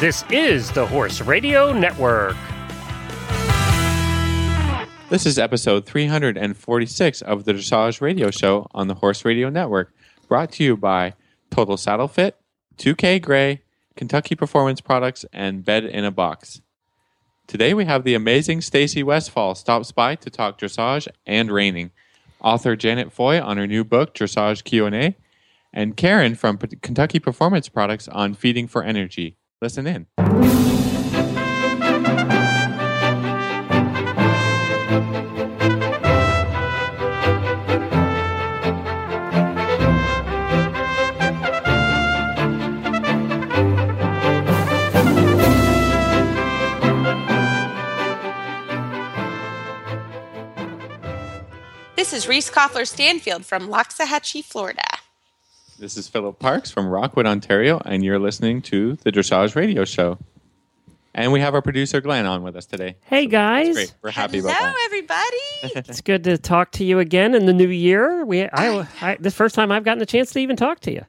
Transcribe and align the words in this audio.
This 0.00 0.24
is 0.30 0.70
the 0.70 0.86
Horse 0.86 1.20
Radio 1.22 1.72
Network. 1.72 2.36
This 5.10 5.26
is 5.26 5.40
episode 5.40 5.86
346 5.86 7.22
of 7.22 7.44
the 7.44 7.52
Dressage 7.52 8.00
Radio 8.00 8.30
Show 8.30 8.68
on 8.70 8.86
the 8.86 8.94
Horse 8.94 9.24
Radio 9.24 9.50
Network, 9.50 9.92
brought 10.28 10.52
to 10.52 10.62
you 10.62 10.76
by 10.76 11.14
Total 11.50 11.76
Saddle 11.76 12.06
Fit, 12.06 12.36
2K 12.76 13.20
Grey, 13.20 13.62
Kentucky 13.96 14.36
Performance 14.36 14.80
Products, 14.80 15.24
and 15.32 15.64
Bed 15.64 15.84
in 15.84 16.04
a 16.04 16.12
Box. 16.12 16.60
Today 17.48 17.74
we 17.74 17.84
have 17.86 18.04
the 18.04 18.14
amazing 18.14 18.60
Stacy 18.60 19.02
Westfall 19.02 19.56
stops 19.56 19.90
by 19.90 20.14
to 20.14 20.30
talk 20.30 20.60
dressage 20.60 21.08
and 21.26 21.50
reining. 21.50 21.90
Author 22.40 22.76
Janet 22.76 23.12
Foy 23.12 23.42
on 23.42 23.56
her 23.56 23.66
new 23.66 23.82
book 23.82 24.14
Dressage 24.14 24.62
Q&A, 24.62 25.16
and 25.72 25.96
Karen 25.96 26.36
from 26.36 26.56
Kentucky 26.56 27.18
Performance 27.18 27.68
Products 27.68 28.06
on 28.06 28.34
feeding 28.34 28.68
for 28.68 28.84
energy. 28.84 29.37
Listen 29.60 29.88
in. 29.88 30.06
This 51.96 52.12
is 52.12 52.28
Reese 52.28 52.48
Koffler 52.48 52.86
Stanfield 52.86 53.44
from 53.44 53.68
Loxahatchee, 53.68 54.44
Florida. 54.44 54.97
This 55.78 55.96
is 55.96 56.08
Philip 56.08 56.40
Parks 56.40 56.72
from 56.72 56.88
Rockwood, 56.88 57.24
Ontario, 57.24 57.80
and 57.84 58.04
you're 58.04 58.18
listening 58.18 58.62
to 58.62 58.96
the 58.96 59.12
Dressage 59.12 59.54
Radio 59.54 59.84
Show. 59.84 60.18
And 61.14 61.30
we 61.30 61.38
have 61.38 61.54
our 61.54 61.62
producer 61.62 62.00
Glenn 62.00 62.26
on 62.26 62.42
with 62.42 62.56
us 62.56 62.66
today. 62.66 62.96
Hey 63.04 63.26
guys, 63.26 63.74
Great, 63.74 63.94
we're 64.02 64.10
happy 64.10 64.38
Hello, 64.38 64.50
about 64.50 64.60
that. 64.60 64.76
everybody. 64.86 65.86
it's 65.88 66.00
good 66.00 66.24
to 66.24 66.36
talk 66.36 66.72
to 66.72 66.84
you 66.84 66.98
again 66.98 67.32
in 67.32 67.46
the 67.46 67.52
new 67.52 67.68
year. 67.68 68.24
We, 68.24 68.42
I, 68.42 68.88
I, 69.00 69.18
this 69.20 69.34
first 69.34 69.54
time 69.54 69.70
I've 69.70 69.84
gotten 69.84 70.02
a 70.02 70.06
chance 70.06 70.32
to 70.32 70.40
even 70.40 70.56
talk 70.56 70.80
to 70.80 70.92
you, 70.92 71.04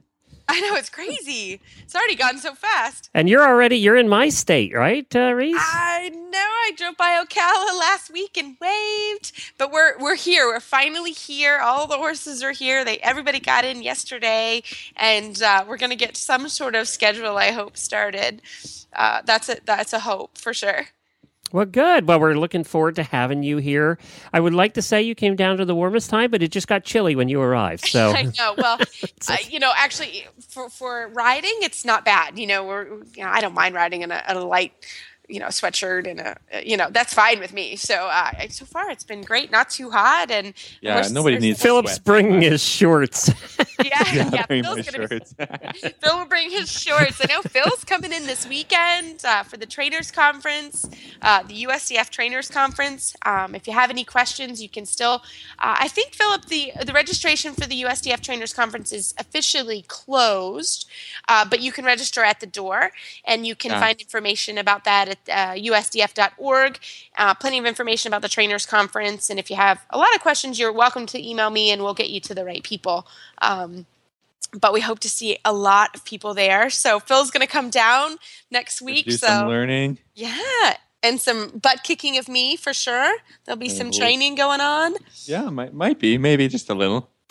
I 0.50 0.60
know 0.60 0.74
it's 0.74 0.88
crazy. 0.90 1.60
It's 1.82 1.94
already 1.94 2.16
gone 2.16 2.38
so 2.38 2.54
fast. 2.54 3.08
and 3.14 3.28
you're 3.28 3.46
already 3.46 3.76
you're 3.76 3.96
in 3.96 4.08
my 4.08 4.28
state, 4.30 4.74
right, 4.74 5.06
uh, 5.14 5.32
Reese? 5.32 5.56
I 5.58 6.10
know. 6.10 6.38
I 6.38 6.72
drove 6.76 6.96
by 6.96 7.22
Ocala 7.24 7.78
last 7.78 8.12
week 8.12 8.36
and 8.36 8.56
waved, 8.60 9.32
but 9.58 9.70
we're 9.72 9.98
we're 9.98 10.16
here. 10.16 10.46
We're 10.46 10.60
finally 10.60 11.12
here. 11.12 11.58
All 11.58 11.86
the 11.86 11.96
horses 11.96 12.42
are 12.42 12.52
here. 12.52 12.84
They 12.84 12.98
everybody 12.98 13.40
got 13.40 13.64
in 13.64 13.82
yesterday, 13.82 14.62
and 14.96 15.40
uh, 15.42 15.64
we're 15.66 15.78
gonna 15.78 15.96
get 15.96 16.16
some 16.16 16.48
sort 16.48 16.74
of 16.74 16.88
schedule. 16.88 17.36
I 17.36 17.50
hope 17.52 17.76
started. 17.76 18.42
Uh, 18.92 19.22
that's 19.24 19.48
a 19.48 19.56
that's 19.64 19.92
a 19.92 20.00
hope 20.00 20.36
for 20.38 20.52
sure. 20.52 20.86
Well, 21.52 21.66
good. 21.66 22.06
Well, 22.06 22.20
we're 22.20 22.34
looking 22.34 22.64
forward 22.64 22.94
to 22.96 23.02
having 23.02 23.42
you 23.42 23.56
here. 23.56 23.98
I 24.32 24.40
would 24.40 24.54
like 24.54 24.74
to 24.74 24.82
say 24.82 25.02
you 25.02 25.14
came 25.14 25.34
down 25.36 25.56
to 25.58 25.64
the 25.64 25.74
warmest 25.74 26.08
time, 26.10 26.30
but 26.30 26.42
it 26.42 26.52
just 26.52 26.68
got 26.68 26.84
chilly 26.84 27.16
when 27.16 27.28
you 27.28 27.40
arrived. 27.40 27.86
So 27.86 28.10
I 28.16 28.22
know. 28.38 28.54
Well, 28.56 28.78
uh, 29.28 29.36
you 29.48 29.58
know, 29.58 29.72
actually, 29.76 30.26
for 30.48 30.68
for 30.70 31.08
riding, 31.08 31.54
it's 31.62 31.84
not 31.84 32.04
bad. 32.04 32.38
You 32.38 32.46
know, 32.46 32.64
we're 32.64 32.86
you 33.16 33.24
know, 33.24 33.28
I 33.30 33.40
don't 33.40 33.54
mind 33.54 33.74
riding 33.74 34.02
in 34.02 34.12
a, 34.12 34.22
a 34.28 34.38
light, 34.38 34.72
you 35.28 35.40
know, 35.40 35.46
sweatshirt 35.46 36.08
and 36.08 36.20
a 36.20 36.36
you 36.64 36.76
know 36.76 36.88
that's 36.90 37.14
fine 37.14 37.40
with 37.40 37.52
me. 37.52 37.76
So 37.76 37.94
uh, 37.96 38.30
so 38.48 38.64
far, 38.64 38.90
it's 38.90 39.04
been 39.04 39.22
great. 39.22 39.50
Not 39.50 39.70
too 39.70 39.90
hot, 39.90 40.30
and 40.30 40.54
Yeah, 40.80 41.08
nobody 41.10 41.38
needs 41.38 41.58
still- 41.58 41.82
Philip's 41.82 41.98
bringing 41.98 42.42
his 42.42 42.62
shorts. 42.62 43.30
Yeah, 43.90 44.30
yeah. 44.32 44.46
Bring 44.46 44.62
Phil's 44.64 44.88
gonna 44.90 45.08
be. 45.08 45.20
Phil 46.00 46.18
will 46.18 46.26
bring 46.26 46.50
his 46.50 46.70
shorts. 46.70 47.20
I 47.20 47.26
know 47.32 47.42
Phil's 47.42 47.84
coming 47.84 48.12
in 48.12 48.26
this 48.26 48.46
weekend 48.46 49.24
uh, 49.24 49.42
for 49.42 49.56
the 49.56 49.66
trainers 49.66 50.10
conference, 50.10 50.88
uh, 51.22 51.42
the 51.42 51.64
USDF 51.64 52.10
trainers 52.10 52.48
conference. 52.48 53.14
Um, 53.24 53.54
if 53.54 53.66
you 53.66 53.72
have 53.72 53.90
any 53.90 54.04
questions, 54.04 54.62
you 54.62 54.68
can 54.68 54.86
still. 54.86 55.22
Uh, 55.58 55.76
I 55.80 55.88
think 55.88 56.12
Philip, 56.14 56.46
the 56.46 56.72
the 56.84 56.92
registration 56.92 57.54
for 57.54 57.66
the 57.66 57.82
USDF 57.82 58.20
trainers 58.20 58.52
conference 58.52 58.92
is 58.92 59.14
officially 59.18 59.84
closed, 59.88 60.88
uh, 61.28 61.44
but 61.48 61.60
you 61.60 61.72
can 61.72 61.84
register 61.84 62.22
at 62.22 62.40
the 62.40 62.46
door, 62.46 62.90
and 63.24 63.46
you 63.46 63.54
can 63.54 63.70
Yeah. 63.70 63.80
find 63.80 64.00
information 64.00 64.58
about 64.58 64.84
that 64.84 65.08
at 65.08 65.18
uh, 65.28 65.54
USDF.org. 65.54 66.78
Uh, 67.16 67.34
plenty 67.34 67.58
of 67.58 67.66
information 67.66 68.08
about 68.10 68.22
the 68.22 68.28
trainers 68.28 68.66
conference, 68.66 69.30
and 69.30 69.38
if 69.38 69.50
you 69.50 69.56
have 69.56 69.84
a 69.90 69.98
lot 69.98 70.14
of 70.14 70.20
questions, 70.20 70.58
you're 70.58 70.72
welcome 70.72 71.06
to 71.06 71.18
email 71.28 71.50
me, 71.50 71.70
and 71.70 71.82
we'll 71.82 71.94
get 71.94 72.10
you 72.10 72.20
to 72.20 72.34
the 72.34 72.44
right 72.44 72.62
people. 72.62 73.06
Um, 73.42 73.69
but 74.58 74.72
we 74.72 74.80
hope 74.80 74.98
to 75.00 75.08
see 75.08 75.38
a 75.44 75.52
lot 75.52 75.94
of 75.94 76.04
people 76.04 76.34
there. 76.34 76.70
So 76.70 76.98
Phil's 77.00 77.30
going 77.30 77.46
to 77.46 77.50
come 77.52 77.70
down 77.70 78.16
next 78.50 78.80
week. 78.82 79.06
Do 79.06 79.12
so 79.12 79.26
some 79.26 79.48
learning. 79.48 79.98
yeah, 80.14 80.76
and 81.02 81.20
some 81.20 81.48
butt 81.62 81.82
kicking 81.82 82.18
of 82.18 82.28
me 82.28 82.56
for 82.56 82.72
sure. 82.74 83.16
There'll 83.44 83.58
be 83.58 83.68
some 83.68 83.90
training 83.90 84.34
going 84.34 84.60
on. 84.60 84.94
Yeah, 85.24 85.48
might 85.50 85.72
might 85.74 85.98
be, 85.98 86.18
maybe 86.18 86.48
just 86.48 86.68
a 86.70 86.74
little. 86.74 87.10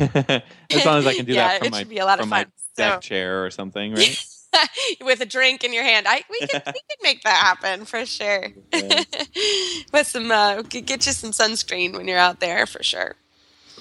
as 0.00 0.84
long 0.86 0.98
as 0.98 1.06
I 1.06 1.14
can 1.14 1.24
do 1.26 1.32
Yeah, 1.34 1.48
that 1.48 1.58
from 1.58 1.66
it 1.66 1.70
my 1.72 1.78
should 1.80 1.88
be 1.88 1.98
a 1.98 2.04
lot 2.04 2.18
of 2.18 2.22
from 2.24 2.30
my 2.30 2.44
fun. 2.44 2.52
deck 2.76 2.92
So- 2.94 3.00
chair 3.00 3.44
or 3.44 3.50
something, 3.50 3.94
right? 3.94 4.24
with 5.00 5.18
a 5.22 5.24
drink 5.26 5.64
in 5.64 5.72
your 5.72 5.82
hand. 5.84 6.06
I 6.06 6.22
we 6.28 6.38
could 6.40 6.62
we 6.66 6.72
could 6.72 7.02
make 7.02 7.22
that 7.22 7.34
happen 7.42 7.84
for 7.86 8.04
sure. 8.04 8.48
With 9.92 10.06
some 10.06 10.30
uh, 10.30 10.60
get 10.62 11.06
you 11.06 11.12
some 11.12 11.30
sunscreen 11.30 11.94
when 11.96 12.06
you're 12.06 12.18
out 12.18 12.40
there 12.40 12.66
for 12.66 12.82
sure. 12.82 13.14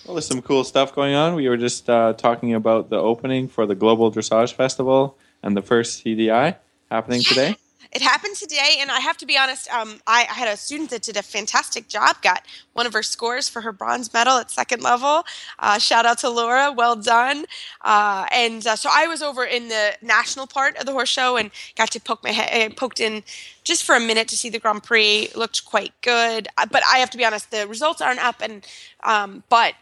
Well, 0.06 0.16
there's 0.16 0.25
some 0.25 0.41
cool 0.41 0.63
stuff 0.63 0.95
going 0.95 1.13
on. 1.13 1.35
We 1.35 1.47
were 1.47 1.57
just 1.57 1.89
uh, 1.89 2.13
talking 2.13 2.53
about 2.56 2.89
the 2.89 2.97
opening 2.97 3.47
for 3.47 3.66
the 3.66 3.75
Global 3.75 4.12
Dressage 4.12 4.53
Festival 4.53 5.16
and 5.44 5.56
the 5.56 5.62
first 5.62 6.03
CDI 6.03 6.56
happening 6.89 7.22
today. 7.22 7.56
It 7.91 8.02
happened 8.02 8.38
today, 8.38 8.78
and 8.79 8.90
I 8.90 9.02
have 9.02 9.18
to 9.18 9.25
be 9.25 9.38
honest. 9.38 9.69
Um, 9.69 10.00
I, 10.07 10.22
I 10.29 10.34
had 10.34 10.47
a 10.47 10.56
student 10.56 10.91
that 10.91 11.02
did 11.02 11.18
a 11.18 11.22
fantastic 11.22 11.90
job. 11.90 12.22
Got 12.22 12.44
one 12.72 12.85
of 12.85 12.94
her 12.94 13.03
scores 13.03 13.50
for 13.50 13.62
her 13.62 13.74
bronze 13.74 14.13
medal 14.13 14.38
at 14.38 14.50
second 14.50 14.81
level. 14.81 15.24
Uh, 15.59 15.78
shout 15.78 16.06
out 16.06 16.19
to 16.19 16.29
Laura, 16.29 16.72
well 16.72 16.96
done. 16.96 17.46
Uh, 17.81 18.25
and 18.31 18.66
uh, 18.66 18.78
so 18.78 18.90
I 18.91 19.07
was 19.07 19.22
over 19.22 19.44
in 19.44 19.68
the 19.68 19.91
national 20.02 20.47
part 20.47 20.78
of 20.78 20.85
the 20.85 20.94
horse 20.94 21.09
show 21.09 21.35
and 21.35 21.52
got 21.75 21.91
to 21.91 22.00
poke 22.00 22.24
my 22.24 22.31
head, 22.31 22.78
poked 22.78 23.02
in 23.02 23.24
just 23.66 23.84
for 23.84 23.96
a 23.96 24.00
minute 24.00 24.29
to 24.29 24.38
see 24.38 24.50
the 24.50 24.59
Grand 24.59 24.84
Prix. 24.84 25.28
Looked 25.35 25.66
quite 25.66 25.91
good, 26.02 26.47
Uh, 26.58 26.68
but 26.72 26.84
I 26.90 27.00
have 27.00 27.09
to 27.09 27.18
be 27.18 27.25
honest. 27.25 27.52
The 27.52 27.68
results 27.68 28.00
aren't 28.02 28.23
up, 28.23 28.41
and 28.41 28.66
um, 29.03 29.44
but. 29.50 29.73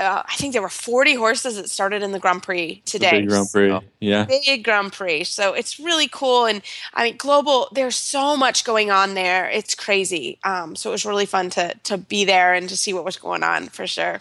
Uh, 0.00 0.22
I 0.26 0.34
think 0.36 0.54
there 0.54 0.62
were 0.62 0.68
40 0.68 1.14
horses 1.14 1.56
that 1.56 1.68
started 1.68 2.02
in 2.02 2.12
the 2.12 2.18
Grand 2.18 2.42
Prix 2.42 2.82
The 2.84 2.90
today 2.90 3.20
big 3.20 3.28
Grand 3.28 3.48
Prix. 3.52 3.78
Yeah. 4.00 4.24
big 4.24 4.64
Grand 4.64 4.92
Prix. 4.92 5.24
So 5.24 5.52
it's 5.52 5.78
really 5.78 6.08
cool. 6.08 6.46
And 6.46 6.62
I 6.94 7.04
mean, 7.04 7.16
global, 7.18 7.68
there's 7.72 7.96
so 7.96 8.36
much 8.36 8.64
going 8.64 8.90
on 8.90 9.14
there. 9.14 9.48
It's 9.50 9.74
crazy. 9.74 10.38
Um, 10.42 10.74
so 10.74 10.90
it 10.90 10.92
was 10.92 11.04
really 11.04 11.26
fun 11.26 11.50
to, 11.50 11.74
to 11.84 11.98
be 11.98 12.24
there 12.24 12.54
and 12.54 12.68
to 12.68 12.76
see 12.76 12.92
what 12.92 13.04
was 13.04 13.16
going 13.16 13.42
on 13.42 13.68
for 13.68 13.86
sure. 13.86 14.20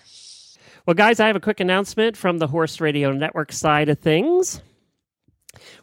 Well, 0.85 0.95
guys, 0.95 1.19
I 1.19 1.27
have 1.27 1.35
a 1.35 1.39
quick 1.39 1.59
announcement 1.59 2.17
from 2.17 2.39
the 2.39 2.47
Horse 2.47 2.81
Radio 2.81 3.11
Network 3.11 3.51
side 3.51 3.89
of 3.89 3.99
things. 3.99 4.61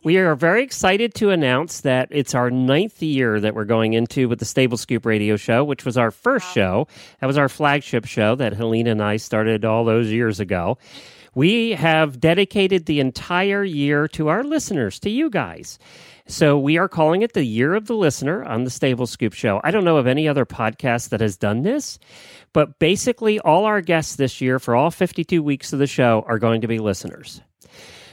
We 0.07 0.19
are 0.19 0.37
very 0.37 0.63
excited 0.63 1.15
to 1.15 1.31
announce 1.31 1.81
that 1.81 2.07
it's 2.13 2.33
our 2.33 2.49
ninth 2.49 3.03
year 3.03 3.41
that 3.41 3.57
we're 3.57 3.65
going 3.65 3.95
into 3.95 4.29
with 4.29 4.39
the 4.39 4.45
Stable 4.45 4.77
Scoop 4.77 5.05
Radio 5.05 5.35
Show, 5.35 5.65
which 5.65 5.85
was 5.85 5.99
our 5.99 6.13
first 6.13 6.55
show. 6.55 6.87
That 7.21 7.27
was 7.27 7.37
our 7.37 7.49
flagship 7.49 8.05
show 8.05 8.37
that 8.37 8.53
Helena 8.53 8.93
and 8.93 9.03
I 9.03 9.17
started 9.17 9.65
all 9.65 9.85
those 9.85 10.13
years 10.13 10.39
ago. 10.39 10.79
We 11.35 11.73
have 11.73 12.21
dedicated 12.21 12.87
the 12.87 13.01
entire 13.01 13.65
year 13.65 14.07
to 14.11 14.29
our 14.29 14.45
listeners, 14.45 15.01
to 15.01 15.11
you 15.11 15.29
guys. 15.29 15.77
So 16.29 16.57
we 16.57 16.79
are 16.79 16.89
calling 16.89 17.23
it 17.23 17.33
the 17.33 17.43
Year 17.43 17.75
of 17.75 17.89
the 17.89 17.97
Listener 17.97 18.45
on 18.45 18.63
the 18.63 18.71
Stable 18.71 19.09
Scoop 19.09 19.33
Show. 19.33 19.61
I 19.65 19.73
don't 19.73 19.85
know 19.85 19.97
of 19.97 20.07
any 20.07 20.29
other 20.29 20.47
podcast 20.47 21.09
that 21.09 21.21
has 21.21 21.37
done 21.37 21.63
this, 21.63 21.99
but 22.53 22.79
basically 22.79 23.41
all 23.41 23.65
our 23.65 23.81
guests 23.81 24.15
this 24.15 24.41
year 24.41 24.61
for 24.61 24.77
all 24.77 24.93
52 24.93 25.43
weeks 25.43 25.73
of 25.73 25.81
the 25.81 25.89
show 25.89 26.25
are 26.29 26.39
going 26.39 26.61
to 26.61 26.69
be 26.69 26.79
listeners. 26.79 27.41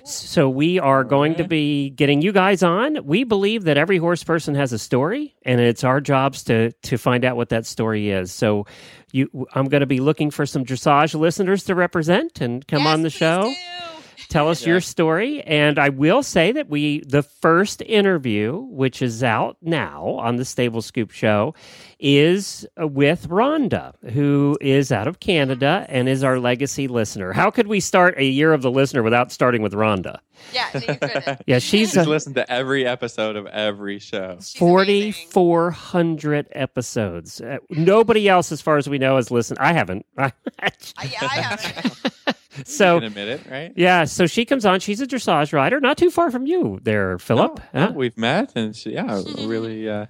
So 0.05 0.49
we 0.49 0.79
are 0.79 1.03
going 1.03 1.35
to 1.35 1.47
be 1.47 1.89
getting 1.89 2.21
you 2.21 2.31
guys 2.31 2.61
on. 2.61 3.05
We 3.05 3.23
believe 3.23 3.63
that 3.63 3.77
every 3.77 3.97
horse 3.97 4.23
person 4.23 4.55
has 4.55 4.73
a 4.73 4.79
story, 4.79 5.35
and 5.43 5.61
it's 5.61 5.83
our 5.83 6.01
jobs 6.01 6.43
to 6.45 6.71
to 6.71 6.97
find 6.97 7.23
out 7.23 7.37
what 7.37 7.49
that 7.49 7.65
story 7.65 8.09
is. 8.09 8.31
So 8.31 8.65
you, 9.11 9.29
I'm 9.53 9.65
going 9.65 9.81
to 9.81 9.87
be 9.87 9.99
looking 9.99 10.31
for 10.31 10.45
some 10.45 10.65
dressage 10.65 11.17
listeners 11.17 11.63
to 11.65 11.75
represent 11.75 12.41
and 12.41 12.67
come 12.67 12.85
on 12.85 13.03
the 13.03 13.09
show. 13.09 13.43
do. 13.43 13.92
Tell 14.29 14.49
us 14.49 14.65
your 14.65 14.81
story. 14.81 15.41
And 15.43 15.77
I 15.79 15.89
will 15.89 16.23
say 16.23 16.51
that 16.51 16.69
we, 16.69 17.01
the 17.01 17.23
first 17.23 17.81
interview, 17.81 18.57
which 18.69 19.01
is 19.01 19.23
out 19.23 19.57
now 19.61 20.05
on 20.19 20.37
the 20.37 20.45
Stable 20.45 20.81
Scoop 20.81 21.11
show, 21.11 21.53
is 21.99 22.65
uh, 22.81 22.87
with 22.87 23.29
Rhonda, 23.29 23.93
who 24.11 24.57
is 24.59 24.91
out 24.91 25.07
of 25.07 25.19
Canada 25.19 25.85
and 25.87 26.09
is 26.09 26.23
our 26.23 26.39
legacy 26.39 26.87
listener. 26.87 27.31
How 27.31 27.49
could 27.49 27.67
we 27.67 27.79
start 27.79 28.17
a 28.17 28.25
year 28.25 28.53
of 28.53 28.61
the 28.61 28.71
listener 28.71 29.03
without 29.03 29.31
starting 29.31 29.61
with 29.61 29.73
Rhonda? 29.73 30.17
Yeah, 30.51 30.67
no. 30.73 30.97
Yeah, 31.47 31.59
she's 31.59 31.93
Just 31.93 32.07
a 32.07 32.09
listen 32.09 32.33
to 32.33 32.51
every 32.51 32.85
episode 32.85 33.35
of 33.35 33.45
every 33.47 33.99
show. 33.99 34.37
4,400 34.57 36.47
episodes. 36.51 37.39
Uh, 37.39 37.57
nobody 37.69 38.27
else, 38.27 38.51
as 38.51 38.59
far 38.61 38.77
as 38.77 38.89
we 38.89 38.97
know, 38.97 39.15
has 39.17 39.31
listened. 39.31 39.59
I 39.59 39.73
haven't. 39.73 40.05
Yeah, 40.17 41.19
I 41.21 41.41
have. 41.41 42.37
So 42.65 42.95
you 42.95 43.01
can 43.01 43.07
admit 43.07 43.27
it, 43.27 43.41
right? 43.49 43.73
yeah, 43.75 44.03
so 44.05 44.25
she 44.27 44.45
comes 44.45 44.65
on. 44.65 44.79
She's 44.79 45.01
a 45.01 45.07
dressage 45.07 45.53
rider, 45.53 45.79
not 45.79 45.97
too 45.97 46.09
far 46.09 46.31
from 46.31 46.45
you 46.45 46.79
there, 46.83 47.17
Philip. 47.17 47.59
No, 47.73 47.87
no, 47.87 47.91
we've 47.93 48.17
met, 48.17 48.53
and 48.55 48.75
she, 48.75 48.91
yeah, 48.91 49.21
a 49.37 49.47
really 49.47 49.89
uh, 49.89 50.05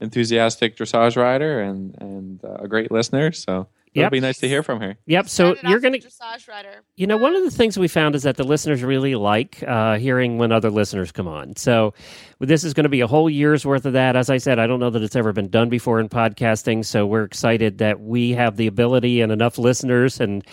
enthusiastic 0.00 0.76
dressage 0.76 1.16
rider 1.16 1.60
and 1.60 1.96
and 2.00 2.44
uh, 2.44 2.58
a 2.60 2.68
great 2.68 2.90
listener. 2.90 3.32
So 3.32 3.68
it'll 3.94 4.10
be 4.10 4.20
nice 4.20 4.38
to 4.38 4.48
hear 4.48 4.62
from 4.62 4.80
her. 4.80 4.96
Yep. 5.06 5.28
So 5.28 5.56
you're 5.62 5.80
gonna, 5.80 5.98
dressage 5.98 6.48
rider. 6.48 6.82
you 6.96 7.06
know, 7.06 7.16
one 7.16 7.34
of 7.34 7.44
the 7.44 7.50
things 7.50 7.78
we 7.78 7.88
found 7.88 8.14
is 8.14 8.24
that 8.24 8.36
the 8.36 8.44
listeners 8.44 8.82
really 8.82 9.14
like 9.14 9.62
uh, 9.66 9.96
hearing 9.96 10.38
when 10.38 10.52
other 10.52 10.70
listeners 10.70 11.12
come 11.12 11.28
on. 11.28 11.56
So 11.56 11.94
this 12.38 12.64
is 12.64 12.74
going 12.74 12.84
to 12.84 12.90
be 12.90 13.00
a 13.00 13.06
whole 13.06 13.30
year's 13.30 13.64
worth 13.64 13.86
of 13.86 13.94
that. 13.94 14.14
As 14.14 14.28
I 14.28 14.36
said, 14.36 14.58
I 14.58 14.66
don't 14.66 14.78
know 14.78 14.90
that 14.90 15.02
it's 15.02 15.16
ever 15.16 15.32
been 15.32 15.48
done 15.48 15.68
before 15.70 15.98
in 16.00 16.08
podcasting. 16.10 16.84
So 16.84 17.06
we're 17.06 17.24
excited 17.24 17.78
that 17.78 18.00
we 18.00 18.32
have 18.32 18.56
the 18.56 18.66
ability 18.66 19.22
and 19.22 19.32
enough 19.32 19.56
listeners 19.56 20.20
and 20.20 20.44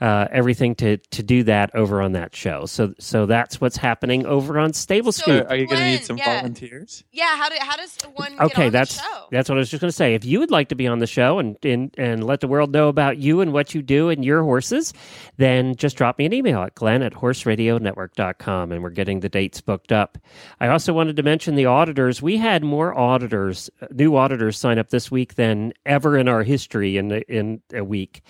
uh, 0.00 0.28
everything 0.30 0.74
to 0.76 0.98
to 0.98 1.22
do 1.22 1.42
that 1.44 1.74
over 1.74 2.00
on 2.00 2.12
that 2.12 2.34
show. 2.36 2.66
So 2.66 2.94
so 3.00 3.26
that's 3.26 3.60
what's 3.60 3.76
happening 3.76 4.24
over 4.24 4.58
on 4.58 4.72
Stable 4.72 5.10
So- 5.10 5.22
Scoop. 5.22 5.50
Are 5.50 5.56
you 5.56 5.66
going 5.66 5.78
to 5.80 5.84
need 5.84 6.04
some 6.04 6.16
yeah. 6.16 6.36
volunteers? 6.40 7.02
Yeah, 7.10 7.36
how 7.36 7.48
do 7.48 7.56
how 7.58 7.76
does 7.76 7.96
one 8.14 8.32
get 8.32 8.40
Okay, 8.42 8.66
on 8.66 8.72
that's 8.72 8.96
the 8.96 9.02
show? 9.02 9.26
that's 9.32 9.48
what 9.48 9.56
I 9.56 9.58
was 9.58 9.70
just 9.70 9.80
going 9.80 9.90
to 9.90 9.96
say. 9.96 10.14
If 10.14 10.24
you 10.24 10.38
would 10.38 10.52
like 10.52 10.68
to 10.68 10.76
be 10.76 10.86
on 10.86 11.00
the 11.00 11.06
show 11.08 11.40
and, 11.40 11.56
and 11.64 11.92
and 11.98 12.24
let 12.24 12.40
the 12.40 12.48
world 12.48 12.72
know 12.72 12.88
about 12.88 13.18
you 13.18 13.40
and 13.40 13.52
what 13.52 13.74
you 13.74 13.82
do 13.82 14.10
and 14.10 14.24
your 14.24 14.42
horses, 14.44 14.92
then 15.38 15.74
just 15.74 15.96
drop 15.96 16.18
me 16.18 16.24
an 16.26 16.32
email 16.32 16.62
at 16.62 16.76
glenn 16.76 17.02
at 17.02 17.14
horseradionetwork.com 17.14 18.70
and 18.72 18.82
we're 18.82 18.90
getting 18.90 19.18
the 19.20 19.28
dates 19.28 19.60
booked 19.60 19.90
up. 19.90 20.18
I 20.60 20.68
also 20.68 20.92
wanted 20.92 21.16
to 21.16 21.22
mention 21.24 21.31
the 21.40 21.66
auditors. 21.66 22.20
We 22.22 22.36
had 22.36 22.62
more 22.62 22.96
auditors, 22.98 23.70
uh, 23.80 23.86
new 23.90 24.16
auditors 24.16 24.58
sign 24.58 24.78
up 24.78 24.90
this 24.90 25.10
week 25.10 25.34
than 25.34 25.72
ever 25.86 26.16
in 26.18 26.28
our 26.28 26.42
history 26.42 26.96
in 26.96 27.10
in 27.12 27.62
a 27.72 27.82
week. 27.84 28.22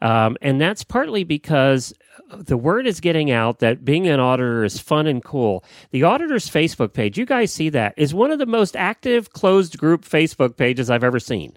Um, 0.00 0.36
and 0.42 0.60
that's 0.60 0.82
partly 0.82 1.22
because 1.24 1.94
the 2.32 2.56
word 2.56 2.86
is 2.86 3.00
getting 3.00 3.30
out 3.30 3.60
that 3.60 3.84
being 3.84 4.08
an 4.08 4.18
auditor 4.18 4.64
is 4.64 4.78
fun 4.80 5.06
and 5.06 5.22
cool. 5.22 5.64
The 5.90 6.02
auditor's 6.02 6.48
Facebook 6.48 6.92
page, 6.92 7.16
you 7.18 7.24
guys 7.26 7.52
see 7.52 7.68
that, 7.70 7.94
is 7.96 8.12
one 8.12 8.30
of 8.32 8.38
the 8.38 8.46
most 8.46 8.74
active 8.76 9.32
closed 9.32 9.78
group 9.78 10.04
Facebook 10.04 10.56
pages 10.56 10.90
I've 10.90 11.04
ever 11.04 11.20
seen. 11.20 11.56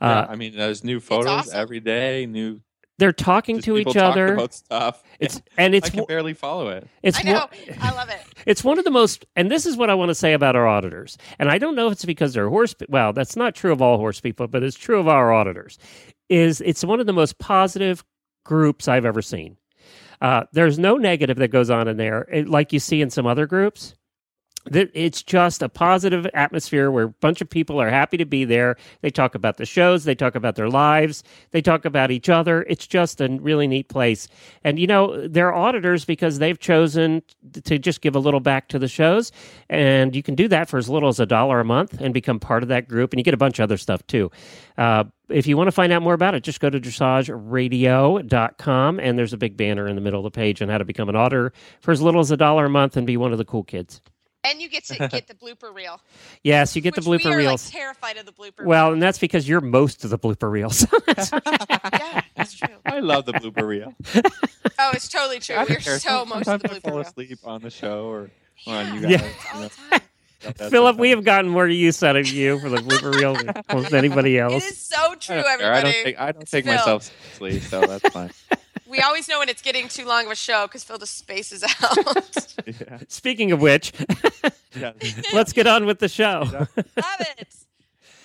yeah, 0.00 0.20
Uh, 0.20 0.26
I 0.30 0.36
mean, 0.36 0.54
there's 0.56 0.84
new 0.84 1.00
photos 1.00 1.28
awesome. 1.48 1.58
every 1.58 1.80
day. 1.80 2.26
New 2.26 2.60
they're 2.98 3.12
talking 3.12 3.56
just 3.56 3.66
to 3.66 3.76
each 3.78 3.86
talking 3.86 4.00
other. 4.02 4.34
about 4.34 4.54
stuff. 4.54 5.02
It's 5.20 5.36
Yeah, 5.36 5.64
and 5.64 5.74
I 5.74 5.78
it's 5.78 5.90
can 5.90 6.04
barely 6.06 6.34
follow 6.34 6.68
it. 6.68 6.86
it's 7.02 7.18
I 7.18 7.22
know. 7.22 7.32
one- 7.32 7.78
I 7.80 7.92
love 7.94 8.08
it. 8.10 8.20
It's 8.46 8.62
one 8.62 8.78
of 8.78 8.84
the 8.84 8.90
most, 8.90 9.24
and 9.36 9.50
this 9.50 9.64
is 9.64 9.74
what 9.76 9.88
I 9.88 9.94
want 9.94 10.10
to 10.10 10.14
say 10.14 10.34
about 10.34 10.54
our 10.54 10.66
auditors. 10.66 11.16
And 11.38 11.50
I 11.50 11.56
don't 11.56 11.74
know 11.74 11.86
if 11.86 11.92
it's 11.94 12.04
because 12.04 12.34
they're 12.34 12.48
horse. 12.50 12.74
Well, 12.90 13.14
that's 13.14 13.36
not 13.36 13.54
true 13.54 13.72
of 13.72 13.80
all 13.80 13.96
horse 13.96 14.20
people, 14.20 14.46
but 14.48 14.62
it's 14.62 14.76
true 14.76 15.00
of 15.00 15.08
our 15.08 15.32
auditors. 15.32 15.78
Is 16.28 16.60
it's 16.60 16.84
one 16.84 17.00
of 17.00 17.06
the 17.06 17.12
most 17.14 17.38
positive 17.38 18.04
groups 18.44 18.86
I've 18.86 19.06
ever 19.06 19.22
seen. 19.22 19.56
Uh, 20.20 20.44
there's 20.52 20.78
no 20.78 20.96
negative 20.98 21.38
that 21.38 21.48
goes 21.48 21.70
on 21.70 21.88
in 21.88 21.96
there, 21.96 22.28
it- 22.30 22.48
like 22.48 22.72
you 22.74 22.80
see 22.80 23.00
in 23.00 23.08
some 23.10 23.26
other 23.26 23.46
groups. 23.46 23.94
It's 24.72 25.22
just 25.22 25.62
a 25.62 25.68
positive 25.68 26.26
atmosphere 26.32 26.90
where 26.90 27.04
a 27.04 27.08
bunch 27.08 27.42
of 27.42 27.50
people 27.50 27.78
are 27.80 27.90
happy 27.90 28.16
to 28.16 28.24
be 28.24 28.46
there. 28.46 28.76
They 29.02 29.10
talk 29.10 29.34
about 29.34 29.58
the 29.58 29.66
shows, 29.66 30.04
they 30.04 30.14
talk 30.14 30.34
about 30.34 30.56
their 30.56 30.70
lives, 30.70 31.22
they 31.50 31.60
talk 31.60 31.84
about 31.84 32.10
each 32.10 32.30
other. 32.30 32.62
It's 32.62 32.86
just 32.86 33.20
a 33.20 33.28
really 33.28 33.66
neat 33.66 33.90
place. 33.90 34.26
And 34.62 34.78
you 34.78 34.86
know, 34.86 35.28
they're 35.28 35.54
auditors 35.54 36.06
because 36.06 36.38
they've 36.38 36.58
chosen 36.58 37.22
to 37.64 37.78
just 37.78 38.00
give 38.00 38.16
a 38.16 38.18
little 38.18 38.40
back 38.40 38.68
to 38.68 38.78
the 38.78 38.88
shows. 38.88 39.32
And 39.68 40.16
you 40.16 40.22
can 40.22 40.34
do 40.34 40.48
that 40.48 40.70
for 40.70 40.78
as 40.78 40.88
little 40.88 41.10
as 41.10 41.20
a 41.20 41.26
dollar 41.26 41.60
a 41.60 41.64
month 41.64 42.00
and 42.00 42.14
become 42.14 42.40
part 42.40 42.62
of 42.62 42.70
that 42.70 42.88
group. 42.88 43.12
And 43.12 43.20
you 43.20 43.24
get 43.24 43.34
a 43.34 43.38
bunch 43.38 43.58
of 43.58 43.64
other 43.64 43.76
stuff 43.76 44.06
too. 44.06 44.30
Uh, 44.78 45.04
if 45.28 45.46
you 45.46 45.58
want 45.58 45.68
to 45.68 45.72
find 45.72 45.92
out 45.92 46.02
more 46.02 46.14
about 46.14 46.34
it, 46.34 46.42
just 46.42 46.60
go 46.60 46.70
to 46.70 46.80
dressageradio.com 46.80 49.00
and 49.00 49.18
there's 49.18 49.32
a 49.32 49.38
big 49.38 49.56
banner 49.56 49.86
in 49.86 49.94
the 49.94 50.00
middle 50.00 50.18
of 50.20 50.24
the 50.24 50.30
page 50.30 50.62
on 50.62 50.70
how 50.70 50.78
to 50.78 50.84
become 50.84 51.08
an 51.08 51.16
auditor 51.16 51.52
for 51.80 51.92
as 51.92 52.02
little 52.02 52.20
as 52.20 52.30
a 52.30 52.36
dollar 52.36 52.66
a 52.66 52.70
month 52.70 52.96
and 52.96 53.04
be 53.06 53.16
one 53.16 53.32
of 53.32 53.38
the 53.38 53.44
cool 53.44 53.64
kids. 53.64 54.00
And 54.44 54.60
you 54.60 54.68
get 54.68 54.84
to 54.86 55.08
get 55.08 55.26
the 55.26 55.34
blooper 55.34 55.74
reel. 55.74 56.00
Yes, 56.42 56.76
you 56.76 56.82
get 56.82 56.94
the 56.94 57.00
blooper 57.00 57.24
we 57.26 57.32
are, 57.32 57.36
reels. 57.38 57.64
Like, 57.66 57.72
terrified 57.72 58.16
of 58.18 58.26
the 58.26 58.32
blooper. 58.32 58.64
well, 58.64 58.92
and 58.92 59.02
that's 59.02 59.18
because 59.18 59.48
you're 59.48 59.60
most 59.62 60.04
of 60.04 60.10
the 60.10 60.18
blooper 60.18 60.50
reels. 60.50 60.86
reel. 60.92 61.02
yeah, 61.92 62.20
that's 62.36 62.54
true. 62.54 62.68
I 62.84 63.00
love 63.00 63.24
the 63.24 63.32
blooper 63.32 63.66
reel. 63.66 63.94
Oh, 64.78 64.90
it's 64.92 65.08
totally 65.08 65.38
true. 65.40 65.56
I 65.56 65.58
don't 65.64 65.70
We're 65.70 65.76
care. 65.76 65.98
so 65.98 66.24
most 66.26 66.40
of 66.40 66.44
Sometimes 66.44 66.62
the 66.62 66.70
I 66.70 66.78
blooper 66.78 66.82
fall 66.82 66.92
reel. 66.98 67.00
asleep 67.02 67.38
on 67.44 67.62
the 67.62 67.70
show 67.70 68.06
or, 68.06 68.30
or 68.66 68.74
on 68.74 68.94
you 68.94 69.00
guys. 69.08 69.22
All 69.54 69.60
you 69.60 69.62
know, 69.62 69.68
time. 69.90 70.00
Philip, 70.70 70.98
we 70.98 71.08
have 71.08 71.24
gotten 71.24 71.50
more 71.50 71.66
use 71.66 72.02
out 72.02 72.16
of 72.16 72.28
you 72.28 72.58
for 72.60 72.68
the 72.68 72.76
blooper 72.76 73.14
reel 73.14 73.34
than 73.82 73.94
anybody 73.94 74.38
else. 74.38 74.62
It 74.62 74.72
is 74.72 74.78
so 74.78 75.14
true, 75.14 75.36
I 75.36 75.42
don't, 75.42 75.58
care. 75.58 75.72
everybody. 75.72 75.72
I 75.72 75.82
don't 75.82 76.04
take 76.04 76.18
I 76.20 76.32
don't 76.32 76.42
It's 76.42 76.50
take 76.50 76.64
Phil. 76.66 76.74
myself 76.74 77.10
seriously, 77.38 77.60
so 77.60 77.80
that's 77.86 78.08
fine. 78.10 78.30
We 78.94 79.00
always 79.00 79.28
know 79.28 79.40
when 79.40 79.48
it's 79.48 79.60
getting 79.62 79.88
too 79.88 80.04
long 80.06 80.26
of 80.26 80.30
a 80.30 80.36
show 80.36 80.68
because 80.68 80.84
Phil 80.84 80.98
just 80.98 81.18
spaces 81.18 81.64
out. 81.82 82.56
yeah. 82.66 82.98
Speaking 83.08 83.50
of 83.50 83.60
which, 83.60 83.92
Yeah. 84.78 84.92
let's 85.32 85.52
get 85.52 85.66
on 85.66 85.84
with 85.84 85.98
the 85.98 86.08
show. 86.08 86.44
Love 86.48 86.68
it. 86.76 87.48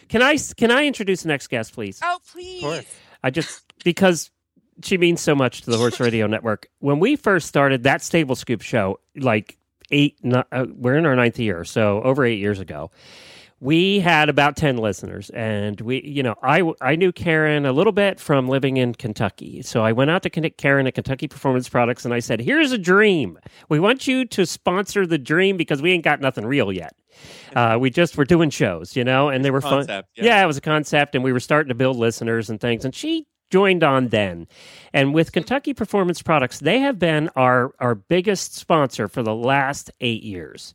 Can 0.10 0.22
I 0.22 0.38
can 0.58 0.70
I 0.72 0.86
introduce 0.86 1.24
the 1.24 1.30
next 1.30 1.48
guest, 1.48 1.74
please? 1.74 2.00
Oh, 2.04 2.20
please. 2.32 2.62
course. 2.62 2.86
I 3.24 3.32
just 3.32 3.64
because 3.84 4.30
she 4.84 4.98
means 5.00 5.22
so 5.22 5.34
much 5.34 5.62
to 5.64 5.72
the 5.72 5.78
Horse 5.78 6.00
Radio 6.00 6.28
Network. 6.36 6.68
When 6.80 7.00
we 7.00 7.16
first 7.16 7.48
started 7.48 7.84
that 7.84 8.04
Stable 8.04 8.36
Scoop 8.36 8.62
show, 8.62 9.00
like 9.16 9.58
eight, 9.92 10.18
no- 10.24 10.44
uh, 10.52 10.66
we're 10.72 10.98
in 10.98 11.06
our 11.08 11.16
ninth 11.16 11.40
year, 11.40 11.64
so 11.66 12.02
over 12.04 12.24
eight 12.26 12.38
years 12.40 12.60
ago, 12.60 12.92
we 13.60 14.00
had 14.00 14.30
about 14.30 14.56
ten 14.56 14.78
listeners, 14.78 15.30
and 15.32 15.80
we, 15.82 16.02
you 16.04 16.24
know, 16.24 16.36
I 16.44 16.64
I 16.82 16.96
knew 16.96 17.12
Karen 17.12 17.66
a 17.66 17.72
little 17.74 17.92
bit 17.94 18.20
from 18.20 18.48
living 18.48 18.78
in 18.78 18.94
Kentucky, 18.96 19.62
so 19.62 19.84
I 19.84 19.92
went 19.92 20.12
out 20.12 20.24
to 20.24 20.30
connect 20.30 20.58
Karen 20.58 20.88
at 20.88 20.94
Kentucky 20.96 21.28
Performance 21.28 21.68
Products, 21.68 22.06
and 22.06 22.14
I 22.14 22.20
said, 22.20 22.40
"Here's 22.42 22.72
a 22.72 22.78
dream. 22.78 23.38
We 23.68 23.80
want 23.80 24.08
you 24.08 24.26
to 24.26 24.46
sponsor 24.46 25.06
the 25.06 25.18
dream 25.18 25.58
because 25.58 25.82
we 25.82 25.92
ain't 25.92 26.04
got 26.04 26.22
nothing 26.22 26.46
real 26.46 26.72
yet." 26.72 26.94
Uh, 27.56 27.76
we 27.82 27.90
just 27.90 28.16
were 28.16 28.24
doing 28.26 28.52
shows, 28.52 28.96
you 28.96 29.04
know, 29.04 29.28
and 29.30 29.44
they 29.44 29.50
were 29.50 29.60
fun. 29.60 29.80
Concept, 29.80 30.08
Yeah. 30.16 30.42
it 30.44 30.46
was 30.46 30.56
a 30.58 30.62
concept, 30.62 31.16
and 31.16 31.24
we 31.24 31.34
were 31.34 31.40
starting 31.40 31.70
to 31.70 31.76
build 31.76 31.98
listeners 31.98 32.52
and 32.52 32.62
things. 32.62 32.86
And 32.86 32.94
she 32.94 33.26
joined 33.50 33.84
on 33.84 34.10
then. 34.10 34.48
And 34.94 35.14
with 35.14 35.32
Kentucky 35.32 35.74
Performance 35.74 36.22
Products, 36.22 36.60
they 36.60 36.80
have 36.80 36.98
been 36.98 37.30
our 37.36 37.74
our 37.80 37.96
biggest 37.96 38.56
sponsor 38.56 39.08
for 39.08 39.22
the 39.24 39.36
last 39.36 39.92
eight 40.02 40.24
years. 40.24 40.74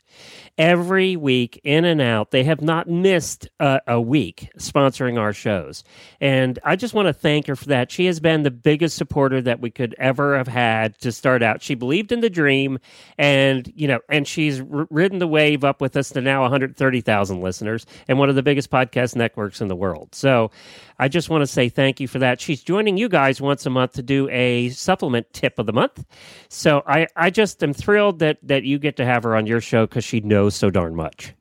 Every 0.56 1.16
week, 1.16 1.60
in 1.64 1.84
and 1.84 2.00
out, 2.00 2.30
they 2.30 2.44
have 2.44 2.60
not 2.60 2.88
missed 2.88 3.48
a, 3.58 3.80
a 3.88 4.00
week 4.00 4.50
sponsoring 4.58 5.18
our 5.18 5.32
shows. 5.32 5.82
And 6.20 6.58
I 6.62 6.76
just 6.76 6.94
want 6.94 7.06
to 7.08 7.12
thank 7.12 7.48
her 7.48 7.56
for 7.56 7.66
that. 7.66 7.90
She 7.90 8.06
has 8.06 8.20
been 8.20 8.44
the 8.44 8.52
biggest 8.52 8.96
supporter 8.96 9.42
that 9.42 9.60
we 9.60 9.70
could 9.70 9.96
ever 9.98 10.36
have 10.36 10.46
had 10.46 10.96
to 11.00 11.10
start 11.10 11.42
out. 11.42 11.62
She 11.62 11.74
believed 11.74 12.12
in 12.12 12.20
the 12.20 12.30
dream, 12.30 12.78
and 13.18 13.70
you 13.74 13.88
know, 13.88 13.98
and 14.08 14.28
she's 14.28 14.60
r- 14.60 14.86
ridden 14.90 15.18
the 15.18 15.26
wave 15.26 15.64
up 15.64 15.80
with 15.80 15.96
us 15.96 16.10
to 16.10 16.20
now 16.20 16.42
130,000 16.42 17.40
listeners 17.40 17.86
and 18.06 18.18
one 18.18 18.28
of 18.28 18.36
the 18.36 18.42
biggest 18.42 18.70
podcast 18.70 19.16
networks 19.16 19.60
in 19.60 19.66
the 19.66 19.76
world. 19.76 20.14
So, 20.14 20.52
I 20.98 21.08
just 21.08 21.28
want 21.28 21.42
to 21.42 21.46
say 21.46 21.68
thank 21.68 21.98
you 21.98 22.06
for 22.06 22.20
that. 22.20 22.40
She's 22.40 22.62
joining 22.64 22.96
you 22.96 23.08
guys 23.08 23.40
once 23.40 23.66
a 23.66 23.70
month 23.70 23.92
to 23.92 24.02
do 24.02 24.28
a 24.30 24.70
supplement 24.70 25.32
tip 25.32 25.58
of 25.58 25.66
the 25.66 25.72
month. 25.72 26.04
So, 26.48 26.82
I 26.86 27.06
I 27.16 27.30
just 27.30 27.62
am 27.62 27.72
thrilled 27.72 28.18
that 28.20 28.38
that 28.42 28.64
you 28.64 28.78
get 28.78 28.96
to 28.96 29.04
have 29.04 29.22
her 29.22 29.36
on 29.36 29.46
your 29.46 29.60
show 29.60 29.86
because 29.86 30.04
she 30.04 30.20
knows 30.20 30.54
so 30.54 30.70
darn 30.70 30.94
much. 30.94 31.34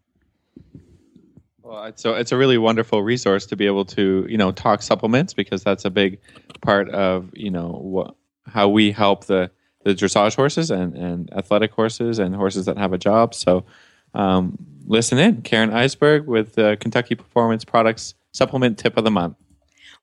Well, 1.61 1.85
it's- 1.85 2.01
so 2.01 2.13
it's 2.13 2.31
a 2.31 2.37
really 2.37 2.57
wonderful 2.57 3.03
resource 3.03 3.45
to 3.47 3.55
be 3.55 3.65
able 3.65 3.85
to 3.85 4.25
you 4.29 4.37
know 4.37 4.51
talk 4.51 4.81
supplements 4.81 5.33
because 5.33 5.63
that's 5.63 5.85
a 5.85 5.89
big 5.89 6.19
part 6.61 6.89
of 6.89 7.29
you 7.33 7.49
know 7.49 8.15
how 8.45 8.67
we 8.69 8.91
help 8.91 9.25
the 9.25 9.49
the 9.85 9.93
dressage 9.93 10.35
horses 10.35 10.69
and 10.71 10.95
and 10.95 11.31
athletic 11.33 11.71
horses 11.71 12.19
and 12.19 12.35
horses 12.35 12.65
that 12.65 12.77
have 12.77 12.93
a 12.93 12.97
job. 12.97 13.33
So 13.33 13.65
um, 14.13 14.57
listen 14.85 15.17
in, 15.17 15.41
Karen 15.41 15.71
Isberg 15.71 16.25
with 16.25 16.53
the 16.53 16.77
Kentucky 16.79 17.15
Performance 17.15 17.65
Products 17.65 18.13
Supplement 18.31 18.77
Tip 18.77 18.95
of 18.97 19.03
the 19.03 19.11
Month. 19.11 19.37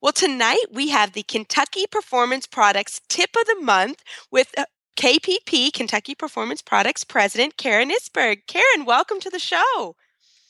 Well, 0.00 0.12
tonight 0.12 0.64
we 0.72 0.88
have 0.88 1.12
the 1.12 1.22
Kentucky 1.22 1.84
Performance 1.90 2.46
Products 2.46 3.00
Tip 3.08 3.30
of 3.38 3.46
the 3.46 3.60
Month 3.60 4.02
with 4.30 4.48
uh, 4.56 4.64
KPP, 4.96 5.72
Kentucky 5.72 6.14
Performance 6.14 6.62
Products 6.62 7.04
President 7.04 7.56
Karen 7.58 7.90
Isberg. 7.90 8.38
Karen, 8.46 8.86
welcome 8.86 9.20
to 9.20 9.30
the 9.30 9.38
show. 9.38 9.96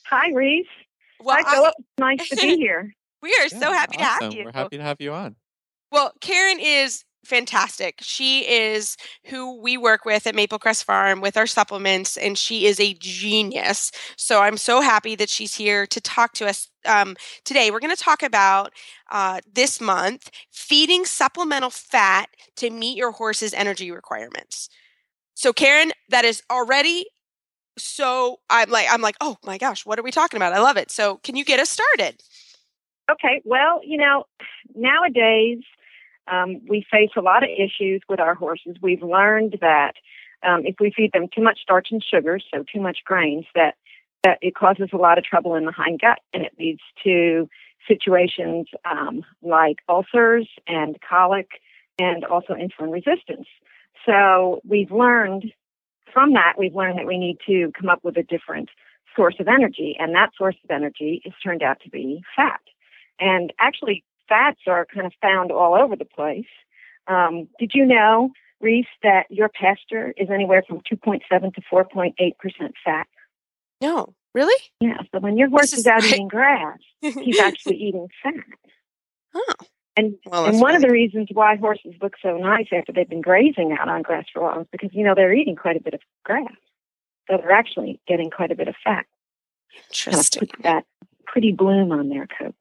Hi, 0.06 0.30
Reese. 0.32 0.66
Well, 1.20 1.36
Hi, 1.44 1.50
I- 1.50 1.54
Philip. 1.54 1.74
Nice 1.98 2.28
to 2.28 2.36
be 2.36 2.56
here. 2.58 2.94
we 3.22 3.30
are 3.40 3.48
so 3.48 3.58
Yeah, 3.58 3.72
happy 3.72 3.96
to 3.96 4.04
have 4.04 4.34
you. 4.34 4.44
We're 4.44 4.52
happy 4.52 4.76
to 4.76 4.82
have 4.84 5.00
you 5.00 5.12
on. 5.12 5.34
Well, 5.90 6.12
Karen 6.20 6.58
is 6.60 7.04
fantastic. 7.24 7.98
She 8.00 8.40
is 8.40 8.96
who 9.26 9.60
we 9.60 9.76
work 9.76 10.04
with 10.04 10.26
at 10.26 10.34
Maple 10.34 10.58
Crest 10.58 10.84
Farm 10.84 11.20
with 11.20 11.36
our 11.36 11.46
supplements, 11.46 12.16
and 12.16 12.36
she 12.36 12.66
is 12.66 12.80
a 12.80 12.94
genius. 12.94 13.92
So 14.16 14.40
I'm 14.40 14.56
so 14.56 14.80
happy 14.80 15.14
that 15.16 15.28
she's 15.28 15.54
here 15.54 15.86
to 15.86 16.00
talk 16.00 16.32
to 16.34 16.46
us 16.46 16.68
um, 16.86 17.16
today. 17.44 17.70
We're 17.70 17.80
going 17.80 17.94
to 17.94 18.02
talk 18.02 18.22
about 18.22 18.72
uh, 19.10 19.40
this 19.52 19.80
month 19.80 20.30
feeding 20.50 21.04
supplemental 21.04 21.70
fat 21.70 22.28
to 22.56 22.70
meet 22.70 22.96
your 22.96 23.12
horse's 23.12 23.54
energy 23.54 23.90
requirements. 23.90 24.68
So, 25.34 25.52
Karen, 25.52 25.92
that 26.08 26.24
is 26.24 26.42
already 26.50 27.06
so 27.78 28.40
I'm 28.50 28.68
like 28.68 28.86
I'm 28.90 29.00
like 29.00 29.16
oh 29.22 29.36
my 29.46 29.56
gosh 29.56 29.86
what 29.86 29.98
are 29.98 30.02
we 30.02 30.10
talking 30.10 30.36
about 30.36 30.52
I 30.52 30.58
love 30.58 30.76
it 30.76 30.90
so 30.90 31.16
can 31.18 31.34
you 31.34 31.44
get 31.44 31.60
us 31.60 31.70
started 31.70 32.20
Okay, 33.10 33.42
well, 33.44 33.80
you 33.84 33.96
know, 33.96 34.24
nowadays, 34.74 35.58
um, 36.30 36.60
we 36.68 36.86
face 36.90 37.10
a 37.16 37.20
lot 37.20 37.42
of 37.42 37.50
issues 37.50 38.02
with 38.08 38.20
our 38.20 38.34
horses. 38.34 38.76
We've 38.80 39.02
learned 39.02 39.58
that 39.60 39.94
um, 40.46 40.62
if 40.64 40.76
we 40.80 40.92
feed 40.94 41.12
them 41.12 41.26
too 41.34 41.42
much 41.42 41.60
starch 41.62 41.88
and 41.90 42.02
sugar, 42.02 42.38
so 42.52 42.64
too 42.72 42.80
much 42.80 42.98
grains, 43.04 43.46
that 43.54 43.74
that 44.22 44.38
it 44.42 44.54
causes 44.54 44.90
a 44.92 44.98
lot 44.98 45.16
of 45.16 45.24
trouble 45.24 45.54
in 45.54 45.64
the 45.64 45.72
hind 45.72 46.00
gut, 46.00 46.18
and 46.34 46.42
it 46.42 46.52
leads 46.58 46.80
to 47.04 47.48
situations 47.88 48.66
um, 48.84 49.22
like 49.42 49.76
ulcers 49.88 50.46
and 50.66 50.98
colic, 51.00 51.48
and 51.98 52.24
also 52.24 52.54
insulin 52.54 52.92
resistance. 52.92 53.46
So 54.06 54.60
we've 54.68 54.90
learned 54.90 55.52
from 56.12 56.34
that, 56.34 56.54
we've 56.58 56.74
learned 56.74 56.98
that 56.98 57.06
we 57.06 57.18
need 57.18 57.38
to 57.46 57.72
come 57.78 57.88
up 57.88 58.00
with 58.02 58.16
a 58.16 58.22
different 58.22 58.68
source 59.16 59.36
of 59.40 59.48
energy, 59.48 59.96
and 59.98 60.14
that 60.14 60.30
source 60.36 60.56
of 60.64 60.70
energy 60.70 61.22
has 61.24 61.32
turned 61.42 61.62
out 61.62 61.80
to 61.82 61.90
be 61.90 62.22
fat. 62.36 62.60
And 63.18 63.52
actually, 63.58 64.04
fats 64.30 64.60
are 64.66 64.86
kind 64.86 65.06
of 65.06 65.12
found 65.20 65.52
all 65.52 65.74
over 65.74 65.96
the 65.96 66.06
place. 66.06 66.46
Um, 67.06 67.48
did 67.58 67.72
you 67.74 67.84
know, 67.84 68.30
Reese, 68.60 68.86
that 69.02 69.26
your 69.28 69.50
pasture 69.50 70.14
is 70.16 70.30
anywhere 70.30 70.62
from 70.66 70.80
2.7 70.90 71.20
to 71.54 71.60
4.8 71.70 72.14
percent 72.38 72.74
fat? 72.82 73.06
No, 73.82 74.14
really? 74.34 74.62
Yeah. 74.80 74.98
So 75.12 75.20
when 75.20 75.36
your 75.36 75.50
horse 75.50 75.72
is 75.72 75.80
is 75.80 75.86
out 75.86 76.00
great. 76.00 76.12
eating 76.14 76.28
grass, 76.28 76.78
he's 77.02 77.38
actually 77.40 77.76
eating 77.76 78.08
fat. 78.22 78.34
Oh. 79.34 79.52
And 79.96 80.14
Well, 80.24 80.46
and 80.46 80.60
one 80.60 80.76
of 80.76 80.82
the 80.82 80.90
reasons 80.90 81.28
why 81.32 81.56
horses 81.56 81.94
look 82.00 82.14
so 82.22 82.36
nice 82.36 82.68
after 82.72 82.92
they've 82.92 83.08
been 83.08 83.20
grazing 83.20 83.76
out 83.78 83.88
on 83.88 84.02
grass 84.02 84.26
for 84.32 84.40
a 84.40 84.42
while 84.44 84.60
is 84.60 84.66
because 84.70 84.90
you 84.92 85.04
know 85.04 85.14
they're 85.14 85.34
eating 85.34 85.56
quite 85.56 85.76
a 85.76 85.82
bit 85.82 85.94
of 85.94 86.00
grass, 86.24 86.46
so 87.28 87.36
they're 87.36 87.50
actually 87.50 88.00
getting 88.06 88.30
quite 88.30 88.52
a 88.52 88.54
bit 88.54 88.68
of 88.68 88.76
fat. 88.84 89.04
Interesting. 89.88 90.40
puts 90.40 90.62
that 90.62 90.84
pretty 91.26 91.52
bloom 91.52 91.92
on 91.92 92.08
their 92.08 92.26
coat. 92.26 92.54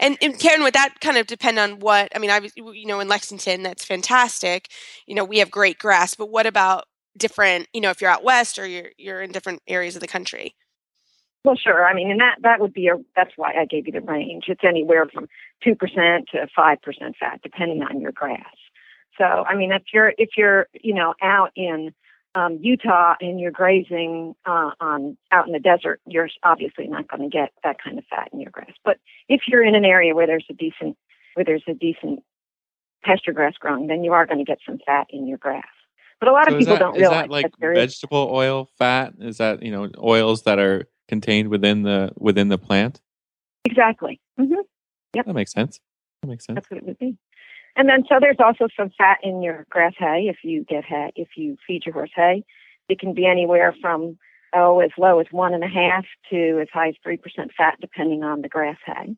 And, 0.00 0.16
and 0.22 0.38
Karen, 0.38 0.62
would 0.62 0.74
that 0.74 0.94
kind 1.00 1.18
of 1.18 1.26
depend 1.26 1.58
on 1.58 1.78
what? 1.78 2.10
I 2.16 2.18
mean, 2.18 2.30
I 2.30 2.38
was, 2.38 2.52
you 2.56 2.86
know, 2.86 3.00
in 3.00 3.08
Lexington, 3.08 3.62
that's 3.62 3.84
fantastic. 3.84 4.68
You 5.06 5.14
know, 5.14 5.24
we 5.24 5.38
have 5.38 5.50
great 5.50 5.78
grass, 5.78 6.14
but 6.14 6.30
what 6.30 6.46
about 6.46 6.86
different? 7.16 7.68
You 7.74 7.82
know, 7.82 7.90
if 7.90 8.00
you're 8.00 8.10
out 8.10 8.24
west 8.24 8.58
or 8.58 8.66
you're 8.66 8.90
you're 8.96 9.20
in 9.20 9.30
different 9.30 9.62
areas 9.68 9.94
of 9.94 10.00
the 10.00 10.08
country. 10.08 10.56
Well, 11.44 11.56
sure. 11.56 11.86
I 11.86 11.94
mean, 11.94 12.10
and 12.10 12.20
that 12.20 12.36
that 12.42 12.60
would 12.60 12.72
be 12.72 12.88
a. 12.88 12.96
That's 13.14 13.32
why 13.36 13.52
I 13.58 13.66
gave 13.66 13.86
you 13.86 13.92
the 13.92 14.00
range. 14.00 14.44
It's 14.48 14.64
anywhere 14.66 15.06
from 15.12 15.28
two 15.62 15.74
percent 15.74 16.28
to 16.32 16.46
five 16.56 16.80
percent 16.82 17.16
fat, 17.20 17.40
depending 17.42 17.82
on 17.82 18.00
your 18.00 18.12
grass. 18.12 18.56
So, 19.18 19.24
I 19.24 19.54
mean, 19.54 19.70
if 19.72 19.82
you're 19.92 20.12
if 20.16 20.30
you're 20.36 20.66
you 20.72 20.94
know 20.94 21.14
out 21.22 21.50
in 21.56 21.92
um, 22.34 22.58
Utah 22.60 23.14
and 23.20 23.40
you're 23.40 23.50
grazing 23.50 24.34
uh, 24.46 24.70
on 24.80 25.16
out 25.32 25.46
in 25.46 25.52
the 25.52 25.58
desert, 25.58 26.00
you're 26.06 26.28
obviously 26.42 26.86
not 26.86 27.08
going 27.08 27.22
to 27.22 27.28
get 27.28 27.52
that 27.64 27.76
kind 27.82 27.98
of 27.98 28.04
fat 28.08 28.28
in 28.32 28.40
your 28.40 28.50
grass. 28.50 28.70
But 28.84 28.98
if 29.28 29.42
you're 29.48 29.64
in 29.64 29.74
an 29.74 29.84
area 29.84 30.14
where 30.14 30.26
there's 30.26 30.46
a 30.48 30.54
decent 30.54 30.96
where 31.34 31.44
there's 31.44 31.64
a 31.68 31.74
decent 31.74 32.22
pasture 33.02 33.32
grass 33.32 33.54
growing, 33.58 33.86
then 33.86 34.04
you 34.04 34.12
are 34.12 34.26
going 34.26 34.38
to 34.38 34.44
get 34.44 34.58
some 34.64 34.78
fat 34.84 35.06
in 35.10 35.26
your 35.26 35.38
grass. 35.38 35.64
But 36.20 36.28
a 36.28 36.32
lot 36.32 36.48
So 36.48 36.54
of 36.54 36.58
people 36.58 36.74
that, 36.74 36.80
don't 36.80 36.94
is 36.94 37.00
realize 37.00 37.24
that 37.24 37.30
like 37.30 37.44
that 37.44 37.52
there 37.58 37.72
is 37.72 37.78
vegetable 37.80 38.28
oil 38.32 38.68
fat? 38.78 39.14
Is 39.18 39.38
that 39.38 39.62
you 39.62 39.72
know 39.72 39.88
oils 39.98 40.42
that 40.42 40.58
are 40.58 40.88
contained 41.08 41.48
within 41.48 41.82
the 41.82 42.12
within 42.16 42.48
the 42.48 42.58
plant? 42.58 43.00
exactly. 43.64 44.20
hmm 44.38 44.54
That 45.14 45.26
makes 45.28 45.52
sense. 45.52 45.80
That 46.22 46.28
makes 46.28 46.44
sense. 46.44 46.56
That's 46.56 46.70
what 46.70 46.78
it 46.78 46.86
would 46.86 46.98
be. 46.98 47.16
And 47.76 47.88
then 47.88 48.04
so 48.08 48.16
there's 48.20 48.36
also 48.38 48.68
some 48.76 48.90
fat 48.96 49.18
in 49.22 49.42
your 49.42 49.66
grass 49.70 49.94
hay 49.98 50.26
if 50.28 50.38
you 50.42 50.64
get 50.64 50.84
hay 50.84 51.12
if 51.16 51.28
you 51.36 51.56
feed 51.66 51.86
your 51.86 51.92
horse 51.92 52.10
hay. 52.14 52.44
It 52.88 52.98
can 52.98 53.14
be 53.14 53.26
anywhere 53.26 53.74
from 53.80 54.18
oh 54.52 54.80
as 54.80 54.90
low 54.98 55.20
as 55.20 55.26
one 55.30 55.54
and 55.54 55.62
a 55.62 55.68
half 55.68 56.04
to 56.30 56.60
as 56.60 56.68
high 56.72 56.88
as 56.88 56.94
three 57.02 57.16
percent 57.16 57.52
fat 57.56 57.78
depending 57.80 58.22
on 58.22 58.42
the 58.42 58.48
grass 58.48 58.78
hay. 58.84 59.16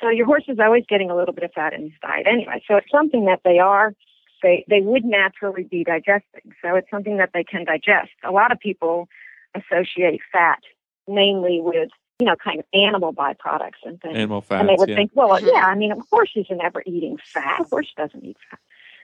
So 0.00 0.08
your 0.08 0.26
horse 0.26 0.44
is 0.48 0.58
always 0.58 0.84
getting 0.88 1.10
a 1.10 1.16
little 1.16 1.34
bit 1.34 1.44
of 1.44 1.52
fat 1.52 1.72
in 1.72 1.82
his 1.82 1.92
diet 2.02 2.26
anyway. 2.26 2.62
So 2.66 2.76
it's 2.76 2.90
something 2.90 3.26
that 3.26 3.40
they 3.44 3.58
are 3.58 3.94
they 4.42 4.64
they 4.68 4.80
would 4.80 5.04
naturally 5.04 5.64
be 5.64 5.84
digesting. 5.84 6.52
So 6.62 6.74
it's 6.74 6.90
something 6.90 7.16
that 7.18 7.30
they 7.32 7.44
can 7.44 7.64
digest. 7.64 8.12
A 8.24 8.32
lot 8.32 8.52
of 8.52 8.58
people 8.58 9.08
associate 9.54 10.20
fat 10.32 10.60
mainly 11.08 11.60
with 11.60 11.90
you 12.20 12.26
know 12.26 12.36
kind 12.36 12.60
of 12.60 12.66
animal 12.72 13.12
byproducts 13.12 13.82
and 13.84 14.00
things 14.00 14.16
Animal 14.16 14.40
fats. 14.40 14.60
and 14.60 14.68
they 14.68 14.76
would 14.78 14.88
yeah. 14.88 14.96
think, 14.96 15.10
well, 15.14 15.30
Mhm. 15.40 15.46
yeah, 15.52 15.64
I 15.66 15.74
mean, 15.74 15.92
a 15.92 16.00
horse 16.10 16.30
isn't 16.36 16.60
ever 16.62 16.82
eating 16.86 17.16
fat. 17.24 17.60
A 17.60 17.64
horse 17.64 17.92
doesn't 17.96 18.24
eat 18.24 18.36
fat. 18.50 18.58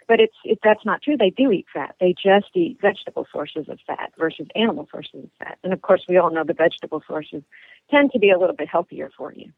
But 0.09 0.19
it's 0.21 0.35
it, 0.45 0.59
that's 0.65 0.85
not 0.85 1.03
true. 1.03 1.17
They 1.17 1.31
do 1.31 1.53
eat 1.53 1.67
fat. 1.73 1.95
They 2.01 2.13
just 2.21 2.47
eat 2.55 2.79
vegetable 2.81 3.27
sources 3.33 3.69
of 3.69 3.79
fat 3.87 4.13
versus 4.19 4.47
animal 4.57 4.89
sources 4.91 5.25
of 5.25 5.31
fat. 5.39 5.59
And 5.63 5.73
of 5.73 5.83
course, 5.83 6.05
we 6.09 6.17
all 6.19 6.31
know 6.31 6.43
the 6.45 6.53
vegetable 6.55 7.03
sources 7.07 7.43
tend 7.91 8.11
to 8.13 8.19
be 8.19 8.31
a 8.31 8.39
little 8.39 8.57
bit 8.57 8.69
healthier 8.69 9.11
for 9.17 9.33
you. 9.33 9.53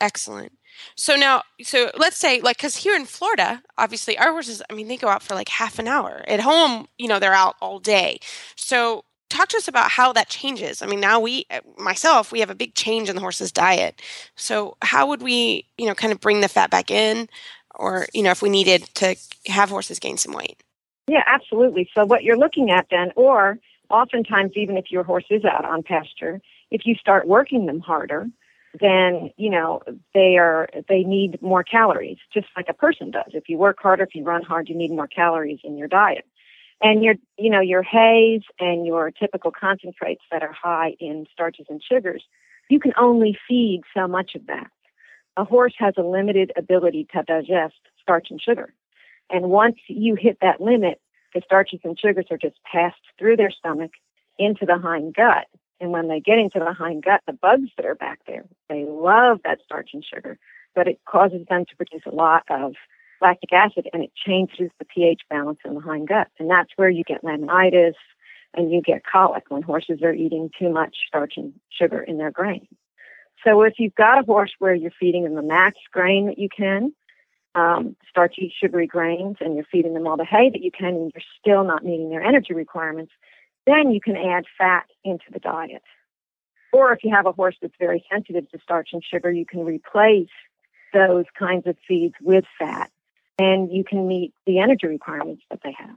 Excellent. 0.00 0.52
So 0.96 1.14
now, 1.14 1.42
so 1.62 1.90
let's 1.96 2.16
say, 2.16 2.40
like, 2.40 2.56
because 2.56 2.76
here 2.76 2.94
in 2.96 3.04
Florida, 3.06 3.62
obviously, 3.78 4.18
our 4.18 4.32
horses, 4.32 4.62
I 4.68 4.74
mean, 4.74 4.88
they 4.88 4.96
go 4.96 5.08
out 5.08 5.22
for 5.22 5.34
like 5.34 5.48
half 5.48 5.78
an 5.78 5.86
hour. 5.88 6.24
At 6.26 6.40
home, 6.40 6.88
you 6.98 7.06
know, 7.08 7.18
they're 7.18 7.32
out 7.34 7.56
all 7.60 7.78
day. 7.78 8.18
So, 8.56 9.04
talk 9.28 9.48
to 9.48 9.56
us 9.56 9.68
about 9.68 9.90
how 9.90 10.12
that 10.12 10.28
changes. 10.28 10.82
I 10.82 10.86
mean, 10.86 11.00
now 11.00 11.20
we, 11.20 11.46
uh, 11.50 11.60
myself, 11.76 12.32
we 12.32 12.40
have 12.40 12.50
a 12.50 12.54
big 12.54 12.74
change 12.74 13.08
in 13.08 13.16
the 13.16 13.20
horse's 13.20 13.52
diet. 13.52 14.00
So, 14.36 14.76
how 14.82 15.08
would 15.08 15.22
we, 15.22 15.66
you 15.78 15.86
know, 15.86 15.94
kind 15.94 16.12
of 16.12 16.20
bring 16.20 16.40
the 16.40 16.48
fat 16.48 16.70
back 16.70 16.90
in, 16.90 17.28
or 17.74 18.06
you 18.14 18.22
know, 18.22 18.30
if 18.30 18.42
we 18.42 18.48
needed 18.48 18.84
to 18.94 19.16
have 19.46 19.70
horses 19.70 19.98
gain 19.98 20.16
some 20.16 20.32
weight? 20.32 20.62
Yeah, 21.06 21.22
absolutely. 21.26 21.88
So 21.94 22.04
what 22.06 22.22
you're 22.22 22.38
looking 22.38 22.70
at 22.70 22.86
then, 22.90 23.12
or 23.16 23.58
oftentimes 23.90 24.52
even 24.56 24.76
if 24.76 24.90
your 24.90 25.02
horse 25.02 25.26
is 25.30 25.44
out 25.44 25.64
on 25.64 25.82
pasture, 25.82 26.40
if 26.70 26.82
you 26.86 26.94
start 26.94 27.26
working 27.26 27.66
them 27.66 27.80
harder, 27.80 28.26
then 28.80 29.30
you 29.36 29.50
know 29.50 29.82
they 30.14 30.36
are 30.36 30.68
they 30.88 31.02
need 31.04 31.40
more 31.42 31.62
calories, 31.62 32.18
just 32.32 32.46
like 32.56 32.66
a 32.68 32.74
person 32.74 33.10
does. 33.10 33.30
If 33.32 33.48
you 33.48 33.58
work 33.58 33.78
harder, 33.80 34.02
if 34.04 34.14
you 34.14 34.24
run 34.24 34.42
hard, 34.42 34.68
you 34.68 34.74
need 34.74 34.90
more 34.90 35.06
calories 35.06 35.60
in 35.62 35.76
your 35.76 35.88
diet. 35.88 36.24
And 36.84 37.02
your 37.02 37.14
you 37.38 37.48
know 37.48 37.62
your 37.62 37.82
hays 37.82 38.42
and 38.60 38.86
your 38.86 39.10
typical 39.10 39.50
concentrates 39.50 40.22
that 40.30 40.42
are 40.42 40.52
high 40.52 40.94
in 41.00 41.26
starches 41.32 41.64
and 41.70 41.82
sugars, 41.82 42.22
you 42.68 42.78
can 42.78 42.92
only 42.98 43.38
feed 43.48 43.80
so 43.96 44.06
much 44.06 44.34
of 44.34 44.46
that. 44.48 44.70
A 45.38 45.44
horse 45.44 45.72
has 45.78 45.94
a 45.96 46.02
limited 46.02 46.52
ability 46.56 47.08
to 47.14 47.22
digest 47.22 47.80
starch 48.02 48.26
and 48.30 48.40
sugar. 48.40 48.74
And 49.30 49.46
once 49.48 49.76
you 49.88 50.14
hit 50.14 50.36
that 50.42 50.60
limit, 50.60 51.00
the 51.34 51.40
starches 51.42 51.80
and 51.84 51.98
sugars 51.98 52.26
are 52.30 52.36
just 52.36 52.56
passed 52.70 53.00
through 53.18 53.36
their 53.36 53.50
stomach 53.50 53.92
into 54.38 54.66
the 54.66 54.76
hind 54.76 55.14
gut. 55.14 55.46
And 55.80 55.90
when 55.90 56.08
they 56.08 56.20
get 56.20 56.38
into 56.38 56.58
the 56.58 56.74
hind 56.74 57.02
gut, 57.02 57.22
the 57.26 57.32
bugs 57.32 57.70
that 57.78 57.86
are 57.86 57.94
back 57.94 58.20
there, 58.26 58.44
they 58.68 58.84
love 58.86 59.40
that 59.44 59.60
starch 59.64 59.90
and 59.94 60.04
sugar, 60.04 60.38
but 60.74 60.86
it 60.86 61.00
causes 61.08 61.46
them 61.48 61.64
to 61.64 61.76
produce 61.76 62.02
a 62.04 62.14
lot 62.14 62.44
of 62.50 62.74
lactic 63.24 63.52
acid 63.52 63.88
and 63.92 64.04
it 64.04 64.12
changes 64.14 64.70
the 64.78 64.84
pH 64.84 65.22
balance 65.28 65.58
in 65.64 65.74
the 65.74 65.80
hind 65.80 66.08
gut. 66.08 66.28
And 66.38 66.50
that's 66.50 66.70
where 66.76 66.90
you 66.90 67.02
get 67.02 67.24
laminitis 67.24 67.94
and 68.54 68.70
you 68.70 68.80
get 68.80 69.02
colic 69.04 69.44
when 69.48 69.62
horses 69.62 70.02
are 70.02 70.12
eating 70.12 70.50
too 70.56 70.68
much 70.68 70.96
starch 71.08 71.34
and 71.36 71.52
sugar 71.70 72.00
in 72.00 72.18
their 72.18 72.30
grain. 72.30 72.68
So 73.44 73.62
if 73.62 73.74
you've 73.78 73.94
got 73.94 74.20
a 74.20 74.24
horse 74.24 74.52
where 74.58 74.74
you're 74.74 74.92
feeding 74.98 75.24
them 75.24 75.34
the 75.34 75.42
max 75.42 75.76
grain 75.92 76.26
that 76.26 76.38
you 76.38 76.48
can, 76.48 76.94
um, 77.54 77.96
starchy, 78.08 78.52
sugary 78.60 78.86
grains, 78.86 79.36
and 79.40 79.54
you're 79.54 79.66
feeding 79.70 79.94
them 79.94 80.06
all 80.06 80.16
the 80.16 80.24
hay 80.24 80.50
that 80.50 80.62
you 80.62 80.70
can, 80.70 80.88
and 80.88 81.12
you're 81.14 81.22
still 81.40 81.64
not 81.64 81.84
meeting 81.84 82.10
their 82.10 82.22
energy 82.22 82.54
requirements, 82.54 83.12
then 83.66 83.90
you 83.90 84.00
can 84.00 84.16
add 84.16 84.44
fat 84.58 84.86
into 85.04 85.24
the 85.32 85.38
diet. 85.38 85.82
Or 86.72 86.92
if 86.92 87.04
you 87.04 87.14
have 87.14 87.26
a 87.26 87.32
horse 87.32 87.56
that's 87.62 87.74
very 87.78 88.04
sensitive 88.10 88.50
to 88.50 88.58
starch 88.60 88.90
and 88.92 89.02
sugar, 89.04 89.30
you 89.30 89.46
can 89.46 89.64
replace 89.64 90.28
those 90.92 91.26
kinds 91.38 91.66
of 91.66 91.76
feeds 91.86 92.14
with 92.20 92.44
fat, 92.58 92.90
and 93.38 93.72
you 93.72 93.84
can 93.84 94.06
meet 94.06 94.32
the 94.46 94.58
energy 94.58 94.86
requirements 94.86 95.42
that 95.50 95.60
they 95.62 95.74
have. 95.78 95.96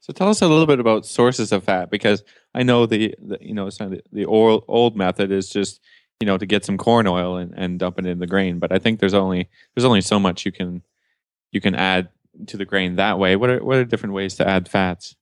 So 0.00 0.12
tell 0.12 0.28
us 0.28 0.40
a 0.40 0.46
little 0.46 0.66
bit 0.66 0.78
about 0.78 1.04
sources 1.04 1.50
of 1.50 1.64
fat 1.64 1.90
because 1.90 2.22
I 2.54 2.62
know 2.62 2.86
the, 2.86 3.14
the 3.18 3.38
you 3.40 3.54
know 3.54 3.68
the, 3.68 4.02
the 4.12 4.24
old 4.24 4.64
old 4.68 4.96
method 4.96 5.32
is 5.32 5.48
just 5.48 5.80
you 6.20 6.26
know 6.26 6.38
to 6.38 6.46
get 6.46 6.64
some 6.64 6.78
corn 6.78 7.06
oil 7.06 7.36
and, 7.36 7.52
and 7.56 7.78
dump 7.78 7.98
it 7.98 8.06
in 8.06 8.18
the 8.18 8.26
grain, 8.26 8.58
but 8.58 8.72
I 8.72 8.78
think 8.78 9.00
there's 9.00 9.14
only 9.14 9.48
there's 9.74 9.84
only 9.84 10.02
so 10.02 10.20
much 10.20 10.46
you 10.46 10.52
can 10.52 10.82
you 11.50 11.60
can 11.60 11.74
add 11.74 12.08
to 12.46 12.56
the 12.56 12.64
grain 12.64 12.96
that 12.96 13.18
way. 13.18 13.36
What 13.36 13.50
are 13.50 13.64
what 13.64 13.78
are 13.78 13.84
different 13.84 14.14
ways 14.14 14.36
to 14.36 14.48
add 14.48 14.68
fats? 14.68 15.16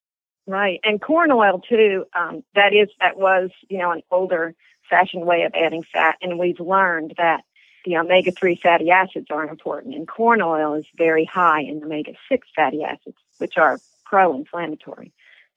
Right, 0.47 0.81
and 0.85 1.01
corn 1.01 1.33
oil 1.33 1.63
too. 1.67 2.05
Um, 2.15 2.45
that 2.55 2.75
is 2.75 2.89
that 3.01 3.17
was 3.17 3.51
you 3.71 3.79
know 3.79 3.93
an 3.93 4.03
older 4.11 4.55
fashioned 4.91 5.25
way 5.25 5.45
of 5.45 5.53
adding 5.55 5.85
fat, 5.91 6.17
and 6.21 6.39
we've 6.39 6.61
learned 6.61 7.15
that 7.17 7.45
the 7.85 7.97
omega 7.97 8.33
three 8.33 8.59
fatty 8.63 8.91
acids 8.91 9.27
are 9.31 9.47
important, 9.49 9.95
and 9.95 10.09
corn 10.09 10.41
oil 10.43 10.75
is 10.75 10.87
very 10.97 11.25
high 11.25 11.61
in 11.63 11.83
omega 11.83 12.13
six 12.29 12.49
fatty 12.55 12.83
acids, 12.83 13.17
which 13.39 13.57
are 13.59 13.81
pro-inflammatory. 14.05 15.13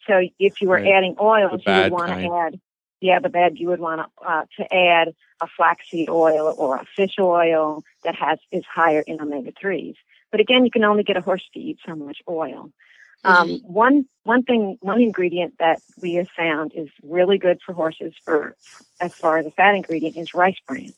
So 0.07 0.21
if 0.39 0.61
you 0.61 0.69
were 0.69 0.75
Right. 0.75 0.93
adding 0.93 1.15
oils, 1.19 1.61
you 1.65 1.73
would 1.73 1.91
want 1.91 2.11
to 2.11 2.33
add 2.35 2.59
yeah 3.01 3.19
the 3.19 3.29
bad 3.29 3.57
you 3.59 3.67
would 3.69 3.79
want 3.79 4.01
to 4.01 4.27
uh, 4.27 4.45
to 4.57 4.73
add 4.73 5.13
a 5.41 5.47
flaxseed 5.55 6.09
oil 6.09 6.53
or 6.57 6.77
a 6.77 6.85
fish 6.95 7.15
oil 7.19 7.83
that 8.03 8.15
has 8.15 8.39
is 8.51 8.63
higher 8.65 9.01
in 9.01 9.21
omega 9.21 9.51
threes. 9.59 9.95
But 10.31 10.39
again, 10.41 10.65
you 10.65 10.71
can 10.71 10.83
only 10.83 11.03
get 11.03 11.17
a 11.17 11.21
horse 11.21 11.43
to 11.53 11.59
eat 11.59 11.79
so 11.85 11.95
much 11.95 12.19
oil. 12.27 12.71
Um, 13.23 13.59
one 13.63 14.05
one 14.23 14.43
thing, 14.43 14.77
one 14.81 15.01
ingredient 15.01 15.55
that 15.59 15.81
we 16.01 16.13
have 16.15 16.29
found 16.29 16.71
is 16.75 16.89
really 17.03 17.37
good 17.37 17.59
for 17.65 17.73
horses 17.73 18.13
for 18.23 18.55
as 18.99 19.13
far 19.13 19.37
as 19.37 19.45
a 19.45 19.51
fat 19.51 19.75
ingredient 19.75 20.17
is 20.17 20.33
rice 20.33 20.57
bran. 20.67 20.93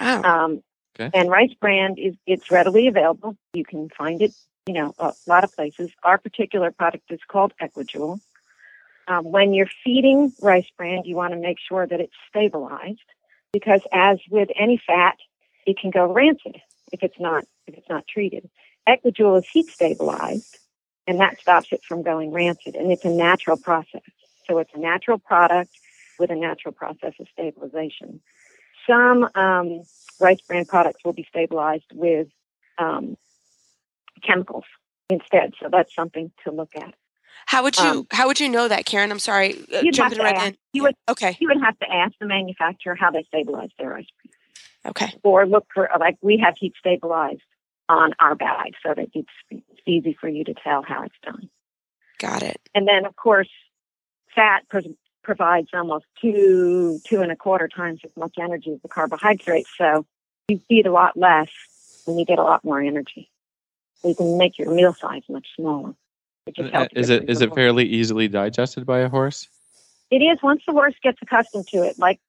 Oh, 0.00 0.22
Um, 0.22 0.62
Okay. 0.98 1.10
And 1.12 1.30
rice 1.30 1.52
bran 1.60 1.96
is 1.98 2.14
it's 2.26 2.50
readily 2.50 2.88
available. 2.88 3.36
You 3.52 3.64
can 3.64 3.90
find 3.90 4.22
it, 4.22 4.32
you 4.66 4.74
know, 4.74 4.94
a 4.98 5.12
lot 5.26 5.44
of 5.44 5.54
places. 5.54 5.90
Our 6.02 6.16
particular 6.18 6.70
product 6.70 7.10
is 7.10 7.20
called 7.28 7.52
Equijewel. 7.60 8.20
Um, 9.08 9.24
when 9.24 9.52
you're 9.52 9.68
feeding 9.84 10.32
rice 10.40 10.66
bran, 10.76 11.02
you 11.04 11.14
want 11.14 11.32
to 11.32 11.38
make 11.38 11.58
sure 11.60 11.86
that 11.86 12.00
it's 12.00 12.14
stabilized 12.30 12.98
because, 13.52 13.82
as 13.92 14.18
with 14.30 14.48
any 14.58 14.80
fat, 14.84 15.16
it 15.66 15.78
can 15.78 15.90
go 15.90 16.10
rancid 16.10 16.60
if 16.92 17.02
it's 17.02 17.20
not 17.20 17.44
if 17.66 17.76
it's 17.76 17.88
not 17.88 18.06
treated. 18.08 18.48
Equijewel 18.88 19.38
is 19.38 19.48
heat 19.48 19.66
stabilized, 19.68 20.58
and 21.06 21.20
that 21.20 21.38
stops 21.40 21.72
it 21.72 21.84
from 21.84 22.02
going 22.02 22.32
rancid. 22.32 22.74
And 22.74 22.90
it's 22.90 23.04
a 23.04 23.10
natural 23.10 23.58
process, 23.58 24.02
so 24.48 24.58
it's 24.58 24.72
a 24.74 24.80
natural 24.80 25.18
product 25.18 25.70
with 26.18 26.30
a 26.30 26.36
natural 26.36 26.72
process 26.72 27.12
of 27.20 27.28
stabilization. 27.32 28.20
Some 28.86 29.28
um, 29.34 29.82
rice 30.20 30.40
bran 30.42 30.64
products 30.64 31.04
will 31.04 31.12
be 31.12 31.26
stabilized 31.28 31.90
with 31.92 32.28
um, 32.78 33.16
chemicals 34.22 34.64
instead, 35.10 35.54
so 35.60 35.68
that's 35.70 35.94
something 35.94 36.30
to 36.44 36.52
look 36.52 36.70
at. 36.76 36.94
How 37.46 37.62
would 37.62 37.76
you 37.76 37.84
Um, 37.84 38.06
how 38.10 38.26
would 38.26 38.40
you 38.40 38.48
know 38.48 38.66
that, 38.68 38.86
Karen? 38.86 39.10
I'm 39.10 39.18
sorry, 39.18 39.64
uh, 39.74 39.82
jumping 39.92 40.18
right 40.18 40.36
ask. 40.36 40.46
in. 40.46 40.56
You 40.72 40.82
would 40.84 40.94
Okay, 41.08 41.36
you 41.40 41.48
would 41.48 41.60
have 41.62 41.78
to 41.78 41.92
ask 41.92 42.14
the 42.20 42.26
manufacturer 42.26 42.94
how 42.94 43.10
they 43.10 43.22
stabilize 43.24 43.70
their 43.78 43.90
rice 43.90 44.06
bran, 44.22 44.90
okay, 44.90 45.14
or 45.22 45.46
look 45.46 45.66
for 45.72 45.88
like 46.00 46.16
we 46.22 46.38
have 46.38 46.56
heat 46.56 46.74
stabilized 46.78 47.42
on 47.88 48.14
our 48.18 48.34
bag, 48.34 48.72
so 48.84 48.94
that 48.94 49.08
it's, 49.14 49.28
it's 49.50 49.80
easy 49.86 50.16
for 50.20 50.28
you 50.28 50.44
to 50.44 50.54
tell 50.54 50.82
how 50.82 51.04
it's 51.04 51.14
done. 51.22 51.48
got 52.18 52.42
it. 52.42 52.60
And 52.74 52.88
then, 52.88 53.04
of 53.04 53.14
course, 53.14 53.50
fat 54.34 54.68
provides 55.26 55.68
almost 55.74 56.06
two 56.22 57.00
two 57.04 57.20
and 57.20 57.32
a 57.32 57.36
quarter 57.36 57.66
times 57.66 58.00
as 58.04 58.16
much 58.16 58.34
energy 58.38 58.72
as 58.72 58.80
the 58.80 58.88
carbohydrates. 58.88 59.68
So 59.76 60.06
you 60.48 60.60
feed 60.68 60.86
a 60.86 60.92
lot 60.92 61.16
less, 61.16 61.50
and 62.06 62.18
you 62.18 62.24
get 62.24 62.38
a 62.38 62.44
lot 62.44 62.64
more 62.64 62.80
energy. 62.80 63.28
So 64.00 64.08
you 64.08 64.14
can 64.14 64.38
make 64.38 64.56
your 64.56 64.72
meal 64.72 64.94
size 64.94 65.24
much 65.28 65.48
smaller. 65.56 65.94
which 66.44 66.60
is 66.60 66.66
Uh, 66.66 66.70
healthier 66.70 67.00
Is 67.00 67.10
it 67.10 67.28
is 67.28 67.42
it 67.42 67.52
fairly 67.54 67.84
easily 67.84 68.28
digested 68.28 68.86
by 68.86 69.00
a 69.00 69.08
horse? 69.08 69.48
It 70.12 70.22
is 70.22 70.38
once 70.42 70.62
the 70.64 70.72
horse 70.72 70.94
gets 71.02 71.18
accustomed 71.20 71.66
to 71.68 71.82
it. 71.82 71.98
Like 71.98 72.20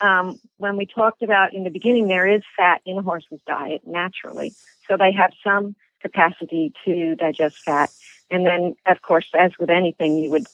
um, 0.00 0.38
when 0.58 0.76
we 0.76 0.86
talked 0.86 1.22
about 1.22 1.52
in 1.52 1.64
the 1.64 1.70
beginning, 1.70 2.06
there 2.06 2.28
is 2.28 2.42
fat 2.56 2.80
in 2.86 2.96
a 2.96 3.02
horse's 3.02 3.40
diet 3.48 3.82
naturally, 3.84 4.54
so 4.86 4.96
they 4.96 5.10
have 5.10 5.32
some 5.42 5.74
capacity 6.00 6.72
to 6.84 7.16
digest 7.16 7.58
fat. 7.58 7.90
And 8.30 8.46
then, 8.46 8.76
of 8.86 9.02
course, 9.02 9.28
as 9.34 9.50
with 9.58 9.70
anything, 9.70 10.18
you 10.18 10.30
would 10.30 10.46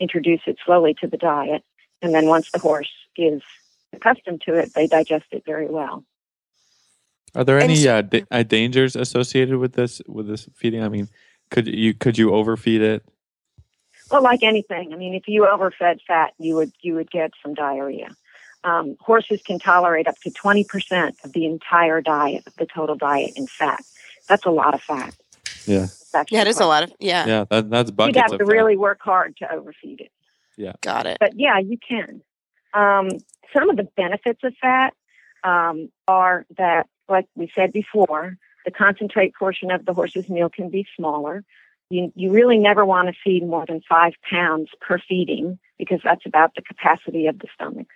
introduce 0.00 0.40
it 0.46 0.56
slowly 0.64 0.94
to 0.94 1.06
the 1.06 1.16
diet, 1.16 1.62
and 2.02 2.14
then 2.14 2.26
once 2.26 2.50
the 2.50 2.58
horse 2.58 2.90
is 3.16 3.42
accustomed 3.92 4.42
to 4.46 4.54
it, 4.54 4.74
they 4.74 4.86
digest 4.86 5.26
it 5.30 5.44
very 5.44 5.66
well. 5.66 6.04
Are 7.34 7.44
there 7.44 7.60
any 7.60 7.86
uh, 7.86 8.02
da- 8.02 8.24
uh, 8.30 8.42
dangers 8.42 8.96
associated 8.96 9.56
with 9.58 9.74
this 9.74 10.02
with 10.08 10.26
this 10.26 10.48
feeding? 10.56 10.82
I 10.82 10.88
mean, 10.88 11.08
could 11.50 11.68
you 11.68 11.94
could 11.94 12.18
you 12.18 12.34
overfeed 12.34 12.80
it? 12.80 13.04
Well, 14.10 14.22
like 14.22 14.42
anything, 14.42 14.92
I 14.92 14.96
mean, 14.96 15.14
if 15.14 15.28
you 15.28 15.46
overfed 15.46 16.00
fat, 16.08 16.32
you 16.38 16.56
would 16.56 16.72
you 16.80 16.94
would 16.94 17.10
get 17.10 17.30
some 17.42 17.54
diarrhea. 17.54 18.08
Um, 18.64 18.96
horses 19.00 19.40
can 19.42 19.60
tolerate 19.60 20.08
up 20.08 20.18
to 20.24 20.30
twenty 20.30 20.64
percent 20.64 21.16
of 21.22 21.32
the 21.32 21.44
entire 21.44 22.00
diet, 22.00 22.46
of 22.46 22.56
the 22.56 22.66
total 22.66 22.96
diet 22.96 23.32
in 23.36 23.46
fat. 23.46 23.82
That's 24.28 24.46
a 24.46 24.50
lot 24.50 24.74
of 24.74 24.82
fat. 24.82 25.14
Yeah. 25.66 25.84
It's 25.84 26.14
actually 26.14 26.36
Yeah, 26.36 26.42
it 26.42 26.48
is 26.48 26.60
a 26.60 26.66
lot 26.66 26.82
of 26.82 26.92
yeah. 26.98 27.26
Yeah, 27.26 27.44
that, 27.50 27.70
that's 27.70 27.90
You'd 27.90 28.16
have 28.16 28.30
to 28.32 28.38
fat. 28.38 28.46
really 28.46 28.76
work 28.76 29.00
hard 29.02 29.36
to 29.38 29.52
overfeed 29.52 30.00
it. 30.00 30.12
Yeah. 30.56 30.72
Got 30.80 31.06
it. 31.06 31.18
But 31.20 31.38
yeah, 31.38 31.58
you 31.58 31.78
can. 31.78 32.22
Um, 32.74 33.10
some 33.52 33.70
of 33.70 33.76
the 33.76 33.84
benefits 33.96 34.40
of 34.44 34.54
fat 34.60 34.94
um, 35.42 35.90
are 36.06 36.46
that, 36.56 36.86
like 37.08 37.26
we 37.34 37.50
said 37.54 37.72
before, 37.72 38.36
the 38.64 38.70
concentrate 38.70 39.34
portion 39.34 39.70
of 39.70 39.84
the 39.84 39.94
horse's 39.94 40.28
meal 40.28 40.48
can 40.48 40.68
be 40.68 40.86
smaller. 40.96 41.44
You, 41.88 42.12
you 42.14 42.30
really 42.30 42.58
never 42.58 42.84
want 42.84 43.08
to 43.08 43.14
feed 43.24 43.44
more 43.44 43.66
than 43.66 43.80
five 43.88 44.12
pounds 44.28 44.68
per 44.80 44.98
feeding 44.98 45.58
because 45.78 46.00
that's 46.04 46.24
about 46.26 46.54
the 46.54 46.62
capacity 46.62 47.26
of 47.26 47.38
the 47.38 47.48
stomach. 47.54 47.88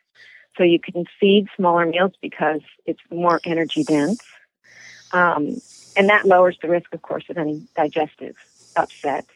So 0.57 0.65
you 0.65 0.81
can 0.81 1.05
feed 1.21 1.49
smaller 1.57 1.87
meals 1.87 2.13
because 2.21 2.61
it's 2.87 3.01
more 3.11 3.41
energy 3.45 3.85
dense. 3.85 4.23
Um, 5.13 5.61
and 5.97 6.09
that 6.09 6.27
lowers 6.27 6.59
the 6.61 6.69
risk, 6.69 6.93
of 6.95 7.03
course, 7.03 7.25
of 7.29 7.39
any 7.39 7.67
digestive 7.77 8.37
upset. 8.77 9.27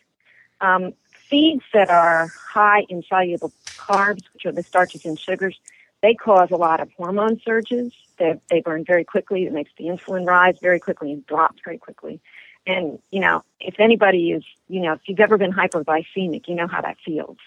Um, 0.61 0.95
feeds 1.13 1.63
that 1.73 1.91
are 1.91 2.29
high 2.29 2.85
in 2.89 3.03
soluble 3.03 3.53
carbs, 3.67 4.23
which 4.33 4.47
are 4.47 4.53
the 4.53 4.63
starches 4.63 5.05
and 5.05 5.19
sugars, 5.19 5.59
they 6.01 6.15
cause 6.15 6.51
a 6.51 6.57
lot 6.57 6.81
of 6.81 6.91
hormone 6.93 7.41
surges. 7.45 7.93
They, 8.19 8.41
they 8.51 8.61
burn 8.61 8.85
very 8.85 9.05
quickly. 9.05 9.47
It 9.47 9.53
makes 9.53 9.71
the 9.77 9.85
insulin 9.85 10.27
rise 10.27 10.59
very 10.61 10.81
quickly 10.81 11.13
and 11.13 11.27
drop 11.27 11.57
very 11.65 11.79
quickly. 11.79 12.21
And, 12.67 12.99
you 13.11 13.21
know, 13.21 13.43
if 13.61 13.81
anybody 13.81 14.33
is, 14.33 14.45
you 14.69 14.81
know, 14.81 14.93
if 14.93 15.01
you've 15.07 15.21
ever 15.21 15.39
been 15.39 15.53
hypoglycemic, 15.53 16.49
you 16.49 16.55
know 16.55 16.67
how 16.67 16.83
that 16.83 16.99
feels. 17.05 17.39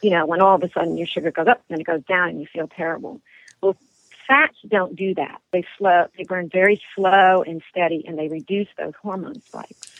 You 0.00 0.10
know, 0.10 0.26
when 0.26 0.40
all 0.40 0.56
of 0.56 0.62
a 0.62 0.70
sudden 0.70 0.96
your 0.96 1.06
sugar 1.06 1.30
goes 1.30 1.46
up 1.46 1.62
and 1.68 1.76
then 1.76 1.80
it 1.80 1.86
goes 1.86 2.02
down 2.04 2.30
and 2.30 2.40
you 2.40 2.46
feel 2.46 2.68
terrible. 2.68 3.20
Well, 3.60 3.76
fats 4.26 4.56
don't 4.66 4.96
do 4.96 5.14
that. 5.14 5.40
They 5.52 5.64
slow, 5.78 6.06
they 6.16 6.24
burn 6.24 6.48
very 6.48 6.80
slow 6.94 7.42
and 7.42 7.62
steady 7.70 8.04
and 8.06 8.18
they 8.18 8.28
reduce 8.28 8.68
those 8.78 8.94
hormone 9.00 9.40
spikes. 9.42 9.92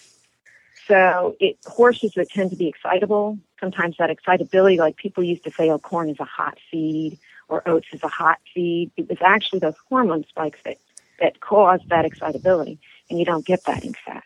So 0.88 1.36
it, 1.40 1.58
horses 1.64 2.12
that 2.16 2.28
tend 2.30 2.50
to 2.50 2.56
be 2.56 2.68
excitable, 2.68 3.38
sometimes 3.60 3.96
that 3.98 4.10
excitability, 4.10 4.78
like 4.78 4.96
people 4.96 5.22
used 5.22 5.44
to 5.44 5.50
say, 5.50 5.70
oh, 5.70 5.78
corn 5.78 6.10
is 6.10 6.18
a 6.20 6.24
hot 6.24 6.58
feed 6.70 7.18
or 7.48 7.66
oats 7.68 7.88
is 7.92 8.02
a 8.02 8.08
hot 8.08 8.38
feed. 8.52 8.90
It 8.96 9.08
was 9.08 9.18
actually 9.20 9.60
those 9.60 9.76
hormone 9.88 10.24
spikes 10.28 10.58
that, 10.64 10.78
that 11.20 11.40
cause 11.40 11.80
that 11.88 12.04
excitability, 12.04 12.78
and 13.08 13.18
you 13.18 13.24
don't 13.24 13.46
get 13.46 13.64
that 13.64 13.84
in 13.84 13.94
fat. 13.94 14.24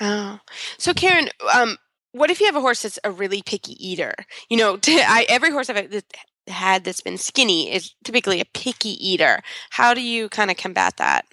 Oh, 0.00 0.38
so 0.76 0.94
Karen, 0.94 1.28
um, 1.54 1.76
what 2.12 2.30
if 2.30 2.38
you 2.38 2.46
have 2.46 2.56
a 2.56 2.60
horse 2.60 2.82
that's 2.82 2.98
a 3.02 3.10
really 3.10 3.42
picky 3.42 3.74
eater? 3.84 4.14
You 4.48 4.58
know, 4.58 4.78
I, 4.86 5.26
every 5.28 5.50
horse 5.50 5.70
I've 5.70 6.04
had 6.48 6.84
that's 6.84 7.00
been 7.00 7.18
skinny 7.18 7.72
is 7.72 7.94
typically 8.04 8.40
a 8.40 8.44
picky 8.44 8.96
eater. 9.06 9.40
How 9.70 9.94
do 9.94 10.00
you 10.00 10.28
kind 10.28 10.50
of 10.50 10.56
combat 10.56 10.96
that? 10.96 11.26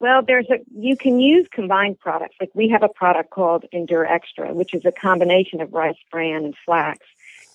Well, 0.00 0.22
there's 0.22 0.50
a 0.50 0.58
you 0.76 0.96
can 0.96 1.20
use 1.20 1.48
combined 1.50 1.98
products. 1.98 2.36
Like 2.40 2.50
we 2.54 2.68
have 2.68 2.82
a 2.82 2.88
product 2.88 3.30
called 3.30 3.64
Endure 3.72 4.04
Extra, 4.04 4.52
which 4.52 4.74
is 4.74 4.84
a 4.84 4.92
combination 4.92 5.60
of 5.60 5.72
rice 5.72 5.96
bran 6.10 6.44
and 6.44 6.54
flax 6.64 6.98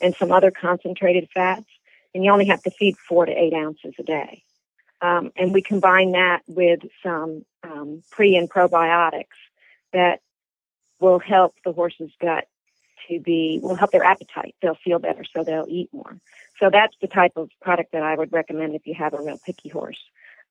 and 0.01 0.15
some 0.15 0.31
other 0.31 0.49
concentrated 0.49 1.29
fats, 1.33 1.67
and 2.13 2.23
you 2.23 2.31
only 2.31 2.45
have 2.45 2.63
to 2.63 2.71
feed 2.71 2.97
four 2.97 3.25
to 3.25 3.31
eight 3.31 3.53
ounces 3.53 3.93
a 3.99 4.03
day. 4.03 4.43
Um, 5.01 5.31
and 5.35 5.53
we 5.53 5.61
combine 5.61 6.13
that 6.13 6.41
with 6.47 6.79
some 7.03 7.45
um, 7.63 8.03
pre 8.09 8.35
and 8.35 8.49
probiotics 8.49 9.27
that 9.93 10.21
will 10.99 11.19
help 11.19 11.53
the 11.63 11.71
horse's 11.71 12.11
gut 12.21 12.47
to 13.07 13.19
be 13.19 13.59
will 13.61 13.75
help 13.75 13.91
their 13.91 14.03
appetite. 14.03 14.55
They'll 14.61 14.75
feel 14.75 14.99
better, 14.99 15.23
so 15.23 15.43
they'll 15.43 15.67
eat 15.67 15.89
more. 15.93 16.17
So 16.59 16.69
that's 16.69 16.95
the 17.01 17.07
type 17.07 17.33
of 17.35 17.49
product 17.61 17.93
that 17.93 18.03
I 18.03 18.15
would 18.15 18.33
recommend 18.33 18.75
if 18.75 18.85
you 18.85 18.93
have 18.95 19.13
a 19.13 19.21
real 19.21 19.39
picky 19.45 19.69
horse. 19.69 19.99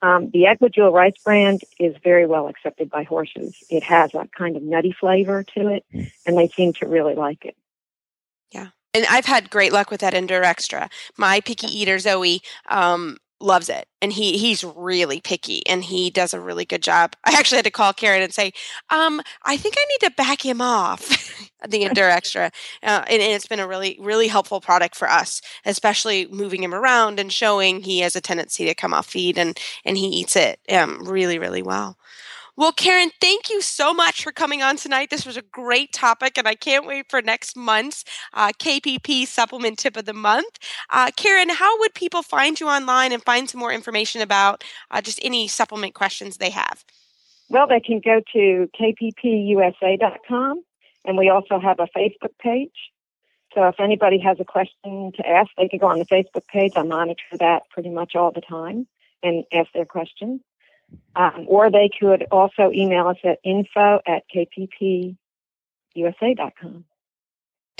Um, 0.00 0.30
the 0.30 0.44
Equijewel 0.44 0.92
rice 0.92 1.14
bran 1.24 1.58
is 1.78 1.96
very 2.02 2.26
well 2.26 2.48
accepted 2.48 2.88
by 2.88 3.02
horses. 3.02 3.56
It 3.68 3.82
has 3.82 4.14
a 4.14 4.28
kind 4.36 4.56
of 4.56 4.62
nutty 4.62 4.92
flavor 4.92 5.44
to 5.54 5.68
it, 5.68 5.84
and 6.24 6.36
they 6.36 6.48
seem 6.48 6.72
to 6.74 6.86
really 6.86 7.14
like 7.14 7.44
it. 7.44 7.56
Yeah. 8.52 8.68
And 8.94 9.04
I've 9.10 9.26
had 9.26 9.50
great 9.50 9.72
luck 9.72 9.90
with 9.90 10.00
that 10.00 10.14
Endure 10.14 10.44
Extra. 10.44 10.88
My 11.16 11.40
picky 11.40 11.66
eater 11.66 11.98
Zoe 11.98 12.40
um, 12.68 13.18
loves 13.40 13.68
it, 13.68 13.86
and 14.02 14.12
he 14.12 14.38
he's 14.38 14.64
really 14.64 15.20
picky, 15.20 15.66
and 15.66 15.84
he 15.84 16.10
does 16.10 16.34
a 16.34 16.40
really 16.40 16.64
good 16.64 16.82
job. 16.82 17.14
I 17.24 17.34
actually 17.38 17.56
had 17.56 17.64
to 17.64 17.70
call 17.70 17.92
Karen 17.92 18.22
and 18.22 18.34
say, 18.34 18.52
um, 18.90 19.20
I 19.44 19.56
think 19.56 19.76
I 19.78 19.84
need 19.84 20.08
to 20.08 20.14
back 20.16 20.44
him 20.44 20.60
off. 20.60 21.34
the 21.68 21.82
Endure 21.84 22.10
Extra, 22.10 22.52
uh, 22.82 23.04
and, 23.08 23.22
and 23.22 23.32
it's 23.32 23.46
been 23.46 23.60
a 23.60 23.66
really 23.66 23.96
really 24.00 24.28
helpful 24.28 24.60
product 24.60 24.94
for 24.94 25.08
us, 25.08 25.40
especially 25.64 26.26
moving 26.26 26.62
him 26.62 26.74
around 26.74 27.18
and 27.18 27.32
showing 27.32 27.82
he 27.82 28.00
has 28.00 28.16
a 28.16 28.20
tendency 28.20 28.64
to 28.66 28.74
come 28.74 28.94
off 28.94 29.06
feed, 29.06 29.38
and 29.38 29.58
and 29.84 29.96
he 29.96 30.06
eats 30.08 30.36
it 30.36 30.60
um, 30.70 31.04
really 31.04 31.38
really 31.38 31.62
well. 31.62 31.96
Well, 32.58 32.72
Karen, 32.72 33.12
thank 33.20 33.50
you 33.50 33.62
so 33.62 33.94
much 33.94 34.24
for 34.24 34.32
coming 34.32 34.64
on 34.64 34.76
tonight. 34.76 35.10
This 35.10 35.24
was 35.24 35.36
a 35.36 35.42
great 35.42 35.92
topic, 35.92 36.36
and 36.36 36.48
I 36.48 36.56
can't 36.56 36.84
wait 36.84 37.08
for 37.08 37.22
next 37.22 37.56
month's 37.56 38.04
uh, 38.34 38.48
KPP 38.48 39.28
Supplement 39.28 39.78
Tip 39.78 39.96
of 39.96 40.06
the 40.06 40.12
Month. 40.12 40.58
Uh, 40.90 41.12
Karen, 41.16 41.50
how 41.50 41.78
would 41.78 41.94
people 41.94 42.24
find 42.24 42.58
you 42.58 42.66
online 42.66 43.12
and 43.12 43.22
find 43.22 43.48
some 43.48 43.60
more 43.60 43.72
information 43.72 44.22
about 44.22 44.64
uh, 44.90 45.00
just 45.00 45.20
any 45.22 45.46
supplement 45.46 45.94
questions 45.94 46.38
they 46.38 46.50
have? 46.50 46.84
Well, 47.48 47.68
they 47.68 47.78
can 47.78 48.00
go 48.04 48.20
to 48.32 48.68
kppusa.com, 48.76 50.64
and 51.04 51.16
we 51.16 51.28
also 51.28 51.60
have 51.60 51.78
a 51.78 51.86
Facebook 51.96 52.36
page. 52.40 52.90
So 53.54 53.68
if 53.68 53.78
anybody 53.78 54.18
has 54.18 54.38
a 54.40 54.44
question 54.44 55.12
to 55.14 55.28
ask, 55.28 55.48
they 55.56 55.68
can 55.68 55.78
go 55.78 55.86
on 55.86 56.00
the 56.00 56.06
Facebook 56.06 56.48
page. 56.48 56.72
I 56.74 56.82
monitor 56.82 57.38
that 57.38 57.70
pretty 57.70 57.90
much 57.90 58.16
all 58.16 58.32
the 58.32 58.40
time 58.40 58.88
and 59.22 59.44
ask 59.52 59.70
their 59.72 59.86
question. 59.86 60.40
Um, 61.16 61.46
or 61.48 61.70
they 61.70 61.90
could 61.98 62.26
also 62.30 62.70
email 62.72 63.08
us 63.08 63.16
at 63.24 63.38
info 63.44 64.00
at 64.06 64.22
kppusa.com. 64.34 65.16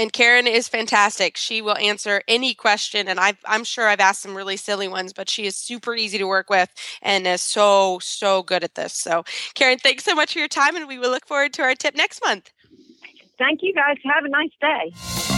And 0.00 0.12
Karen 0.12 0.46
is 0.46 0.68
fantastic. 0.68 1.36
She 1.36 1.60
will 1.60 1.76
answer 1.76 2.22
any 2.28 2.54
question. 2.54 3.08
And 3.08 3.18
i 3.18 3.34
am 3.46 3.64
sure 3.64 3.88
I've 3.88 3.98
asked 3.98 4.22
some 4.22 4.36
really 4.36 4.56
silly 4.56 4.86
ones, 4.86 5.12
but 5.12 5.28
she 5.28 5.44
is 5.44 5.56
super 5.56 5.96
easy 5.96 6.18
to 6.18 6.24
work 6.24 6.48
with 6.48 6.72
and 7.02 7.26
is 7.26 7.42
so, 7.42 7.98
so 8.00 8.44
good 8.44 8.62
at 8.62 8.76
this. 8.76 8.94
So, 8.94 9.24
Karen, 9.54 9.78
thanks 9.78 10.04
so 10.04 10.14
much 10.14 10.34
for 10.34 10.38
your 10.38 10.48
time. 10.48 10.76
And 10.76 10.86
we 10.86 10.98
will 10.98 11.10
look 11.10 11.26
forward 11.26 11.52
to 11.54 11.62
our 11.62 11.74
tip 11.74 11.96
next 11.96 12.22
month. 12.24 12.52
Thank 13.38 13.60
you, 13.62 13.74
guys. 13.74 13.96
Have 14.04 14.24
a 14.24 14.28
nice 14.28 14.50
day. 14.60 15.34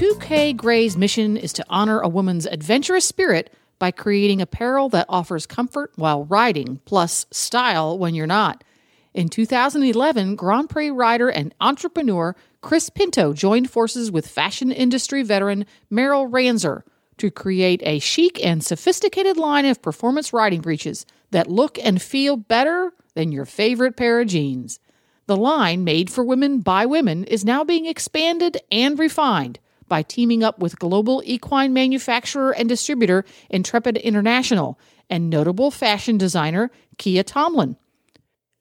2K 0.00 0.56
Grey's 0.56 0.96
mission 0.96 1.36
is 1.36 1.52
to 1.52 1.66
honor 1.68 2.00
a 2.00 2.08
woman's 2.08 2.46
adventurous 2.46 3.04
spirit 3.04 3.52
by 3.78 3.90
creating 3.90 4.40
apparel 4.40 4.88
that 4.88 5.04
offers 5.10 5.44
comfort 5.44 5.92
while 5.96 6.24
riding, 6.24 6.80
plus 6.86 7.26
style 7.30 7.98
when 7.98 8.14
you're 8.14 8.26
not. 8.26 8.64
In 9.12 9.28
2011, 9.28 10.36
Grand 10.36 10.70
Prix 10.70 10.90
rider 10.90 11.28
and 11.28 11.54
entrepreneur 11.60 12.34
Chris 12.62 12.88
Pinto 12.88 13.34
joined 13.34 13.68
forces 13.68 14.10
with 14.10 14.26
fashion 14.26 14.72
industry 14.72 15.22
veteran 15.22 15.66
Meryl 15.92 16.30
Ranzer 16.30 16.80
to 17.18 17.30
create 17.30 17.82
a 17.84 17.98
chic 17.98 18.42
and 18.42 18.64
sophisticated 18.64 19.36
line 19.36 19.66
of 19.66 19.82
performance 19.82 20.32
riding 20.32 20.62
breeches 20.62 21.04
that 21.30 21.50
look 21.50 21.78
and 21.78 22.00
feel 22.00 22.38
better 22.38 22.94
than 23.12 23.32
your 23.32 23.44
favorite 23.44 23.98
pair 23.98 24.22
of 24.22 24.28
jeans. 24.28 24.80
The 25.26 25.36
line, 25.36 25.84
made 25.84 26.08
for 26.08 26.24
women 26.24 26.60
by 26.60 26.86
women, 26.86 27.24
is 27.24 27.44
now 27.44 27.64
being 27.64 27.84
expanded 27.84 28.62
and 28.72 28.98
refined 28.98 29.58
by 29.90 30.02
teaming 30.02 30.42
up 30.42 30.58
with 30.58 30.78
global 30.78 31.22
equine 31.26 31.74
manufacturer 31.74 32.52
and 32.52 32.66
distributor 32.66 33.26
Intrepid 33.50 33.98
International 33.98 34.78
and 35.10 35.28
notable 35.28 35.70
fashion 35.70 36.16
designer 36.16 36.70
Kia 36.96 37.22
Tomlin. 37.22 37.76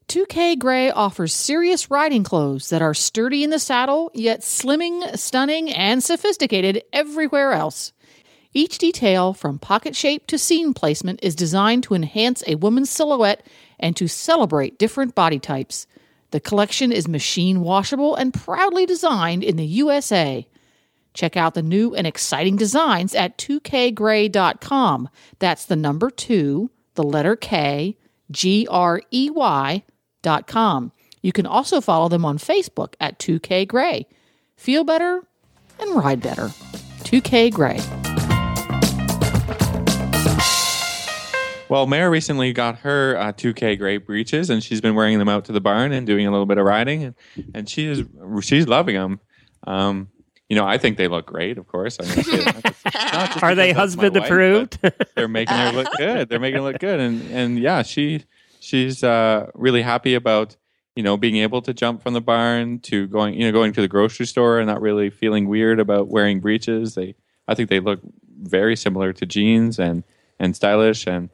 2K 0.10 0.58
Grey 0.58 0.90
offers 0.90 1.32
serious 1.32 1.92
riding 1.92 2.24
clothes 2.24 2.70
that 2.70 2.82
are 2.82 2.96
sturdy 2.96 3.44
in 3.44 3.52
the 3.52 3.60
saddle, 3.60 4.10
yet 4.16 4.42
slimming, 4.42 5.16
stunning, 5.16 5.70
and 5.70 6.04
sophisticated 6.04 6.84
everywhere 6.92 7.54
else. 7.54 7.94
Each 8.52 8.80
detail, 8.80 9.34
from 9.34 9.60
pocket 9.60 9.96
shape 9.96 10.26
to 10.28 10.40
seam 10.40 10.74
placement, 10.74 11.20
is 11.22 11.36
designed 11.36 11.84
to 11.84 11.94
enhance 11.94 12.44
a 12.48 12.56
woman's 12.56 12.90
silhouette 12.90 13.46
and 13.80 13.96
to 13.98 14.08
celebrate 14.08 14.80
different 14.80 15.14
body 15.14 15.38
types. 15.38 15.86
The 16.32 16.40
collection 16.40 16.92
is 16.92 17.08
machine 17.08 17.62
washable 17.62 18.16
and 18.16 18.34
proudly 18.34 18.88
designed 18.88 19.44
in 19.44 19.58
the 19.58 19.66
USA. 19.66 20.48
Check 21.20 21.36
out 21.36 21.54
the 21.54 21.62
new 21.62 21.94
and 21.94 22.08
exciting 22.08 22.56
designs 22.56 23.14
at 23.14 23.38
2kgrey.com. 23.40 25.10
That's 25.40 25.66
the 25.66 25.76
number 25.76 26.10
2, 26.10 26.72
the 26.96 27.04
letter 27.04 27.36
K, 27.36 27.98
G 28.32 28.66
R 28.72 29.02
E 29.12 29.30
Y.com. 29.30 30.94
You 31.22 31.34
can 31.34 31.46
also 31.46 31.82
follow 31.82 32.08
them 32.08 32.24
on 32.24 32.38
Facebook 32.38 32.94
at 33.02 33.20
2K 33.20 33.68
Grey. 33.68 34.08
Feel 34.56 34.86
better 34.86 35.28
and 35.78 35.94
ride 35.94 36.22
better. 36.22 36.54
2K 37.04 37.52
Grey. 37.52 37.82
Well, 41.68 41.86
Mare 41.86 42.10
recently 42.10 42.54
got 42.54 42.78
her 42.78 43.18
uh, 43.18 43.34
2K 43.34 43.78
Grey 43.78 43.98
breeches, 43.98 44.50
and 44.50 44.64
she's 44.64 44.80
been 44.80 44.96
wearing 44.96 45.20
them 45.20 45.28
out 45.28 45.44
to 45.46 45.52
the 45.52 45.60
barn 45.60 45.92
and 45.92 46.08
doing 46.08 46.26
a 46.26 46.32
little 46.32 46.46
bit 46.46 46.58
of 46.58 46.64
riding, 46.64 47.04
and, 47.04 47.16
and 47.54 47.68
she 47.68 47.88
is 47.88 48.06
she's 48.42 48.70
loving 48.70 48.96
them. 48.96 49.20
Um, 49.68 50.08
you 50.50 50.56
know, 50.56 50.66
I 50.66 50.80
think 50.80 50.98
they 50.98 51.08
look 51.08 51.28
great. 51.28 51.58
Of 51.58 51.68
course, 51.68 51.98
I 52.02 52.16
mean, 52.16 52.46
are 53.44 53.56
they 53.56 53.72
husband 53.72 54.16
wife, 54.16 54.26
approved? 54.26 54.80
they're 55.16 55.28
making 55.28 55.56
her 55.56 55.72
look 55.72 55.88
good. 55.98 56.28
They're 56.28 56.40
making 56.40 56.58
her 56.58 56.64
look 56.64 56.80
good, 56.80 57.00
and 57.00 57.22
and 57.32 57.60
yeah, 57.60 57.84
she 57.84 58.24
she's 58.60 59.04
uh, 59.04 59.52
really 59.54 59.84
happy 59.84 60.16
about 60.16 60.56
you 60.96 61.04
know 61.04 61.18
being 61.18 61.38
able 61.38 61.62
to 61.62 61.74
jump 61.74 62.02
from 62.02 62.14
the 62.14 62.22
barn 62.22 62.80
to 62.80 63.08
going 63.08 63.36
you 63.36 63.46
know 63.46 63.52
going 63.52 63.74
to 63.74 63.82
the 63.82 63.88
grocery 63.88 64.26
store 64.26 64.58
and 64.58 64.68
not 64.68 64.82
really 64.82 65.12
feeling 65.12 65.48
weird 65.48 65.80
about 65.80 66.08
wearing 66.08 66.40
breeches. 66.40 66.96
They 66.96 67.16
I 67.48 67.54
think 67.54 67.70
they 67.70 67.80
look 67.80 68.00
very 68.42 68.76
similar 68.76 69.14
to 69.14 69.26
jeans 69.28 69.80
and 69.80 70.04
and 70.40 70.56
stylish 70.56 71.06
and 71.06 71.30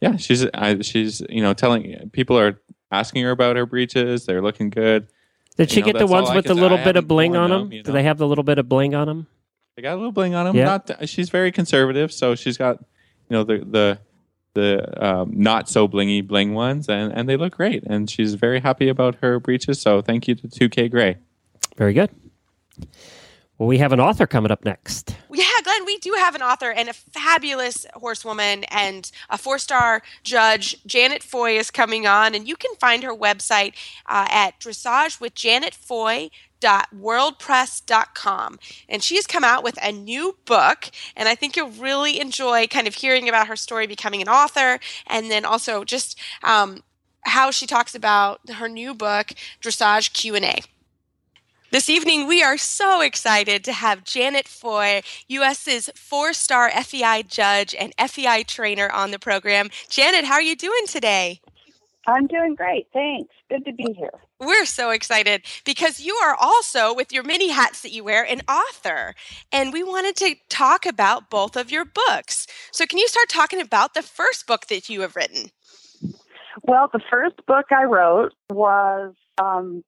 yeah, 0.00 0.16
she's 0.16 0.46
I, 0.54 0.80
she's 0.82 1.20
you 1.28 1.42
know 1.42 1.52
telling 1.52 2.10
people 2.12 2.38
are 2.38 2.60
asking 2.92 3.22
her 3.22 3.30
about 3.30 3.56
her 3.56 3.66
breeches. 3.66 4.26
They're 4.26 4.42
looking 4.42 4.70
good. 4.70 5.08
Did 5.56 5.70
she 5.70 5.76
you 5.76 5.82
know, 5.82 5.92
get 5.92 5.98
the 5.98 6.06
ones 6.06 6.30
with 6.34 6.46
the 6.46 6.54
little 6.54 6.78
bit 6.78 6.96
of 6.96 7.06
bling 7.06 7.36
on 7.36 7.50
them? 7.50 7.72
You 7.72 7.78
know? 7.80 7.84
Do 7.84 7.92
they 7.92 8.02
have 8.04 8.18
the 8.18 8.26
little 8.26 8.44
bit 8.44 8.58
of 8.58 8.68
bling 8.68 8.94
on 8.94 9.06
them? 9.06 9.26
They 9.76 9.82
got 9.82 9.94
a 9.94 9.96
little 9.96 10.12
bling 10.12 10.34
on 10.34 10.46
them. 10.46 10.56
Yeah. 10.56 10.64
Not 10.64 11.08
she's 11.08 11.30
very 11.30 11.52
conservative, 11.52 12.12
so 12.12 12.34
she's 12.34 12.56
got 12.56 12.78
you 13.28 13.36
know 13.36 13.44
the 13.44 13.58
the 13.58 13.98
the 14.54 15.04
um, 15.04 15.32
not 15.34 15.68
so 15.68 15.88
blingy 15.88 16.26
bling 16.26 16.54
ones, 16.54 16.88
and 16.88 17.12
and 17.12 17.28
they 17.28 17.36
look 17.36 17.56
great. 17.56 17.84
And 17.84 18.08
she's 18.08 18.34
very 18.34 18.60
happy 18.60 18.88
about 18.88 19.16
her 19.16 19.40
breeches. 19.40 19.80
So 19.80 20.02
thank 20.02 20.28
you 20.28 20.34
to 20.36 20.48
2K 20.48 20.90
Grey. 20.90 21.16
Very 21.76 21.94
good. 21.94 22.10
Well, 23.62 23.68
we 23.68 23.78
have 23.78 23.92
an 23.92 24.00
author 24.00 24.26
coming 24.26 24.50
up 24.50 24.64
next. 24.64 25.16
Yeah, 25.32 25.44
Glenn, 25.62 25.84
we 25.86 25.96
do 25.98 26.12
have 26.18 26.34
an 26.34 26.42
author 26.42 26.72
and 26.72 26.88
a 26.88 26.92
fabulous 26.92 27.86
horsewoman 27.94 28.64
and 28.64 29.08
a 29.30 29.38
four 29.38 29.56
star 29.56 30.02
judge. 30.24 30.84
Janet 30.84 31.22
Foy 31.22 31.56
is 31.56 31.70
coming 31.70 32.04
on, 32.04 32.34
and 32.34 32.48
you 32.48 32.56
can 32.56 32.74
find 32.80 33.04
her 33.04 33.14
website 33.14 33.74
uh, 34.06 34.26
at 34.28 34.58
dressage 34.58 35.20
with 35.20 35.36
Janet 35.36 35.76
and 38.88 39.00
she 39.00 39.14
has 39.14 39.26
come 39.28 39.44
out 39.44 39.62
with 39.62 39.78
a 39.82 39.90
new 39.90 40.36
book 40.44 40.90
and 41.16 41.28
i 41.28 41.34
think 41.34 41.56
you'll 41.56 41.70
really 41.70 42.20
enjoy 42.20 42.68
kind 42.68 42.86
of 42.86 42.94
hearing 42.94 43.28
about 43.28 43.48
her 43.48 43.56
story 43.56 43.84
becoming 43.88 44.22
an 44.22 44.28
author 44.28 44.78
and 45.08 45.28
then 45.28 45.44
also 45.44 45.82
just 45.82 46.16
um, 46.44 46.84
how 47.22 47.50
she 47.50 47.66
talks 47.66 47.96
about 47.96 48.38
her 48.48 48.68
new 48.68 48.94
book 48.94 49.32
dressage 49.60 50.12
q&a 50.12 50.60
this 51.72 51.88
evening, 51.88 52.28
we 52.28 52.42
are 52.42 52.58
so 52.58 53.00
excited 53.00 53.64
to 53.64 53.72
have 53.72 54.04
Janet 54.04 54.46
Foy, 54.46 55.00
US's 55.28 55.88
four 55.96 56.34
star 56.34 56.70
FEI 56.70 57.24
judge 57.26 57.74
and 57.74 57.94
FEI 57.98 58.44
trainer, 58.44 58.90
on 58.90 59.10
the 59.10 59.18
program. 59.18 59.70
Janet, 59.88 60.26
how 60.26 60.34
are 60.34 60.42
you 60.42 60.54
doing 60.54 60.86
today? 60.86 61.40
I'm 62.06 62.26
doing 62.26 62.54
great. 62.54 62.88
Thanks. 62.92 63.32
Good 63.48 63.64
to 63.64 63.72
be 63.72 63.94
here. 63.96 64.12
We're 64.38 64.66
so 64.66 64.90
excited 64.90 65.44
because 65.64 65.98
you 65.98 66.14
are 66.16 66.36
also, 66.38 66.92
with 66.94 67.10
your 67.10 67.22
many 67.22 67.50
hats 67.50 67.80
that 67.82 67.92
you 67.92 68.04
wear, 68.04 68.22
an 68.22 68.42
author. 68.48 69.14
And 69.50 69.72
we 69.72 69.82
wanted 69.82 70.16
to 70.16 70.34
talk 70.50 70.84
about 70.84 71.30
both 71.30 71.56
of 71.56 71.70
your 71.70 71.86
books. 71.86 72.46
So, 72.70 72.84
can 72.84 72.98
you 72.98 73.08
start 73.08 73.28
talking 73.30 73.60
about 73.60 73.94
the 73.94 74.02
first 74.02 74.46
book 74.46 74.66
that 74.66 74.90
you 74.90 75.00
have 75.00 75.16
written? 75.16 75.50
Well, 76.64 76.90
the 76.92 77.00
first 77.10 77.36
book 77.46 77.66
I 77.70 77.84
wrote 77.84 78.34
was 78.50 79.14
um, 79.40 79.82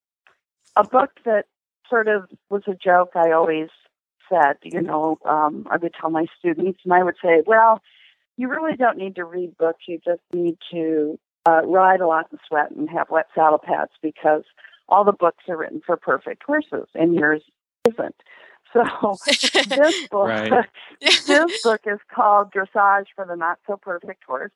a 0.76 0.84
book 0.84 1.10
that 1.26 1.44
sort 1.88 2.08
of 2.08 2.28
was 2.50 2.62
a 2.66 2.74
joke 2.74 3.10
I 3.14 3.32
always 3.32 3.68
said. 4.28 4.56
You 4.62 4.80
know, 4.80 5.18
um, 5.24 5.66
I 5.70 5.76
would 5.76 5.94
tell 5.98 6.10
my 6.10 6.26
students, 6.38 6.80
and 6.84 6.92
I 6.92 7.02
would 7.02 7.16
say, 7.22 7.42
well, 7.46 7.82
you 8.36 8.48
really 8.48 8.76
don't 8.76 8.98
need 8.98 9.16
to 9.16 9.24
read 9.24 9.56
books. 9.56 9.84
You 9.86 10.00
just 10.04 10.22
need 10.32 10.56
to 10.72 11.18
uh, 11.46 11.62
ride 11.64 12.00
a 12.00 12.06
lot 12.06 12.26
and 12.30 12.40
sweat 12.48 12.70
and 12.70 12.88
have 12.90 13.10
wet 13.10 13.26
saddle 13.34 13.58
pads 13.58 13.92
because 14.02 14.42
all 14.88 15.04
the 15.04 15.12
books 15.12 15.44
are 15.48 15.56
written 15.56 15.82
for 15.84 15.96
perfect 15.96 16.42
horses, 16.44 16.88
and 16.94 17.14
yours 17.14 17.42
isn't. 17.88 18.16
So 18.72 19.16
this 19.26 20.08
book, 20.08 20.66
this 21.00 21.62
book 21.62 21.80
is 21.86 22.00
called 22.12 22.52
Dressage 22.52 23.06
for 23.14 23.24
the 23.24 23.36
Not 23.36 23.58
So 23.66 23.76
Perfect 23.76 24.24
Horse, 24.24 24.52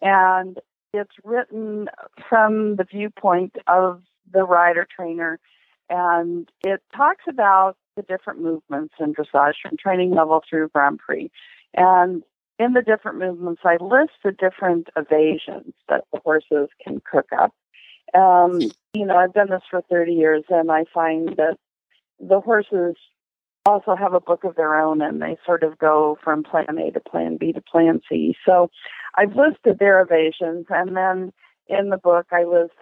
and 0.00 0.58
it's 0.92 1.14
written 1.24 1.88
from 2.28 2.76
the 2.76 2.84
viewpoint 2.84 3.56
of 3.66 4.02
the 4.32 4.44
rider 4.44 4.86
trainer 4.94 5.40
and 5.88 6.48
it 6.64 6.82
talks 6.94 7.24
about 7.28 7.76
the 7.96 8.02
different 8.02 8.40
movements 8.40 8.94
in 9.00 9.14
dressage 9.14 9.54
from 9.62 9.76
training 9.76 10.12
level 10.12 10.42
through 10.48 10.68
Grand 10.68 10.98
Prix. 10.98 11.30
And 11.74 12.22
in 12.58 12.72
the 12.72 12.82
different 12.82 13.18
movements, 13.18 13.62
I 13.64 13.76
list 13.80 14.12
the 14.24 14.32
different 14.32 14.88
evasions 14.96 15.74
that 15.88 16.04
the 16.12 16.20
horses 16.24 16.68
can 16.82 17.00
cook 17.10 17.28
up. 17.36 17.54
Um, 18.14 18.60
you 18.94 19.04
know, 19.04 19.16
I've 19.16 19.34
done 19.34 19.50
this 19.50 19.62
for 19.70 19.82
30 19.82 20.12
years, 20.12 20.44
and 20.48 20.70
I 20.70 20.84
find 20.92 21.28
that 21.36 21.56
the 22.18 22.40
horses 22.40 22.96
also 23.66 23.94
have 23.94 24.14
a 24.14 24.20
book 24.20 24.44
of 24.44 24.56
their 24.56 24.80
own, 24.80 25.02
and 25.02 25.20
they 25.20 25.36
sort 25.44 25.62
of 25.62 25.78
go 25.78 26.18
from 26.24 26.42
plan 26.42 26.78
A 26.78 26.90
to 26.90 27.00
plan 27.00 27.36
B 27.36 27.52
to 27.52 27.60
plan 27.60 28.00
C. 28.08 28.34
So 28.46 28.70
I've 29.16 29.36
listed 29.36 29.78
their 29.78 30.00
evasions, 30.00 30.66
and 30.70 30.96
then 30.96 31.32
in 31.68 31.90
the 31.90 31.98
book, 31.98 32.26
I 32.32 32.44
list 32.44 32.72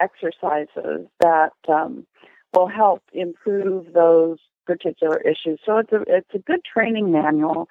exercises 0.00 1.06
that 1.20 1.52
um, 1.68 2.06
will 2.54 2.68
help 2.68 3.02
improve 3.12 3.92
those 3.92 4.38
particular 4.66 5.18
issues. 5.20 5.60
So 5.64 5.78
it's 5.78 5.92
a 5.92 6.02
it's 6.06 6.34
a 6.34 6.38
good 6.38 6.60
training 6.64 7.12
manual 7.12 7.68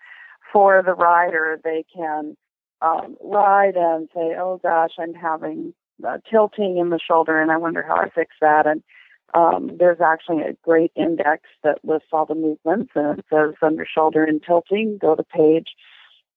for 0.52 0.82
the 0.86 0.94
rider. 0.94 1.60
They 1.64 1.86
can 1.96 2.36
um, 2.82 3.18
ride 3.22 3.76
and 3.76 4.10
say, 4.14 4.36
"Oh 4.38 4.60
gosh, 4.62 4.92
I'm 5.00 5.14
having 5.14 5.74
uh, 6.06 6.18
tilting 6.30 6.78
in 6.78 6.90
the 6.90 7.00
shoulder, 7.00 7.42
and 7.42 7.52
I 7.52 7.58
wonder 7.58 7.84
how 7.84 7.96
I 7.96 8.10
fix 8.10 8.36
that." 8.42 8.66
And 8.66 8.84
um, 9.34 9.78
there's 9.78 10.02
actually 10.02 10.42
a 10.42 10.58
great 10.64 10.92
index 10.96 11.44
that 11.64 11.84
lists 11.84 12.10
all 12.12 12.26
the 12.26 12.36
movements, 12.36 12.92
and 12.96 13.20
it 13.20 13.26
says 13.30 13.54
under 13.62 13.86
shoulder 13.86 14.24
and 14.24 14.42
tilting. 14.42 14.98
Go 15.00 15.16
to 15.16 15.24
page 15.24 15.68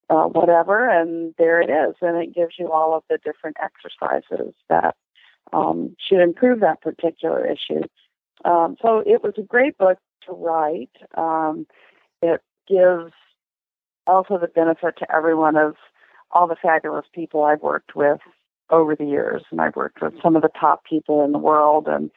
uh, 0.09 0.25
whatever, 0.25 0.89
and 0.89 1.33
there 1.37 1.61
it 1.61 1.69
is, 1.69 1.95
and 2.01 2.17
it 2.17 2.35
gives 2.35 2.53
you 2.59 2.71
all 2.71 2.95
of 2.95 3.03
the 3.09 3.17
different 3.23 3.57
exercises 3.61 4.53
that 4.69 4.95
um, 5.51 5.95
should 6.07 6.21
improve 6.21 6.59
that 6.59 6.81
particular 6.81 7.45
issue. 7.45 7.83
Um, 8.45 8.75
so 8.81 8.99
it 9.05 9.23
was 9.23 9.33
a 9.37 9.41
great 9.41 9.77
book 9.77 9.97
to 10.25 10.33
write. 10.33 10.91
Um, 11.15 11.67
it 12.21 12.41
gives 12.67 13.13
also 14.07 14.37
the 14.37 14.47
benefit 14.47 14.97
to 14.97 15.15
everyone 15.15 15.55
of 15.55 15.75
all 16.31 16.47
the 16.47 16.55
fabulous 16.61 17.05
people 17.13 17.43
I've 17.43 17.61
worked 17.61 17.95
with 17.95 18.19
over 18.69 18.95
the 18.95 19.05
years, 19.05 19.43
and 19.51 19.61
I've 19.61 19.75
worked 19.75 20.01
with 20.01 20.13
some 20.21 20.35
of 20.35 20.41
the 20.41 20.49
top 20.59 20.83
people 20.85 21.23
in 21.23 21.31
the 21.31 21.37
world. 21.37 21.87
And 21.87 22.11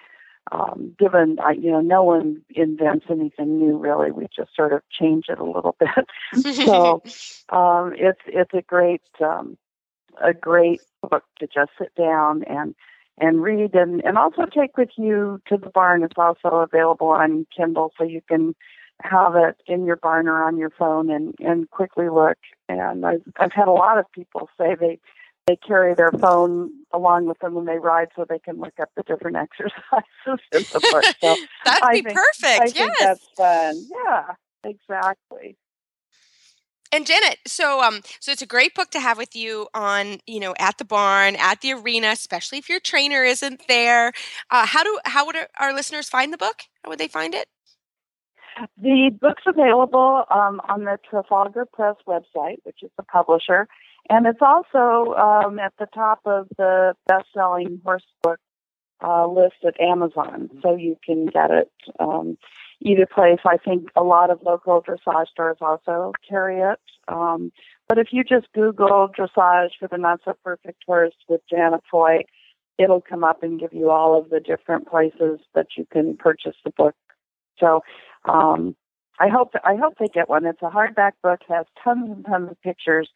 um, 0.53 0.95
given, 0.99 1.39
I, 1.41 1.53
you 1.53 1.71
know, 1.71 1.81
no 1.81 2.03
one 2.03 2.43
invents 2.55 3.07
anything 3.11 3.59
new 3.59 3.77
really. 3.77 4.11
We 4.11 4.27
just 4.35 4.55
sort 4.55 4.73
of 4.73 4.83
change 4.91 5.27
it 5.29 5.39
a 5.39 5.45
little 5.45 5.77
bit. 5.81 6.55
so 6.65 7.03
um, 7.51 7.95
it's 7.97 8.21
it's 8.27 8.55
a 8.55 8.63
great 8.63 9.03
um, 9.21 9.59
a 10.23 10.33
great 10.33 10.81
book 11.03 11.25
to 11.41 11.47
just 11.47 11.71
sit 11.79 11.95
down 11.95 12.43
and 12.45 12.75
and 13.19 13.43
read 13.43 13.75
and, 13.75 14.05
and 14.05 14.19
also 14.19 14.45
take 14.47 14.77
with 14.77 14.91
you 14.97 15.41
to 15.49 15.57
the 15.57 15.71
barn. 15.71 16.03
It's 16.03 16.15
also 16.17 16.57
available 16.57 17.09
on 17.09 17.47
Kindle 17.57 17.93
so 17.97 18.05
you 18.05 18.21
can 18.29 18.55
have 19.03 19.35
it 19.37 19.57
in 19.67 19.85
your 19.85 19.97
barn 19.97 20.29
or 20.29 20.43
on 20.43 20.57
your 20.57 20.71
phone 20.71 21.11
and, 21.11 21.35
and 21.39 21.71
quickly 21.71 22.09
look. 22.09 22.39
And 22.69 23.05
I've, 23.05 23.23
I've 23.39 23.53
had 23.53 23.69
a 23.69 23.73
lot 23.73 23.99
of 23.99 24.11
people 24.13 24.49
say 24.59 24.75
they, 24.79 24.99
they 25.47 25.57
carry 25.57 25.95
their 25.95 26.13
phone 26.13 26.71
along 26.93 27.27
with 27.27 27.39
them 27.39 27.55
when 27.55 27.67
they 27.67 27.79
ride 27.79 28.09
so 28.17 28.25
they 28.29 28.39
can 28.39 28.59
look 28.59 28.75
up 28.81 28.91
the 28.97 29.03
different 29.03 29.37
exercises 29.61 30.45
in 30.53 30.63
the 30.73 30.81
book. 30.81 31.05
So 31.21 31.37
That'd 31.65 31.83
I 31.83 31.93
be 31.95 32.03
think, 32.03 32.17
perfect. 32.17 32.61
I 32.61 32.65
yes. 32.65 32.75
think 32.75 32.93
that's 32.99 33.27
fun. 33.37 33.87
Yeah, 34.05 34.25
exactly. 34.65 35.57
And 36.93 37.07
Janet, 37.07 37.39
so 37.47 37.83
um, 37.83 38.01
so 38.21 38.33
it's 38.33 38.43
a 38.43 38.47
great 38.47 38.75
book 38.75 38.91
to 38.91 39.01
have 39.01 39.19
with 39.19 39.35
you 39.35 39.69
on, 39.75 40.19
you 40.27 40.41
know, 40.41 40.55
at 40.59 40.79
the 40.79 40.85
barn, 40.85 41.37
at 41.37 41.61
the 41.61 41.73
arena, 41.73 42.09
especially 42.09 42.59
if 42.59 42.69
your 42.69 42.81
trainer 42.81 43.25
isn't 43.25 43.63
there. 43.69 44.13
Uh, 44.51 44.67
how 44.67 44.83
do 44.83 44.99
how 45.05 45.27
would 45.27 45.37
our, 45.59 45.75
listeners 45.75 46.09
find 46.09 46.33
the 46.33 46.39
book? 46.39 46.63
How 46.85 46.91
would 46.91 46.99
they 46.99 47.09
find 47.09 47.35
it? 47.35 47.49
The 48.79 49.11
book's 49.21 49.43
available 49.47 50.25
um, 50.31 50.63
on 50.69 50.85
the 50.85 50.99
Trafalgar 51.11 51.67
Press 51.67 51.97
website, 52.09 52.57
which 52.63 52.83
is 52.83 52.91
the 52.97 53.03
publisher, 53.03 53.69
and 54.09 54.27
it's 54.27 54.41
also 54.41 55.15
um, 55.15 55.59
at 55.59 55.75
the 55.79 55.87
top 55.95 56.21
of 56.25 56.49
the 56.57 56.95
best-selling 57.07 57.83
horse 57.85 58.07
book 58.23 58.39
uh, 59.05 59.27
list 59.27 59.57
at 59.67 59.79
Amazon, 59.79 60.49
so 60.63 60.75
you 60.75 60.97
can 61.05 61.27
get 61.27 61.51
it 61.51 61.71
um, 62.01 62.39
either 62.81 63.07
place. 63.07 63.41
I 63.45 63.57
think 63.57 63.89
a 63.97 64.03
lot 64.03 64.31
of 64.31 64.43
local 64.43 64.83
dressage 64.83 65.29
stores 65.29 65.59
also 65.61 66.13
carry 66.29 66.61
it. 66.61 66.79
Um, 67.09 67.53
but 67.89 67.99
if 67.99 68.09
you 68.11 68.25
just 68.25 68.47
Google 68.53 69.09
dressage 69.17 69.71
for 69.79 69.89
the 69.91 69.99
not 69.99 70.21
so 70.25 70.35
perfect 70.45 70.83
horse 70.87 71.15
with 71.29 71.41
Janet 71.49 71.83
Foy, 71.91 72.25
it'll 72.79 73.01
come 73.01 73.25
up 73.25 73.43
and 73.43 73.61
give 73.61 73.73
you 73.73 73.91
all 73.91 74.19
of 74.19 74.31
the 74.31 74.41
different 74.41 74.89
places 74.89 75.41
that 75.55 75.69
you 75.77 75.87
can 75.91 76.17
purchase 76.17 76.57
the 76.65 76.71
book. 76.71 76.95
So 77.59 77.81
um, 78.25 78.77
I 79.19 79.29
hope 79.29 79.53
I 79.65 79.77
hope 79.77 79.95
they 79.99 80.09
get 80.09 80.29
one. 80.29 80.45
It's 80.45 80.63
a 80.63 80.71
hardback 80.71 81.13
book, 81.23 81.41
has 81.49 81.67
tons 81.83 82.11
and 82.11 82.25
tons 82.25 82.51
of 82.51 82.61
pictures, 82.61 83.09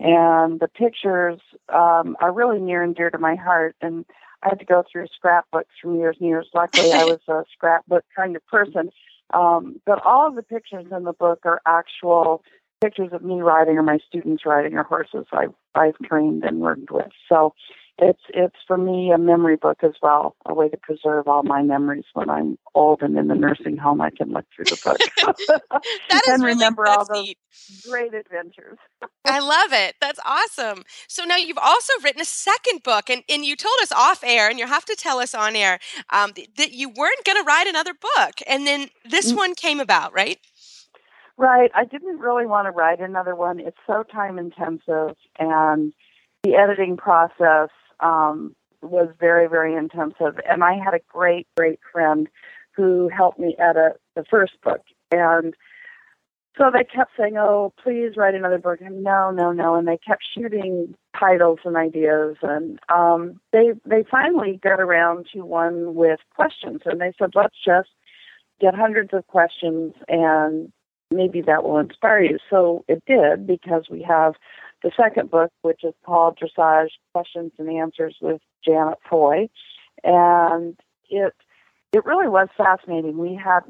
and 0.00 0.60
the 0.60 0.68
pictures 0.68 1.40
um, 1.68 2.16
are 2.20 2.32
really 2.32 2.60
near 2.60 2.82
and 2.82 2.94
dear 2.94 3.10
to 3.10 3.18
my 3.18 3.34
heart. 3.34 3.76
And 3.82 4.06
I 4.42 4.48
had 4.50 4.58
to 4.58 4.64
go 4.64 4.82
through 4.90 5.06
scrapbooks 5.14 5.70
from 5.80 5.96
years 5.96 6.16
and 6.18 6.28
years. 6.28 6.48
Luckily, 6.54 6.90
I 6.92 7.04
was 7.04 7.20
a 7.28 7.44
scrapbook 7.52 8.04
kind 8.16 8.36
of 8.36 8.46
person. 8.46 8.90
Um, 9.32 9.80
but 9.86 10.04
all 10.04 10.28
of 10.28 10.34
the 10.34 10.42
pictures 10.42 10.86
in 10.90 11.04
the 11.04 11.12
book 11.12 11.40
are 11.44 11.62
actual 11.66 12.42
pictures 12.82 13.10
of 13.12 13.22
me 13.22 13.40
riding 13.40 13.78
or 13.78 13.82
my 13.82 13.98
students 14.06 14.44
riding 14.44 14.74
or 14.74 14.82
horses 14.82 15.26
I've 15.32 15.54
I've 15.74 15.96
trained 16.04 16.44
and 16.44 16.60
worked 16.60 16.90
with. 16.90 17.08
So 17.28 17.54
it's 17.98 18.22
it's 18.30 18.56
for 18.66 18.76
me 18.76 19.12
a 19.12 19.18
memory 19.18 19.56
book 19.56 19.78
as 19.82 19.92
well, 20.02 20.34
a 20.46 20.54
way 20.54 20.68
to 20.68 20.76
preserve 20.76 21.28
all 21.28 21.42
my 21.42 21.62
memories 21.62 22.04
when 22.14 22.30
I'm 22.30 22.58
old 22.74 23.02
and 23.02 23.16
in 23.18 23.28
the 23.28 23.34
nursing 23.34 23.76
home. 23.76 24.00
I 24.00 24.10
can 24.10 24.30
look 24.30 24.46
through 24.54 24.66
the 24.66 24.78
book 24.84 25.00
That 26.10 26.22
is 26.26 26.34
and 26.34 26.42
really 26.42 26.54
remember 26.54 26.86
all 26.86 27.04
those 27.04 27.24
neat. 27.24 27.38
great 27.86 28.14
adventures. 28.14 28.78
I 29.24 29.38
love 29.38 29.72
it. 29.72 29.94
That's 30.00 30.18
awesome. 30.24 30.82
So 31.06 31.24
now 31.24 31.36
you've 31.36 31.58
also 31.58 31.92
written 32.02 32.20
a 32.20 32.24
second 32.24 32.82
book, 32.82 33.08
and, 33.08 33.22
and 33.28 33.44
you 33.44 33.54
told 33.54 33.76
us 33.82 33.92
off 33.92 34.24
air, 34.24 34.48
and 34.50 34.58
you 34.58 34.66
have 34.66 34.84
to 34.86 34.96
tell 34.96 35.20
us 35.20 35.32
on 35.34 35.54
air 35.54 35.78
um, 36.10 36.32
that 36.56 36.72
you 36.72 36.88
weren't 36.88 37.24
going 37.24 37.38
to 37.38 37.44
write 37.46 37.68
another 37.68 37.94
book, 37.94 38.34
and 38.48 38.66
then 38.66 38.88
this 39.08 39.32
Mm. 39.32 39.36
one 39.36 39.54
came 39.54 39.80
about, 39.80 40.12
right? 40.12 40.38
Right. 41.36 41.70
I 41.74 41.84
didn't 41.84 42.18
really 42.18 42.46
want 42.46 42.66
to 42.66 42.70
write 42.70 43.00
another 43.00 43.34
one. 43.34 43.60
It's 43.60 43.78
so 43.86 44.02
time 44.02 44.38
intensive, 44.38 45.16
and 45.38 45.92
the 46.42 46.54
editing 46.56 46.96
process 46.96 47.70
um, 48.02 48.54
was 48.82 49.08
very, 49.18 49.48
very 49.48 49.74
intensive. 49.74 50.40
And 50.48 50.64
I 50.64 50.74
had 50.74 50.94
a 50.94 51.00
great, 51.08 51.46
great 51.56 51.80
friend 51.92 52.28
who 52.74 53.08
helped 53.08 53.38
me 53.38 53.56
edit 53.58 54.00
the 54.16 54.24
first 54.30 54.54
book. 54.62 54.82
And 55.10 55.54
so 56.58 56.70
they 56.72 56.84
kept 56.84 57.12
saying, 57.18 57.36
"Oh, 57.38 57.72
please 57.82 58.16
write 58.16 58.34
another 58.34 58.58
book." 58.58 58.80
And 58.80 59.02
no, 59.02 59.30
no, 59.30 59.52
no. 59.52 59.74
And 59.76 59.88
they 59.88 59.98
kept 59.98 60.22
shooting 60.34 60.94
titles 61.18 61.60
and 61.64 61.76
ideas. 61.76 62.36
And 62.42 62.78
um, 62.88 63.40
they 63.52 63.72
they 63.86 64.04
finally 64.10 64.60
got 64.62 64.80
around 64.80 65.28
to 65.32 65.44
one 65.44 65.94
with 65.94 66.20
questions. 66.34 66.82
And 66.84 67.00
they 67.00 67.12
said, 67.18 67.30
"Let's 67.34 67.56
just 67.64 67.88
get 68.60 68.74
hundreds 68.74 69.12
of 69.12 69.26
questions 69.26 69.92
and 70.08 70.72
maybe 71.10 71.42
that 71.42 71.64
will 71.64 71.78
inspire 71.78 72.22
you. 72.22 72.38
So 72.48 72.84
it 72.88 73.02
did 73.06 73.46
because 73.46 73.86
we 73.90 74.02
have 74.02 74.34
the 74.82 74.90
second 74.96 75.30
book, 75.30 75.50
which 75.62 75.84
is 75.84 75.94
called 76.04 76.38
Dressage 76.38 76.90
Questions 77.12 77.52
and 77.58 77.70
Answers 77.70 78.16
with 78.20 78.40
Janet 78.64 78.98
Foy, 79.08 79.48
and 80.04 80.78
it 81.08 81.32
it 81.92 82.04
really 82.04 82.28
was 82.28 82.48
fascinating. 82.56 83.18
We 83.18 83.34
had 83.34 83.60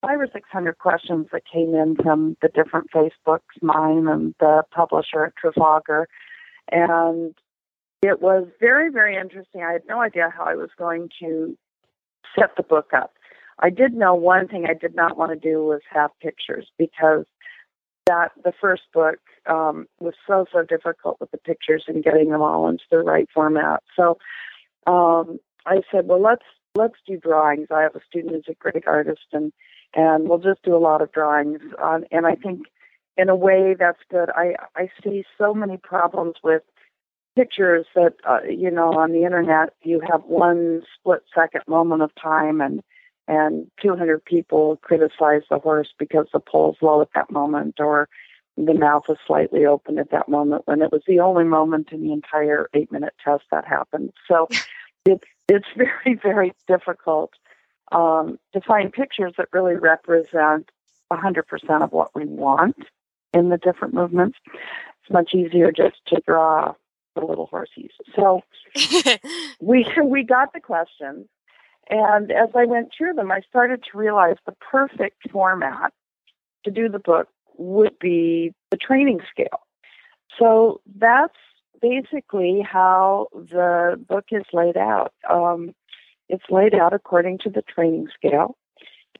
five 0.00 0.20
or 0.20 0.28
six 0.32 0.48
hundred 0.50 0.78
questions 0.78 1.26
that 1.32 1.42
came 1.52 1.74
in 1.74 1.96
from 1.96 2.36
the 2.42 2.48
different 2.48 2.90
Facebooks, 2.90 3.40
mine 3.60 4.06
and 4.08 4.34
the 4.40 4.62
publisher 4.74 5.24
at 5.26 5.36
Trafalgar, 5.36 6.08
and 6.70 7.34
it 8.02 8.20
was 8.20 8.46
very 8.60 8.90
very 8.90 9.16
interesting. 9.16 9.62
I 9.62 9.72
had 9.72 9.82
no 9.88 10.00
idea 10.00 10.32
how 10.34 10.44
I 10.44 10.54
was 10.54 10.70
going 10.78 11.10
to 11.20 11.56
set 12.38 12.56
the 12.56 12.62
book 12.62 12.90
up. 12.94 13.12
I 13.58 13.70
did 13.70 13.94
know 13.94 14.14
one 14.14 14.48
thing 14.48 14.66
I 14.66 14.74
did 14.74 14.94
not 14.94 15.16
want 15.16 15.32
to 15.32 15.38
do 15.38 15.64
was 15.64 15.80
have 15.90 16.10
pictures 16.20 16.66
because 16.78 17.26
that 18.06 18.32
the 18.42 18.52
first 18.60 18.82
book 18.92 19.18
um, 19.48 19.86
was 20.00 20.14
so 20.26 20.46
so 20.52 20.62
difficult 20.62 21.18
with 21.20 21.30
the 21.30 21.38
pictures 21.38 21.84
and 21.88 22.04
getting 22.04 22.30
them 22.30 22.42
all 22.42 22.68
into 22.68 22.84
the 22.90 22.98
right 22.98 23.28
format. 23.32 23.82
So 23.96 24.18
um, 24.86 25.38
I 25.66 25.82
said, 25.90 26.06
well, 26.06 26.22
let's 26.22 26.44
let's 26.74 26.96
do 27.06 27.16
drawings. 27.16 27.68
I 27.70 27.82
have 27.82 27.96
a 27.96 28.00
student 28.08 28.34
who's 28.34 28.44
a 28.48 28.54
great 28.54 28.86
artist, 28.86 29.26
and 29.32 29.52
and 29.94 30.28
we'll 30.28 30.38
just 30.38 30.62
do 30.62 30.74
a 30.74 30.78
lot 30.78 31.02
of 31.02 31.12
drawings. 31.12 31.60
On, 31.82 32.04
and 32.10 32.26
I 32.26 32.34
think 32.34 32.62
in 33.16 33.28
a 33.28 33.36
way 33.36 33.74
that's 33.78 34.00
good. 34.10 34.30
I 34.34 34.54
I 34.76 34.88
see 35.02 35.24
so 35.38 35.54
many 35.54 35.76
problems 35.76 36.34
with 36.42 36.62
pictures 37.36 37.86
that 37.94 38.14
uh, 38.28 38.40
you 38.48 38.70
know 38.70 38.92
on 38.92 39.12
the 39.12 39.24
internet 39.24 39.74
you 39.82 40.00
have 40.10 40.22
one 40.24 40.82
split 40.98 41.22
second 41.34 41.62
moment 41.66 42.02
of 42.02 42.10
time 42.20 42.60
and 42.60 42.82
and 43.28 43.70
200 43.80 44.24
people 44.24 44.78
criticize 44.82 45.42
the 45.48 45.58
horse 45.58 45.88
because 45.98 46.26
the 46.32 46.40
pole's 46.40 46.76
low 46.82 47.00
at 47.00 47.08
that 47.14 47.30
moment 47.30 47.76
or 47.78 48.08
the 48.56 48.74
mouth 48.74 49.04
was 49.08 49.18
slightly 49.26 49.64
open 49.64 49.98
at 49.98 50.10
that 50.10 50.28
moment 50.28 50.62
when 50.66 50.82
it 50.82 50.92
was 50.92 51.02
the 51.06 51.20
only 51.20 51.44
moment 51.44 51.88
in 51.90 52.02
the 52.02 52.12
entire 52.12 52.68
eight 52.74 52.92
minute 52.92 53.14
test 53.24 53.44
that 53.50 53.66
happened. 53.66 54.12
So 54.28 54.48
it's 55.06 55.24
it's 55.48 55.66
very 55.76 56.14
very 56.22 56.52
difficult 56.68 57.32
um, 57.90 58.38
to 58.52 58.60
find 58.60 58.92
pictures 58.92 59.34
that 59.36 59.48
really 59.52 59.76
represent 59.76 60.70
100% 61.10 61.82
of 61.82 61.92
what 61.92 62.14
we 62.14 62.24
want 62.24 62.76
in 63.34 63.50
the 63.50 63.58
different 63.58 63.94
movements. 63.94 64.38
It's 64.46 65.12
much 65.12 65.34
easier 65.34 65.72
just 65.72 65.96
to 66.06 66.22
draw 66.26 66.74
the 67.14 67.24
little 67.24 67.48
horsies. 67.52 67.90
So 68.16 68.42
we 69.60 69.86
we 70.02 70.24
got 70.24 70.52
the 70.52 70.60
questions, 70.60 71.26
and 71.90 72.30
as 72.30 72.48
I 72.54 72.64
went 72.64 72.92
through 72.96 73.14
them, 73.14 73.30
I 73.30 73.40
started 73.48 73.84
to 73.90 73.98
realize 73.98 74.36
the 74.46 74.54
perfect 74.70 75.30
format 75.30 75.92
to 76.64 76.70
do 76.70 76.88
the 76.88 76.98
book 76.98 77.28
would 77.56 77.98
be 77.98 78.52
the 78.70 78.76
training 78.76 79.20
scale. 79.30 79.60
So 80.38 80.80
that's 80.96 81.34
basically 81.80 82.62
how 82.62 83.28
the 83.32 84.02
book 84.08 84.26
is 84.30 84.44
laid 84.52 84.76
out. 84.76 85.12
Um, 85.28 85.74
it's 86.28 86.44
laid 86.48 86.74
out 86.74 86.94
according 86.94 87.38
to 87.38 87.50
the 87.50 87.62
training 87.62 88.08
scale, 88.14 88.56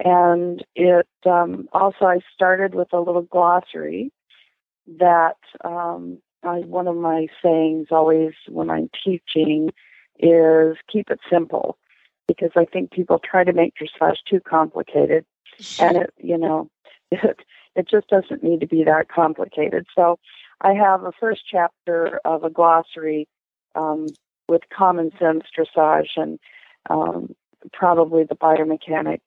and 0.03 0.65
it 0.75 1.07
um, 1.27 1.69
also 1.73 2.07
I 2.07 2.21
started 2.33 2.75
with 2.75 2.89
a 2.93 3.01
little 3.01 3.23
glossary 3.23 4.13
that 4.99 5.37
um, 5.65 6.19
I, 6.43 6.61
one 6.61 6.89
of 6.89 6.97
my 6.97 7.27
sayings 7.43 7.89
always 7.91 8.33
when 8.49 8.71
I'm 8.71 8.89
teaching 9.05 9.71
is 10.19 10.77
keep 10.91 11.11
it 11.11 11.21
simple 11.31 11.77
because 12.27 12.51
I 12.57 12.65
think 12.65 12.93
people 12.93 13.19
try 13.19 13.45
to 13.45 13.53
make 13.53 13.75
dressage 13.75 14.17
too 14.29 14.41
complicated, 14.41 15.27
and 15.79 15.97
it 15.99 16.15
you 16.19 16.39
know 16.39 16.71
it 17.11 17.41
it 17.75 17.89
just 17.89 18.09
doesn't 18.09 18.43
need 18.43 18.61
to 18.61 18.67
be 18.67 18.85
that 18.85 19.09
complicated. 19.09 19.87
So 19.95 20.19
I 20.61 20.75
have 20.75 21.05
a 21.05 21.13
first 21.19 21.43
chapter 21.51 22.21
of 22.25 22.45
a 22.45 22.51
glossary 22.51 23.29
um, 23.75 24.07
with 24.49 24.63
common 24.77 25.11
sense 25.19 25.45
dressage, 25.57 26.11
and 26.17 26.39
um, 26.91 27.35
probably 27.73 28.25
the 28.25 28.35
biomechanic 28.35 29.21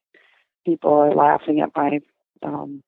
people 0.65 0.93
are 0.93 1.13
laughing 1.13 1.59
at 1.61 1.75
my 1.75 1.99
um, 2.43 2.83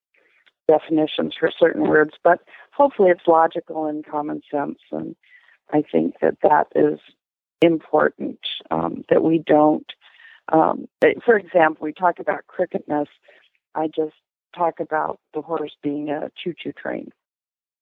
definitions 0.67 1.33
for 1.39 1.51
certain 1.57 1.87
words, 1.87 2.13
but 2.23 2.39
hopefully 2.73 3.09
it's 3.09 3.27
logical 3.27 3.85
and 3.85 4.05
common 4.05 4.41
sense. 4.51 4.79
And 4.91 5.15
I 5.71 5.83
think 5.89 6.15
that 6.21 6.37
that 6.43 6.67
is 6.75 6.99
important 7.61 8.39
um, 8.69 9.03
that 9.09 9.23
we 9.23 9.39
don't. 9.39 9.89
Um, 10.51 10.87
for 11.25 11.37
example, 11.37 11.85
we 11.85 11.93
talk 11.93 12.19
about 12.19 12.47
crookedness. 12.47 13.07
I 13.75 13.87
just 13.87 14.15
talk 14.57 14.79
about 14.79 15.19
the 15.33 15.41
horse 15.41 15.75
being 15.83 16.09
a 16.09 16.31
choo-choo 16.43 16.73
train. 16.73 17.11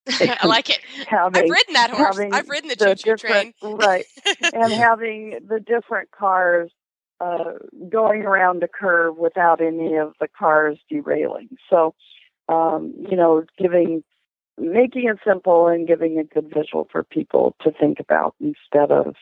I 0.10 0.46
like 0.46 0.70
it. 0.70 0.80
Having, 1.08 1.44
I've 1.44 1.50
ridden 1.50 1.74
that 1.74 1.90
horse. 1.90 2.20
I've 2.32 2.50
ridden 2.50 2.70
the 2.70 2.76
the 2.76 2.96
choo-choo 2.96 3.16
train. 3.16 3.54
right, 3.64 4.06
and 4.54 4.72
having 4.74 5.40
the 5.48 5.60
different 5.60 6.12
cars 6.12 6.72
uh, 7.20 7.54
going 7.90 8.24
around 8.24 8.62
a 8.64 8.68
curve 8.68 9.18
without 9.18 9.62
any 9.62 9.96
of 9.96 10.14
the 10.20 10.28
cars 10.28 10.78
derailing. 10.90 11.50
So, 11.70 11.96
um, 12.50 12.94
you 13.10 13.16
know, 13.16 13.46
giving, 13.58 14.04
making 14.60 15.08
it 15.08 15.18
simple 15.26 15.68
and 15.68 15.88
giving 15.88 16.20
a 16.20 16.24
good 16.24 16.54
visual 16.54 16.88
for 16.92 17.04
people 17.04 17.56
to 17.62 17.72
think 17.72 18.00
about 18.00 18.36
instead 18.40 18.92
of, 18.92 19.16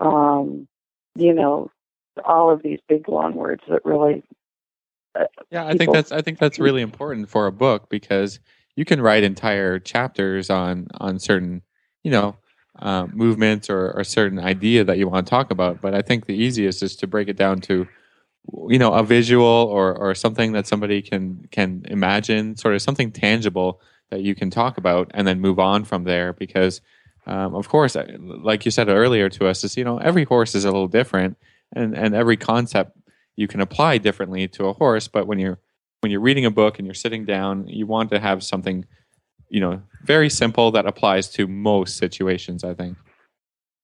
um, 0.00 0.68
you 1.14 1.32
know, 1.32 1.70
all 2.24 2.50
of 2.50 2.62
these 2.62 2.80
big 2.88 3.08
long 3.08 3.34
words 3.34 3.62
that 3.68 3.84
really. 3.84 4.22
Yeah, 5.50 5.66
I 5.66 5.76
think 5.76 5.92
that's 5.92 6.12
I 6.12 6.22
think 6.22 6.38
that's 6.38 6.58
really 6.58 6.82
important 6.82 7.28
for 7.28 7.46
a 7.46 7.52
book 7.52 7.88
because 7.88 8.38
you 8.76 8.84
can 8.84 9.00
write 9.00 9.22
entire 9.24 9.78
chapters 9.78 10.50
on 10.50 10.88
on 10.98 11.18
certain 11.18 11.62
you 12.02 12.10
know 12.10 12.36
uh, 12.78 13.06
movements 13.12 13.68
or, 13.68 13.92
or 13.92 14.04
certain 14.04 14.38
idea 14.38 14.84
that 14.84 14.98
you 14.98 15.08
want 15.08 15.26
to 15.26 15.30
talk 15.30 15.50
about. 15.50 15.80
But 15.80 15.94
I 15.94 16.02
think 16.02 16.26
the 16.26 16.34
easiest 16.34 16.82
is 16.82 16.96
to 16.96 17.06
break 17.06 17.28
it 17.28 17.36
down 17.36 17.60
to 17.62 17.86
you 18.68 18.78
know 18.78 18.92
a 18.92 19.02
visual 19.02 19.44
or 19.44 19.94
or 19.94 20.14
something 20.14 20.52
that 20.52 20.66
somebody 20.66 21.02
can 21.02 21.46
can 21.50 21.84
imagine, 21.88 22.56
sort 22.56 22.74
of 22.74 22.82
something 22.82 23.10
tangible 23.10 23.80
that 24.10 24.22
you 24.22 24.34
can 24.34 24.50
talk 24.50 24.78
about, 24.78 25.10
and 25.14 25.26
then 25.26 25.40
move 25.40 25.58
on 25.58 25.84
from 25.84 26.04
there. 26.04 26.32
Because 26.32 26.80
um, 27.26 27.54
of 27.54 27.68
course, 27.68 27.96
like 28.18 28.64
you 28.64 28.70
said 28.70 28.88
earlier 28.88 29.28
to 29.30 29.46
us, 29.46 29.64
is 29.64 29.76
you 29.76 29.84
know 29.84 29.98
every 29.98 30.24
horse 30.24 30.54
is 30.54 30.64
a 30.64 30.70
little 30.70 30.88
different, 30.88 31.36
and 31.72 31.96
and 31.96 32.14
every 32.14 32.36
concept 32.36 32.92
you 33.36 33.48
can 33.48 33.60
apply 33.60 33.98
differently 33.98 34.48
to 34.48 34.66
a 34.66 34.72
horse. 34.72 35.08
But 35.08 35.26
when 35.26 35.38
you're 35.38 35.58
when 36.00 36.10
you're 36.10 36.20
reading 36.20 36.44
a 36.44 36.50
book 36.50 36.78
and 36.78 36.86
you're 36.86 36.94
sitting 36.94 37.24
down, 37.24 37.68
you 37.68 37.86
want 37.86 38.10
to 38.10 38.18
have 38.20 38.42
something, 38.42 38.86
you 39.48 39.60
know, 39.60 39.82
very 40.02 40.30
simple 40.30 40.70
that 40.72 40.86
applies 40.86 41.28
to 41.30 41.46
most 41.46 41.96
situations. 41.96 42.64
I 42.64 42.74
think. 42.74 42.96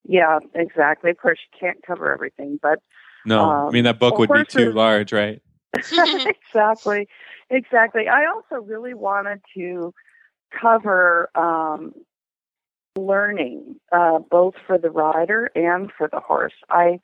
Yeah, 0.08 0.38
exactly. 0.54 1.10
Of 1.10 1.18
course, 1.18 1.38
you 1.52 1.58
can't 1.58 1.78
cover 1.86 2.12
everything, 2.12 2.58
but 2.62 2.78
No, 3.24 3.40
I 3.50 3.66
Um, 3.66 3.72
mean 3.72 3.84
that 3.84 3.98
book 3.98 4.18
well, 4.18 4.28
would 4.28 4.32
be 4.32 4.44
too 4.44 4.72
large, 4.72 5.12
right? 5.12 5.42
exactly, 5.74 7.08
exactly. 7.50 8.08
I 8.08 8.26
also 8.26 8.64
really 8.64 8.94
wanted 8.94 9.40
to 9.56 9.92
cover 10.52 11.28
um, 11.34 11.92
learning, 12.96 13.80
uh, 13.92 14.20
both 14.20 14.54
for 14.66 14.78
the 14.78 14.90
rider 14.90 15.50
and 15.54 15.90
for 15.96 16.08
the 16.08 16.20
horse. 16.20 16.54
I 16.70 17.00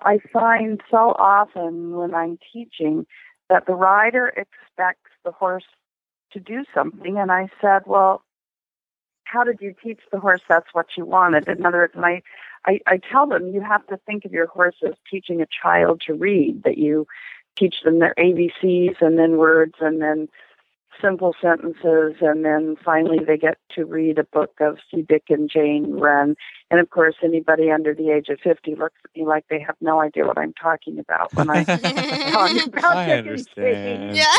I 0.00 0.18
find 0.32 0.80
so 0.90 1.14
often 1.18 1.96
when 1.96 2.14
I'm 2.14 2.38
teaching 2.52 3.06
that 3.48 3.66
the 3.66 3.74
rider 3.74 4.28
expects 4.28 5.10
the 5.24 5.32
horse 5.32 5.64
to 6.32 6.40
do 6.40 6.64
something, 6.74 7.18
and 7.18 7.30
I 7.30 7.48
said, 7.60 7.82
well. 7.86 8.22
How 9.28 9.42
did 9.42 9.60
you 9.60 9.74
teach 9.82 9.98
the 10.12 10.20
horse 10.20 10.40
that's 10.48 10.72
what 10.72 10.86
you 10.96 11.04
wanted? 11.04 11.48
In 11.48 11.66
other 11.66 11.78
words, 11.78 11.94
and 11.96 12.06
I, 12.06 12.22
I, 12.64 12.78
I 12.86 12.98
tell 12.98 13.26
them 13.26 13.48
you 13.48 13.60
have 13.60 13.84
to 13.88 13.96
think 14.06 14.24
of 14.24 14.30
your 14.30 14.46
horse 14.46 14.76
as 14.86 14.94
teaching 15.10 15.42
a 15.42 15.46
child 15.46 16.00
to 16.02 16.14
read, 16.14 16.62
that 16.62 16.78
you 16.78 17.08
teach 17.56 17.82
them 17.82 17.98
their 17.98 18.14
ABCs 18.16 19.02
and 19.02 19.18
then 19.18 19.36
words 19.36 19.74
and 19.80 20.00
then 20.00 20.28
simple 21.02 21.34
sentences 21.40 22.16
and 22.20 22.44
then 22.44 22.76
finally 22.84 23.18
they 23.26 23.36
get 23.36 23.58
to 23.74 23.84
read 23.84 24.18
a 24.18 24.24
book 24.24 24.52
of 24.60 24.78
C. 24.90 25.02
Dick 25.02 25.24
and 25.28 25.50
Jane 25.52 25.94
Wren. 25.94 26.36
And 26.70 26.80
of 26.80 26.90
course, 26.90 27.16
anybody 27.22 27.70
under 27.70 27.94
the 27.94 28.10
age 28.10 28.28
of 28.28 28.38
50 28.40 28.74
looks 28.76 28.96
at 29.04 29.10
me 29.18 29.26
like 29.26 29.44
they 29.50 29.60
have 29.60 29.76
no 29.80 30.00
idea 30.00 30.24
what 30.26 30.38
I'm 30.38 30.54
talking 30.54 30.98
about 30.98 31.30
when 31.34 31.50
I 31.50 31.64
talk 32.32 32.50
about 32.66 32.96
I 32.96 33.04
Dick 33.04 33.26
and 33.26 33.46
Jane. 33.54 33.74
understand. 33.74 34.16
yeah. 34.16 34.34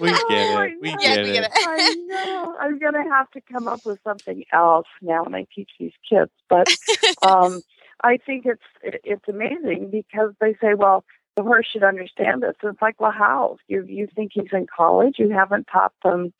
We 0.00 0.10
get 0.10 0.20
Oh, 0.20 0.60
it. 0.64 0.80
We 0.80 0.90
I 0.90 0.96
Yeah, 1.00 1.14
get 1.14 1.24
we 1.24 1.30
it. 1.30 1.32
get 1.34 1.44
it. 1.44 1.52
I 1.54 1.94
know. 2.08 2.56
I'm 2.60 2.78
going 2.78 2.94
to 2.94 3.10
have 3.10 3.30
to 3.32 3.40
come 3.40 3.68
up 3.68 3.80
with 3.84 3.98
something 4.04 4.44
else 4.52 4.86
now 5.00 5.24
when 5.24 5.34
I 5.34 5.46
teach 5.54 5.70
these 5.78 5.92
kids. 6.08 6.30
But 6.48 6.68
um, 7.22 7.62
I 8.02 8.18
think 8.24 8.44
it's 8.46 8.62
it's 8.82 9.28
amazing 9.28 9.90
because 9.90 10.32
they 10.40 10.54
say, 10.60 10.74
well, 10.76 11.04
the 11.36 11.42
horse 11.42 11.66
should 11.72 11.84
understand 11.84 12.42
this. 12.42 12.54
It's 12.62 12.82
like, 12.82 13.00
well, 13.00 13.12
how? 13.12 13.56
You 13.68 13.84
you 13.86 14.08
think 14.14 14.32
he's 14.34 14.52
in 14.52 14.66
college? 14.74 15.16
You 15.18 15.30
haven't 15.30 15.66
taught 15.72 15.94
them, 16.02 16.32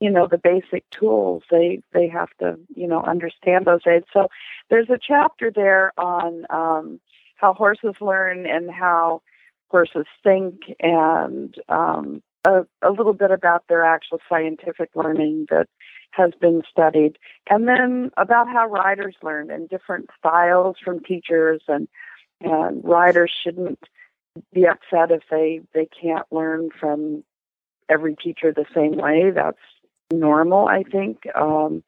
you 0.00 0.10
know, 0.10 0.26
the 0.26 0.38
basic 0.38 0.88
tools. 0.90 1.42
They 1.50 1.80
they 1.92 2.08
have 2.08 2.30
to, 2.40 2.58
you 2.74 2.86
know, 2.86 3.02
understand 3.02 3.66
those 3.66 3.86
aids. 3.86 4.06
So 4.12 4.28
there's 4.70 4.90
a 4.90 4.98
chapter 5.00 5.50
there 5.54 5.92
on 5.98 6.46
um, 6.50 7.00
how 7.36 7.52
horses 7.54 7.94
learn 8.00 8.46
and 8.46 8.70
how 8.70 9.22
horses 9.70 10.06
think, 10.22 10.60
and 10.80 11.54
um, 11.68 12.22
a, 12.46 12.62
a 12.82 12.90
little 12.90 13.12
bit 13.12 13.30
about 13.30 13.64
their 13.68 13.84
actual 13.84 14.18
scientific 14.28 14.90
learning 14.94 15.46
that 15.50 15.68
has 16.12 16.30
been 16.40 16.62
studied, 16.70 17.18
and 17.50 17.68
then 17.68 18.10
about 18.16 18.48
how 18.48 18.66
riders 18.66 19.14
learn 19.22 19.50
and 19.50 19.68
different 19.68 20.08
styles 20.18 20.76
from 20.82 21.00
teachers, 21.00 21.60
and 21.68 21.86
and 22.40 22.82
riders 22.82 23.30
shouldn't 23.44 23.78
be 24.52 24.66
upset 24.66 25.10
if 25.10 25.22
they 25.30 25.60
they 25.74 25.88
can't 26.00 26.26
learn 26.30 26.68
from 26.78 27.24
every 27.88 28.14
teacher 28.16 28.52
the 28.52 28.66
same 28.74 28.96
way. 28.96 29.30
That's 29.34 29.58
normal, 30.12 30.68
I 30.68 30.82
think. 30.82 31.22
Um, 31.34 31.82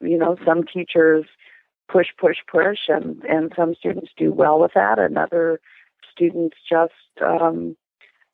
you 0.00 0.18
know, 0.18 0.36
some 0.44 0.64
teachers 0.64 1.24
push, 1.90 2.08
push, 2.18 2.36
push, 2.50 2.78
and 2.88 3.22
and 3.24 3.52
some 3.56 3.74
students 3.74 4.10
do 4.16 4.32
well 4.32 4.58
with 4.60 4.72
that, 4.74 4.98
and 4.98 5.16
other 5.18 5.60
students 6.10 6.56
just 6.68 6.92
um, 7.24 7.76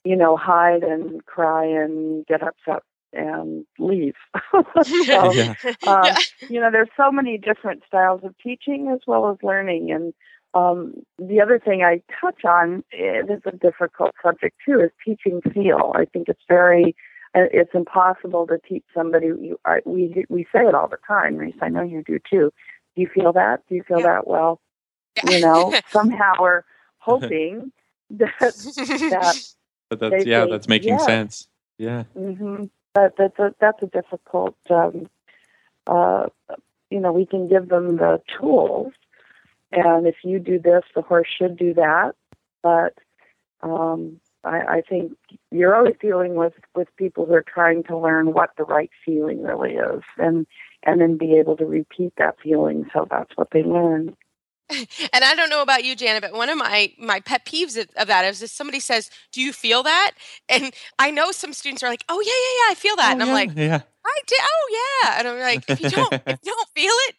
you 0.05 0.17
know 0.17 0.37
hide 0.37 0.83
and 0.83 1.25
cry 1.27 1.65
and 1.65 2.27
get 2.27 2.43
upset 2.43 2.83
and 3.13 3.65
leave. 3.79 4.15
so, 4.55 4.63
Yeah. 5.35 5.55
um, 5.87 5.87
Yeah. 5.87 6.17
you 6.49 6.61
know, 6.61 6.71
there's 6.71 6.89
so 6.97 7.11
many 7.11 7.39
different 7.39 7.83
styles 7.87 8.23
of 8.25 8.35
teaching 8.39 8.91
as 8.93 9.01
well 9.07 9.31
as 9.31 9.37
learning. 9.43 9.91
And 9.93 10.13
um, 10.55 10.95
the 11.19 11.41
other 11.41 11.59
thing 11.59 11.83
I 11.83 12.01
touch 12.21 12.45
on, 12.45 12.85
this 12.93 13.39
is 13.39 13.43
a 13.47 13.57
difficult 13.57 14.13
subject 14.23 14.57
too, 14.65 14.81
is 14.81 14.91
teaching 15.05 15.41
feel. 15.53 15.93
I 15.97 16.05
think 16.05 16.29
it's 16.29 16.43
very, 16.49 16.95
uh, 17.35 17.47
it's 17.53 17.75
impossible 17.75 18.47
to 18.47 18.59
teach 18.69 18.85
somebody. 18.95 19.27
You, 19.27 19.59
I, 19.65 19.81
we 19.85 20.25
we 20.29 20.45
say 20.53 20.61
it 20.61 20.75
all 20.75 20.89
the 20.89 20.99
time, 21.07 21.37
Reese. 21.37 21.57
I 21.61 21.69
know 21.69 21.83
you 21.83 22.03
do 22.07 22.19
too. 22.19 22.53
Do 22.95 23.03
you 23.03 23.09
feel 23.13 23.33
that? 23.33 23.63
Do 23.69 23.75
you 23.75 23.83
feel 23.83 24.01
Yeah. 24.01 24.15
that? 24.15 24.27
Well, 24.29 24.61
you 25.29 25.41
know, 25.41 25.75
somehow 25.93 26.35
we're 26.41 26.63
hoping 26.99 27.73
that 28.11 28.33
that 28.39 29.49
But 29.91 29.99
that's 30.01 30.25
yeah, 30.25 30.41
think, 30.41 30.51
that's 30.53 30.69
making 30.69 30.95
yeah. 30.95 30.99
sense. 30.99 31.49
Yeah. 31.79 32.05
Mm-hmm. 32.17 32.65
But 32.95 33.17
that's 33.19 33.39
a 33.41 33.55
that's 33.61 33.83
a 33.83 33.87
difficult. 33.87 34.57
Um, 34.71 35.09
uh, 35.87 36.27
you 36.91 37.01
know, 37.01 37.13
we 37.13 37.27
can 37.27 37.49
give 37.49 37.69
them 37.69 37.97
the 37.97 38.23
tools, 38.39 38.93
and 39.75 40.07
if 40.07 40.17
you 40.25 40.39
do 40.39 40.59
this, 40.59 40.83
the 40.95 41.03
horse 41.03 41.29
should 41.39 41.57
do 41.57 41.75
that. 41.75 42.13
But 42.63 42.95
um, 43.63 44.21
I, 44.45 44.61
I 44.61 44.83
think 44.89 45.17
you're 45.51 45.75
always 45.75 45.97
dealing 46.01 46.35
with 46.35 46.55
with 46.75 46.89
people 46.97 47.27
who 47.27 47.35
are 47.35 47.45
trying 47.47 47.83
to 47.85 47.97
learn 47.97 48.33
what 48.33 48.51
the 48.57 48.65
right 48.65 48.91
feeling 49.05 49.43
really 49.43 49.73
is, 49.73 50.03
and 50.19 50.47
and 50.85 51.01
then 51.01 51.17
be 51.17 51.39
able 51.39 51.57
to 51.57 51.65
repeat 51.65 52.13
that 52.19 52.37
feeling. 52.43 52.87
So 52.93 53.07
that's 53.11 53.37
what 53.37 53.49
they 53.53 53.63
learn. 53.63 54.17
and 54.71 55.25
I 55.25 55.35
don't 55.35 55.51
know 55.51 55.63
about 55.63 55.85
you, 55.85 55.95
Janet, 55.95 56.23
but 56.23 56.33
one 56.33 56.49
of 56.49 56.57
my 56.57 56.93
my 56.99 57.21
pet 57.21 57.45
peeves 57.45 57.77
of, 57.81 57.89
of 57.97 58.09
that 58.09 58.25
is 58.25 58.43
if 58.43 58.51
somebody 58.51 58.81
says, 58.81 59.11
"Do 59.33 59.41
you 59.41 59.53
feel 59.53 59.83
that?" 59.83 60.13
And 60.49 60.73
I 60.99 61.11
know 61.11 61.33
some 61.33 61.53
students 61.53 61.83
are 61.83 61.89
like, 61.89 62.05
"Oh 62.09 62.21
yeah, 62.21 62.27
yeah, 62.27 62.67
yeah, 62.67 62.73
I 62.73 62.75
feel 62.75 62.97
that," 62.97 63.13
and 63.13 63.23
I'm 63.23 63.29
yeah. 63.29 63.35
like, 63.35 63.51
yeah. 63.55 63.81
"I 64.07 64.21
did. 64.27 64.39
Oh 64.43 65.03
yeah," 65.03 65.19
and 65.19 65.29
I'm 65.29 65.39
like, 65.41 65.65
"If 65.69 65.81
you 65.81 65.91
don't, 65.91 66.13
if 66.13 66.39
you 66.43 66.53
don't 66.53 66.69
feel 66.75 66.93
it, 67.09 67.17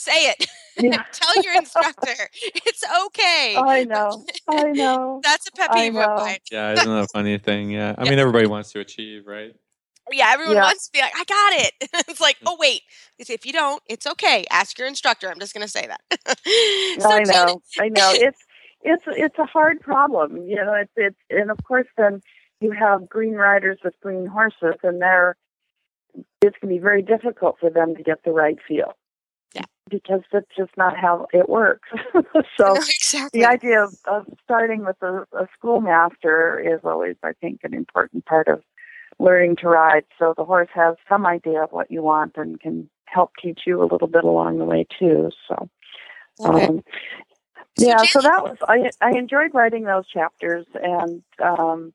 say 0.00 0.30
it. 0.30 0.46
Yeah. 0.78 1.02
Tell 1.12 1.42
your 1.42 1.54
instructor 1.56 2.28
it's 2.42 2.84
okay." 3.06 3.56
I 3.56 3.84
know. 3.84 4.24
I 4.48 4.62
know. 4.72 5.20
That's 5.22 5.46
a 5.48 5.52
pet 5.52 5.68
I 5.70 5.74
peeve 5.88 5.96
of 5.96 6.06
know. 6.08 6.16
mine. 6.16 6.38
Yeah, 6.50 6.72
isn't 6.72 6.88
that 6.88 7.04
a 7.04 7.08
funny 7.12 7.38
thing? 7.38 7.70
Yeah. 7.70 7.94
I 7.98 8.04
mean 8.08 8.18
everybody 8.18 8.46
wants 8.46 8.72
to 8.72 8.80
achieve, 8.80 9.26
right? 9.26 9.54
Yeah, 10.12 10.30
everyone 10.32 10.56
Yeah. 10.56 10.62
wants 10.64 10.86
to 10.88 10.92
be 10.92 11.00
like, 11.00 11.12
"I 11.14 11.24
got 11.24 11.52
it." 11.66 11.90
it's 12.08 12.20
like, 12.20 12.36
"Oh 12.44 12.56
wait," 12.58 12.82
if 13.18 13.46
you 13.46 13.52
don't, 13.52 13.80
it's 13.86 14.06
okay. 14.06 14.44
Ask 14.50 14.78
your 14.78 14.88
instructor. 14.88 15.28
I'm 15.30 15.38
just 15.38 15.54
going 15.54 15.64
to 15.64 15.70
say 15.70 15.86
that. 15.86 16.00
so 17.00 17.08
I 17.10 17.22
Janet- 17.24 17.28
know, 17.34 17.62
I 17.78 17.88
know. 17.90 18.10
It's 18.14 18.38
it's 18.82 19.04
it's 19.06 19.38
a 19.38 19.44
hard 19.44 19.80
problem, 19.80 20.48
you 20.48 20.56
know. 20.56 20.72
It's 20.74 20.92
it's 20.96 21.16
and 21.30 21.50
of 21.50 21.58
course 21.62 21.86
then 21.96 22.22
you 22.60 22.72
have 22.72 23.08
green 23.08 23.34
riders 23.34 23.78
with 23.84 23.94
green 24.02 24.26
horses, 24.26 24.74
and 24.82 25.00
they're 25.00 25.36
it's 26.42 26.56
going 26.60 26.74
to 26.74 26.78
be 26.78 26.78
very 26.82 27.02
difficult 27.02 27.56
for 27.60 27.70
them 27.70 27.94
to 27.94 28.02
get 28.02 28.24
the 28.24 28.32
right 28.32 28.58
feel. 28.66 28.94
Because 29.90 30.22
that's 30.32 30.46
just 30.56 30.70
not 30.76 30.96
how 30.96 31.26
it 31.32 31.48
works. 31.48 31.88
so 32.56 32.76
exactly. 32.76 33.40
the 33.40 33.46
idea 33.46 33.82
of, 33.82 33.94
of 34.06 34.26
starting 34.44 34.84
with 34.84 34.96
a, 35.02 35.26
a 35.32 35.48
schoolmaster 35.56 36.60
is 36.60 36.80
always, 36.84 37.16
I 37.22 37.32
think, 37.40 37.60
an 37.64 37.74
important 37.74 38.24
part 38.26 38.48
of 38.48 38.62
learning 39.18 39.56
to 39.56 39.68
ride. 39.68 40.04
So 40.18 40.34
the 40.36 40.44
horse 40.44 40.68
has 40.74 40.96
some 41.08 41.26
idea 41.26 41.62
of 41.62 41.72
what 41.72 41.90
you 41.90 42.02
want 42.02 42.36
and 42.36 42.60
can 42.60 42.88
help 43.06 43.32
teach 43.42 43.62
you 43.66 43.82
a 43.82 43.86
little 43.90 44.08
bit 44.08 44.24
along 44.24 44.58
the 44.58 44.64
way 44.64 44.86
too. 44.98 45.30
So, 45.48 45.68
Okay. 46.42 46.66
um, 46.66 46.84
yeah, 47.76 48.02
so 48.04 48.20
that 48.20 48.42
was 48.42 48.56
I. 48.68 48.90
I 49.00 49.16
enjoyed 49.16 49.54
writing 49.54 49.84
those 49.84 50.06
chapters, 50.08 50.66
and 50.74 51.22
um, 51.42 51.92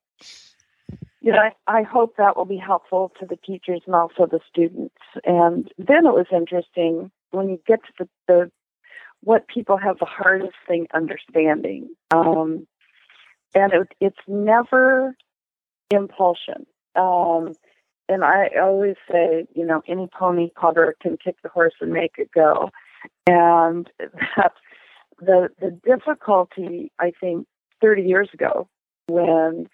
you 1.26 1.32
know, 1.32 1.40
I, 1.40 1.80
I 1.80 1.82
hope 1.82 2.18
that 2.18 2.38
will 2.38 2.46
be 2.46 2.58
helpful 2.58 3.12
to 3.20 3.26
the 3.26 3.36
teachers 3.36 3.82
and 3.88 3.96
also 3.96 4.28
the 4.28 4.40
students. 4.48 4.96
And 5.24 5.72
then 5.80 6.06
it 6.06 6.14
was 6.14 6.28
interesting 6.32 7.10
when 7.36 7.50
you 7.50 7.60
get 7.68 7.80
to 7.84 7.94
the, 8.00 8.10
the 8.28 8.52
what 9.22 9.48
people 9.48 9.78
have 9.78 9.98
the 10.00 10.06
hardest 10.06 10.56
thing 10.68 10.88
understanding, 10.94 11.90
um, 12.14 12.68
and 13.56 13.74
it, 13.74 13.88
it's 14.00 14.20
never 14.28 15.16
impulsion. 15.90 16.66
Um, 16.96 17.54
and 18.08 18.24
I 18.24 18.50
always 18.62 18.96
say, 19.12 19.48
you 19.56 19.66
know, 19.66 19.82
any 19.88 20.08
pony 20.08 20.50
putter 20.56 20.96
can 21.02 21.18
kick 21.18 21.38
the 21.42 21.50
horse 21.50 21.74
and 21.82 21.92
make 21.92 22.16
it 22.18 22.30
go. 22.32 22.70
And 23.28 23.90
that 24.38 24.54
the 25.20 25.50
the 25.60 25.72
difficulty. 25.86 26.92
I 27.00 27.12
think 27.20 27.48
30 27.82 28.04
years 28.04 28.30
ago, 28.34 28.68
when 29.08 29.68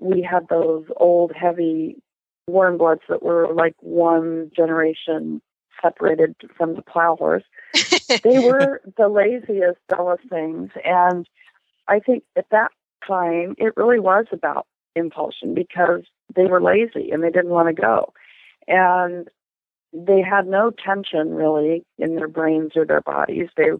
we 0.00 0.22
had 0.22 0.48
those 0.48 0.84
old, 0.96 1.32
heavy 1.34 1.96
warm 2.46 2.78
bloods 2.78 3.02
that 3.08 3.22
were 3.22 3.52
like 3.54 3.74
one 3.80 4.50
generation 4.54 5.40
separated 5.80 6.34
from 6.56 6.74
the 6.74 6.82
plow 6.82 7.16
horse, 7.16 7.44
they 8.22 8.38
were 8.38 8.80
the 8.96 9.08
laziest, 9.08 9.78
dullest 9.88 10.28
things. 10.28 10.70
And 10.84 11.28
I 11.88 12.00
think 12.00 12.24
at 12.36 12.46
that 12.50 12.70
time, 13.06 13.54
it 13.58 13.76
really 13.76 14.00
was 14.00 14.26
about 14.32 14.66
impulsion 14.94 15.54
because 15.54 16.02
they 16.34 16.46
were 16.46 16.62
lazy 16.62 17.10
and 17.10 17.22
they 17.22 17.30
didn't 17.30 17.50
want 17.50 17.74
to 17.74 17.80
go. 17.80 18.12
And 18.68 19.28
they 19.92 20.22
had 20.22 20.46
no 20.46 20.70
tension 20.70 21.34
really 21.34 21.84
in 21.98 22.16
their 22.16 22.28
brains 22.28 22.72
or 22.76 22.86
their 22.86 23.00
bodies. 23.00 23.48
They, 23.56 23.70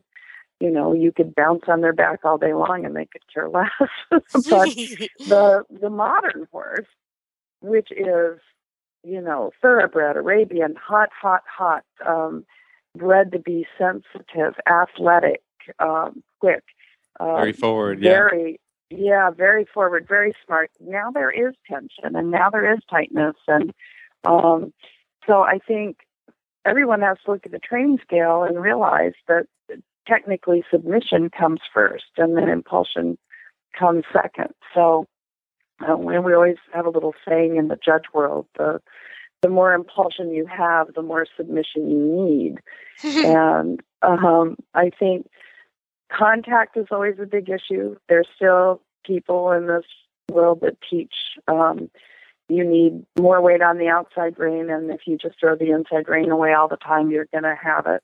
you 0.60 0.70
know, 0.70 0.92
you 0.92 1.12
could 1.12 1.34
bounce 1.34 1.62
on 1.68 1.80
their 1.80 1.94
back 1.94 2.20
all 2.24 2.38
day 2.38 2.52
long 2.52 2.84
and 2.84 2.94
they 2.94 3.06
could 3.06 3.22
care 3.32 3.48
less. 3.48 3.70
but 4.10 4.20
the 5.26 5.64
the 5.70 5.90
modern 5.90 6.46
horse, 6.52 6.86
which 7.60 7.90
is, 7.90 8.38
you 9.04 9.20
know, 9.20 9.50
thoroughbred, 9.60 10.16
Arabian, 10.16 10.74
hot, 10.76 11.10
hot, 11.20 11.42
hot, 11.46 11.84
um, 12.06 12.44
bred 12.96 13.32
to 13.32 13.38
be 13.38 13.66
sensitive, 13.78 14.54
athletic, 14.66 15.42
um, 15.78 16.22
quick, 16.40 16.64
um, 17.20 17.36
Very 17.36 17.52
forward, 17.52 18.02
yeah. 18.02 18.10
very 18.10 18.60
yeah 18.92 19.30
very 19.30 19.64
forward 19.64 20.06
very 20.06 20.34
smart 20.44 20.70
now 20.80 21.10
there 21.10 21.30
is 21.30 21.54
tension 21.66 22.14
and 22.14 22.30
now 22.30 22.50
there 22.50 22.72
is 22.72 22.80
tightness 22.90 23.36
and 23.48 23.72
um 24.24 24.72
so 25.26 25.42
i 25.42 25.58
think 25.66 25.98
everyone 26.64 27.00
has 27.00 27.16
to 27.24 27.32
look 27.32 27.46
at 27.46 27.52
the 27.52 27.58
training 27.58 27.98
scale 28.02 28.42
and 28.42 28.60
realize 28.62 29.12
that 29.28 29.46
technically 30.06 30.62
submission 30.70 31.30
comes 31.30 31.60
first 31.72 32.04
and 32.18 32.36
then 32.36 32.48
impulsion 32.48 33.16
comes 33.78 34.04
second 34.12 34.52
so 34.74 35.06
uh, 35.88 35.96
and 35.96 36.24
we 36.24 36.34
always 36.34 36.56
have 36.72 36.86
a 36.86 36.90
little 36.90 37.14
saying 37.26 37.56
in 37.56 37.68
the 37.68 37.78
judge 37.84 38.04
world 38.12 38.46
the 38.56 38.80
the 39.42 39.48
more 39.48 39.74
impulsion 39.74 40.30
you 40.30 40.46
have 40.46 40.92
the 40.94 41.02
more 41.02 41.26
submission 41.36 41.90
you 41.90 41.98
need 42.24 42.58
and 43.24 43.80
um, 44.02 44.56
I 44.74 44.90
think 44.90 45.28
contact 46.16 46.76
is 46.76 46.86
always 46.90 47.16
a 47.20 47.26
big 47.26 47.48
issue. 47.48 47.96
There's 48.08 48.28
still 48.34 48.82
people 49.04 49.50
in 49.52 49.66
this 49.66 49.84
world 50.30 50.60
that 50.62 50.76
teach 50.88 51.14
um, 51.48 51.90
you 52.48 52.64
need 52.64 53.06
more 53.18 53.40
weight 53.40 53.62
on 53.62 53.78
the 53.78 53.88
outside 53.88 54.38
rein, 54.38 54.68
and 54.68 54.90
if 54.90 55.00
you 55.06 55.16
just 55.16 55.40
throw 55.40 55.56
the 55.56 55.70
inside 55.70 56.08
rein 56.08 56.30
away 56.30 56.52
all 56.52 56.68
the 56.68 56.76
time, 56.76 57.10
you're 57.10 57.28
going 57.32 57.44
to 57.44 57.56
have 57.60 57.86
it. 57.86 58.02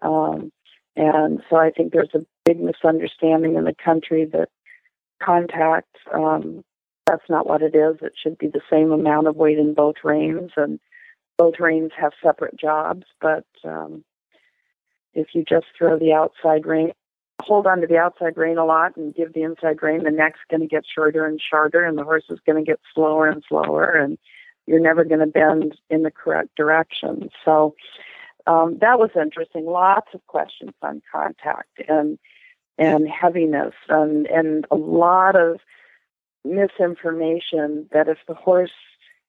Um, 0.00 0.52
and 0.96 1.40
so 1.48 1.56
I 1.56 1.70
think 1.70 1.92
there's 1.92 2.14
a 2.14 2.24
big 2.44 2.60
misunderstanding 2.60 3.56
in 3.56 3.64
the 3.64 3.74
country 3.74 4.26
that 4.32 4.48
contact 5.22 5.96
um, 6.14 6.62
that's 7.06 7.28
not 7.28 7.46
what 7.46 7.62
it 7.62 7.74
is. 7.74 7.96
It 8.02 8.12
should 8.20 8.38
be 8.38 8.48
the 8.48 8.60
same 8.70 8.92
amount 8.92 9.26
of 9.26 9.36
weight 9.36 9.58
in 9.58 9.74
both 9.74 9.96
reins, 10.04 10.52
and 10.56 10.78
both 11.36 11.54
reins 11.58 11.92
have 11.96 12.12
separate 12.22 12.56
jobs. 12.56 13.04
But 13.20 13.46
um, 13.64 14.04
if 15.14 15.28
you 15.34 15.44
just 15.48 15.66
throw 15.76 15.98
the 15.98 16.12
outside 16.12 16.66
rein, 16.66 16.92
hold 17.42 17.66
on 17.66 17.80
to 17.80 17.86
the 17.86 17.98
outside 17.98 18.36
rein 18.36 18.58
a 18.58 18.64
lot 18.64 18.96
and 18.96 19.14
give 19.14 19.32
the 19.32 19.42
inside 19.42 19.82
rein, 19.82 20.04
the 20.04 20.10
neck's 20.10 20.40
going 20.50 20.60
to 20.60 20.66
get 20.66 20.84
shorter 20.86 21.26
and 21.26 21.40
shorter, 21.40 21.84
and 21.84 21.98
the 21.98 22.04
horse 22.04 22.24
is 22.30 22.38
going 22.46 22.62
to 22.62 22.70
get 22.70 22.80
slower 22.94 23.28
and 23.28 23.42
slower, 23.48 23.90
and 23.92 24.18
you're 24.66 24.80
never 24.80 25.04
going 25.04 25.20
to 25.20 25.26
bend 25.26 25.76
in 25.88 26.02
the 26.02 26.10
correct 26.10 26.54
direction. 26.56 27.30
So 27.44 27.74
um, 28.46 28.78
that 28.80 28.98
was 28.98 29.10
interesting. 29.20 29.66
Lots 29.66 30.08
of 30.14 30.26
questions 30.26 30.72
on 30.82 31.02
contact 31.10 31.80
and 31.88 32.18
and 32.78 33.08
heaviness, 33.08 33.74
and 33.88 34.26
and 34.26 34.66
a 34.70 34.76
lot 34.76 35.36
of 35.36 35.60
misinformation 36.44 37.88
that 37.92 38.08
if 38.08 38.18
the 38.26 38.34
horse 38.34 38.70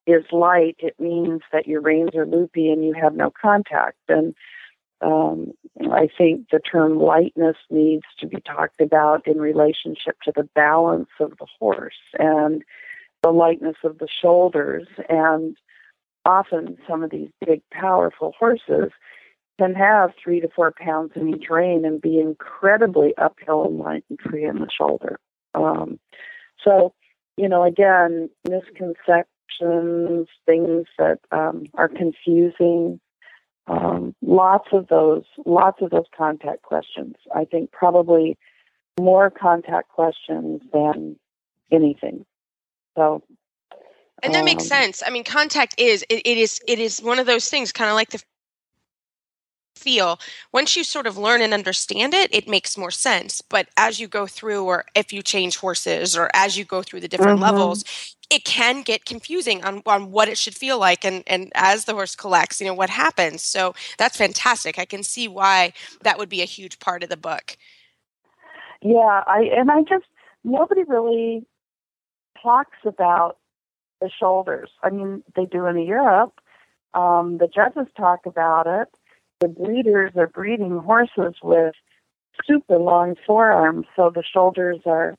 is 0.07 0.23
light, 0.31 0.75
it 0.79 0.99
means 0.99 1.41
that 1.51 1.67
your 1.67 1.81
reins 1.81 2.15
are 2.15 2.25
loopy 2.25 2.69
and 2.71 2.83
you 2.83 2.93
have 2.93 3.15
no 3.15 3.31
contact. 3.31 3.97
And 4.07 4.33
um, 5.01 5.51
I 5.91 6.07
think 6.17 6.47
the 6.51 6.59
term 6.59 6.99
lightness 6.99 7.57
needs 7.69 8.05
to 8.19 8.27
be 8.27 8.37
talked 8.41 8.81
about 8.81 9.27
in 9.27 9.39
relationship 9.39 10.17
to 10.23 10.31
the 10.35 10.47
balance 10.55 11.09
of 11.19 11.31
the 11.39 11.47
horse 11.59 11.93
and 12.17 12.63
the 13.23 13.31
lightness 13.31 13.77
of 13.83 13.99
the 13.99 14.07
shoulders. 14.21 14.87
And 15.09 15.55
often 16.25 16.77
some 16.87 17.03
of 17.03 17.11
these 17.11 17.29
big, 17.45 17.61
powerful 17.71 18.33
horses 18.37 18.91
can 19.59 19.73
have 19.75 20.11
three 20.23 20.39
to 20.39 20.49
four 20.55 20.73
pounds 20.75 21.11
in 21.15 21.29
each 21.29 21.45
rein 21.49 21.85
and 21.85 22.01
be 22.01 22.19
incredibly 22.19 23.13
uphill 23.17 23.65
and 23.65 23.77
light 23.77 24.03
and 24.09 24.19
free 24.19 24.45
in 24.45 24.59
the 24.59 24.69
shoulder. 24.75 25.19
Um, 25.53 25.99
so, 26.63 26.93
you 27.41 27.49
know, 27.49 27.63
again, 27.63 28.29
misconceptions, 28.47 30.27
things 30.45 30.85
that 30.99 31.19
um, 31.31 31.65
are 31.73 31.89
confusing 31.89 32.99
um, 33.67 34.15
lots 34.21 34.67
of 34.73 34.87
those, 34.87 35.23
lots 35.45 35.81
of 35.81 35.91
those 35.91 36.05
contact 36.17 36.61
questions. 36.61 37.15
I 37.33 37.45
think 37.45 37.71
probably 37.71 38.37
more 38.99 39.29
contact 39.29 39.89
questions 39.89 40.61
than 40.73 41.17
anything. 41.71 42.25
So, 42.97 43.23
and 44.23 44.35
that 44.35 44.45
makes 44.45 44.63
um, 44.63 44.67
sense. 44.67 45.03
I 45.05 45.09
mean, 45.09 45.23
contact 45.23 45.75
is 45.77 46.03
it, 46.09 46.21
it 46.25 46.37
is 46.37 46.59
it 46.67 46.79
is 46.79 47.01
one 47.01 47.19
of 47.19 47.25
those 47.25 47.49
things, 47.49 47.71
kind 47.71 47.89
of 47.89 47.95
like 47.95 48.09
the 48.09 48.21
feel. 49.81 50.19
Once 50.53 50.75
you 50.77 50.83
sort 50.83 51.07
of 51.07 51.17
learn 51.17 51.41
and 51.41 51.53
understand 51.53 52.13
it, 52.13 52.33
it 52.33 52.47
makes 52.47 52.77
more 52.77 52.91
sense. 52.91 53.41
But 53.41 53.67
as 53.77 53.99
you 53.99 54.07
go 54.07 54.27
through, 54.27 54.63
or 54.65 54.85
if 54.95 55.11
you 55.13 55.21
change 55.23 55.57
horses, 55.57 56.17
or 56.17 56.29
as 56.33 56.57
you 56.57 56.65
go 56.65 56.83
through 56.83 57.01
the 57.01 57.07
different 57.07 57.39
Mhm. 57.39 57.41
levels, 57.41 57.83
it 58.29 58.45
can 58.45 58.81
get 58.83 59.05
confusing 59.05 59.63
on, 59.65 59.83
on 59.85 60.11
what 60.11 60.29
it 60.29 60.37
should 60.37 60.55
feel 60.55 60.79
like 60.79 61.03
and, 61.05 61.23
and 61.27 61.51
as 61.55 61.85
the 61.85 61.93
horse 61.93 62.15
collects, 62.15 62.61
you 62.61 62.67
know, 62.67 62.73
what 62.73 62.89
happens. 62.89 63.41
So 63.43 63.73
that's 63.97 64.17
fantastic. 64.17 64.79
I 64.79 64.85
can 64.85 65.03
see 65.03 65.27
why 65.27 65.73
that 66.03 66.17
would 66.17 66.29
be 66.29 66.41
a 66.41 66.45
huge 66.45 66.79
part 66.79 67.03
of 67.03 67.09
the 67.09 67.17
book. 67.17 67.57
Yeah, 68.81 69.23
I 69.27 69.49
and 69.55 69.71
I 69.71 69.81
just 69.81 70.05
nobody 70.43 70.83
really 70.83 71.45
talks 72.41 72.77
about 72.85 73.37
the 74.01 74.09
shoulders. 74.09 74.69
I 74.83 74.89
mean, 74.89 75.23
they 75.35 75.45
do 75.45 75.65
in 75.67 75.77
Europe. 75.79 76.33
Um, 76.93 77.37
the 77.37 77.47
judges 77.47 77.87
talk 77.95 78.25
about 78.25 78.67
it. 78.67 78.89
The 79.41 79.47
breeders 79.47 80.11
are 80.15 80.27
breeding 80.27 80.77
horses 80.77 81.35
with 81.41 81.73
super 82.47 82.77
long 82.77 83.15
forearms, 83.25 83.87
so 83.95 84.11
the 84.13 84.23
shoulders 84.23 84.79
are 84.85 85.17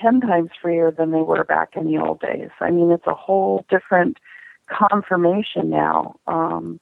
ten 0.00 0.20
times 0.20 0.50
freer 0.62 0.90
than 0.90 1.10
they 1.10 1.20
were 1.22 1.44
back 1.44 1.70
in 1.76 1.84
the 1.86 1.98
old 1.98 2.20
days. 2.20 2.50
I 2.60 2.70
mean, 2.70 2.90
it's 2.92 3.06
a 3.06 3.14
whole 3.14 3.64
different 3.68 4.18
conformation 4.70 5.68
now 5.68 6.14
um, 6.26 6.78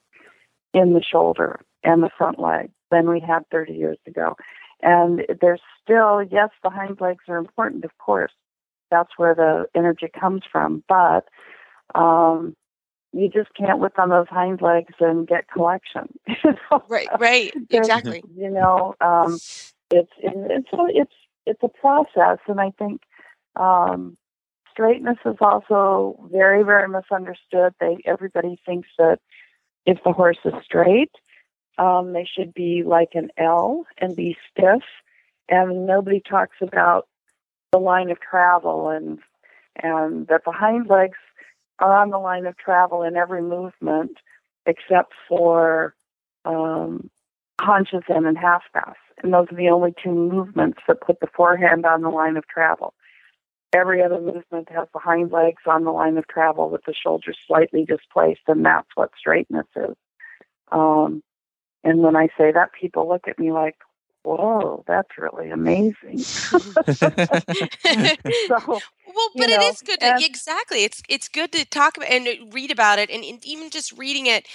in 0.75 0.93
the 0.93 1.03
shoulder 1.03 1.61
and 1.85 2.03
the 2.03 2.11
front 2.19 2.39
leg 2.39 2.71
than 2.91 3.09
we 3.09 3.21
had 3.21 3.49
30 3.51 3.73
years 3.73 3.99
ago. 4.07 4.37
And 4.83 5.23
there's 5.41 5.63
still, 5.83 6.23
yes, 6.23 6.51
the 6.63 6.71
hind 6.71 7.01
legs 7.01 7.25
are 7.29 7.39
important, 7.39 7.85
of 7.85 7.97
course. 7.99 8.33
That's 8.91 9.11
where 9.17 9.35
the 9.35 9.67
energy 9.75 10.09
comes 10.09 10.43
from. 10.51 10.85
But 10.89 11.29
um, 11.95 12.55
you 13.13 13.29
just 13.29 13.49
can't 13.55 13.79
whip 13.79 13.99
on 13.99 14.11
those 14.11 14.29
hind 14.29 14.61
legs 14.61 14.95
and 15.01 15.27
get 15.27 15.49
collection. 15.49 16.09
You 16.45 16.55
know? 16.71 16.83
Right, 16.89 17.09
right, 17.19 17.53
exactly. 17.71 18.23
You 18.37 18.51
know, 18.51 18.95
um, 19.01 19.39
it's 19.91 20.13
it's 20.19 20.69
it's 20.73 21.13
it's 21.47 21.63
a 21.63 21.69
process, 21.69 22.39
and 22.47 22.61
I 22.61 22.71
think 22.79 23.03
um, 23.57 24.17
straightness 24.71 25.19
is 25.25 25.37
also 25.41 26.29
very 26.31 26.63
very 26.63 26.89
misunderstood. 26.89 27.75
They 27.81 27.99
everybody 28.05 28.61
thinks 28.67 28.89
that 28.99 29.19
if 29.87 29.99
the 30.05 30.13
horse 30.13 30.39
is 30.45 30.55
straight, 30.65 31.13
Um, 31.79 32.13
they 32.13 32.25
should 32.25 32.53
be 32.53 32.83
like 32.85 33.15
an 33.15 33.31
L 33.39 33.87
and 33.97 34.15
be 34.17 34.37
stiff. 34.51 34.83
And 35.49 35.87
nobody 35.87 36.21
talks 36.21 36.57
about 36.61 37.09
the 37.73 37.79
line 37.79 38.11
of 38.11 38.19
travel 38.21 38.89
and 38.91 39.19
and 39.77 40.27
that 40.27 40.45
the 40.45 40.53
hind 40.53 40.89
legs 40.89 41.19
on 41.81 42.11
the 42.11 42.19
line 42.19 42.47
of 42.47 42.57
travel 42.57 43.03
in 43.03 43.17
every 43.17 43.43
movement 43.43 44.19
except 44.67 45.13
for 45.29 45.95
um, 46.45 47.11
haunches 47.61 48.03
in 48.09 48.27
and 48.27 48.39
half 48.39 48.63
pass. 48.73 48.97
And 49.23 49.33
those 49.33 49.47
are 49.51 49.57
the 49.57 49.71
only 49.71 49.95
two 50.03 50.13
movements 50.13 50.79
that 50.87 51.01
put 51.01 51.21
the 51.21 51.29
forehand 51.35 51.85
on 51.85 52.03
the 52.03 52.09
line 52.09 52.37
of 52.37 52.47
travel. 52.47 52.95
Every 53.75 54.03
other 54.03 54.21
movement 54.21 54.71
has 54.71 54.89
the 54.93 55.01
hind 55.01 55.31
legs 55.31 55.63
on 55.67 55.85
the 55.85 55.91
line 55.91 56.17
of 56.17 56.27
travel 56.29 56.71
with 56.71 56.83
the 56.87 56.95
shoulders 56.95 57.37
slightly 57.47 57.85
displaced, 57.85 58.43
and 58.47 58.65
that's 58.65 58.89
what 58.95 59.11
straightness 59.19 59.67
is. 59.77 59.97
Um, 60.71 61.23
and 61.85 62.01
when 62.01 62.17
I 62.17 62.29
say 62.39 62.53
that, 62.53 62.73
people 62.79 63.09
look 63.09 63.29
at 63.29 63.39
me 63.39 63.53
like, 63.53 63.77
whoa, 64.37 64.85
that's 64.87 65.17
really 65.17 65.51
amazing. 65.51 66.19
so, 66.19 66.59
well, 68.67 68.81
but 69.35 69.49
know, 69.49 69.57
it 69.57 69.63
is 69.63 69.83
good. 69.83 70.01
To, 70.01 70.17
exactly, 70.21 70.85
it's 70.85 71.03
it's 71.09 71.29
good 71.29 71.53
to 71.53 71.65
talk 71.65 71.97
about 71.97 72.11
and 72.11 72.53
read 72.53 72.71
about 72.71 72.99
it, 72.99 73.11
and, 73.11 73.25
and 73.25 73.45
even 73.45 73.71
just 73.71 73.97
reading 73.97 74.27
it 74.27 74.47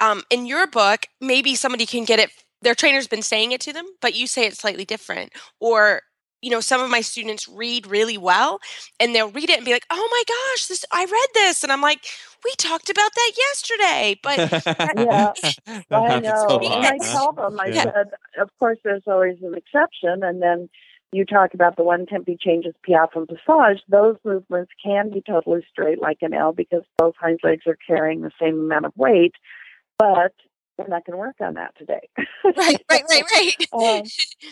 um, 0.00 0.22
in 0.30 0.46
your 0.46 0.66
book, 0.66 1.06
maybe 1.20 1.54
somebody 1.54 1.86
can 1.86 2.04
get 2.04 2.18
it. 2.18 2.30
Their 2.62 2.74
trainer's 2.74 3.08
been 3.08 3.22
saying 3.22 3.52
it 3.52 3.60
to 3.62 3.72
them, 3.72 3.86
but 4.02 4.14
you 4.14 4.26
say 4.26 4.46
it 4.46 4.56
slightly 4.56 4.84
different, 4.84 5.32
or 5.60 6.02
you 6.42 6.50
know, 6.50 6.60
some 6.60 6.80
of 6.80 6.90
my 6.90 7.00
students 7.00 7.48
read 7.48 7.86
really 7.86 8.18
well, 8.18 8.60
and 8.98 9.14
they'll 9.14 9.30
read 9.30 9.50
it 9.50 9.56
and 9.58 9.64
be 9.66 9.72
like, 9.72 9.86
"Oh 9.90 10.08
my 10.10 10.22
gosh, 10.26 10.66
this 10.66 10.84
I 10.92 11.04
read 11.04 11.28
this," 11.34 11.62
and 11.62 11.72
I'm 11.72 11.80
like, 11.82 12.00
"We 12.44 12.52
talked 12.58 12.90
about 12.90 13.10
that 13.14 13.32
yesterday," 13.36 14.18
but 14.22 14.38
Yeah, 14.96 15.32
I 15.90 16.18
know. 16.20 16.44
a 16.48 16.52
And 16.52 16.62
lot, 16.64 16.86
I 16.86 16.98
huh? 17.00 17.06
tell 17.12 17.32
them, 17.32 17.58
I 17.60 17.70
Yeah. 17.72 17.84
said, 17.84 18.10
of 18.40 18.50
course, 18.58 18.78
there's 18.84 19.02
always 19.06 19.36
an 19.42 19.54
exception. 19.54 20.22
And 20.22 20.40
then 20.42 20.68
you 21.12 21.24
talk 21.24 21.54
about 21.54 21.76
the 21.76 21.82
one 21.84 22.06
tempi 22.06 22.36
changes, 22.40 22.74
piaffe 22.82 23.16
and 23.16 23.28
passage. 23.28 23.82
Those 23.88 24.16
movements 24.24 24.70
can 24.84 25.10
be 25.10 25.22
totally 25.26 25.64
straight 25.70 26.00
like 26.00 26.18
an 26.22 26.34
L 26.34 26.52
because 26.52 26.82
both 26.96 27.14
hind 27.20 27.40
legs 27.42 27.66
are 27.66 27.76
carrying 27.86 28.20
the 28.22 28.30
same 28.40 28.58
amount 28.60 28.86
of 28.86 28.92
weight. 28.96 29.34
But 29.98 30.32
we're 30.78 30.86
not 30.88 31.04
going 31.04 31.12
to 31.14 31.18
work 31.18 31.36
on 31.40 31.54
that 31.54 31.76
today. 31.76 32.08
right, 32.44 32.80
right, 32.90 33.02
right, 33.08 33.24
right. 33.34 33.68
Um, 33.72 34.02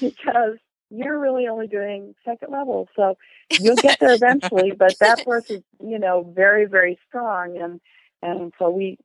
because 0.01 0.59
you're 0.99 1.19
really 1.19 1.47
only 1.47 1.67
doing 1.67 2.15
second 2.25 2.53
level. 2.53 2.89
So 2.97 3.17
you'll 3.51 3.77
get 3.77 4.01
there 4.01 4.15
eventually, 4.15 4.73
but 4.79 4.99
that 5.01 5.21
horse 5.21 5.51
is, 5.51 5.63
you 5.83 5.99
know, 5.99 6.33
very, 6.35 6.67
very 6.67 6.99
strong. 7.09 7.57
And, 7.57 7.81
and 8.23 8.53
so 8.59 8.71
we, 8.71 8.99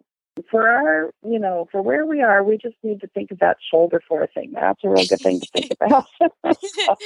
for 0.50 0.68
our, 0.68 1.14
you 1.24 1.38
know, 1.38 1.68
for 1.72 1.82
where 1.82 2.06
we 2.06 2.22
are, 2.22 2.44
we 2.44 2.58
just 2.58 2.76
need 2.82 3.02
to 3.02 3.08
think 3.08 3.30
that 3.39 3.58
shoulder 3.72 4.02
for 4.08 4.24
a 4.24 4.28
thing. 4.28 4.52
That's 4.54 4.84
a 4.84 4.89
real 4.89 5.06
good 5.06 5.20
thing 5.20 5.39
to 5.39 5.48
think 5.54 5.72
about. 5.80 6.06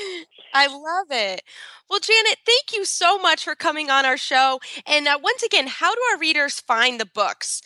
I 0.54 0.68
love 0.68 1.08
it. 1.12 1.44
Well, 1.90 2.00
Janet, 2.00 2.38
thank 2.46 2.74
you 2.74 2.86
so 2.86 3.18
much 3.18 3.44
for 3.44 3.56
coming 3.56 3.90
on 3.90 4.06
our 4.06 4.18
show. 4.18 4.60
And 4.86 5.08
uh, 5.08 5.20
once 5.22 5.44
again, 5.44 5.68
how 5.68 5.94
do 5.94 6.02
our 6.12 6.20
readers 6.20 6.60
find 6.60 7.00
the 7.00 7.06
books? 7.06 7.62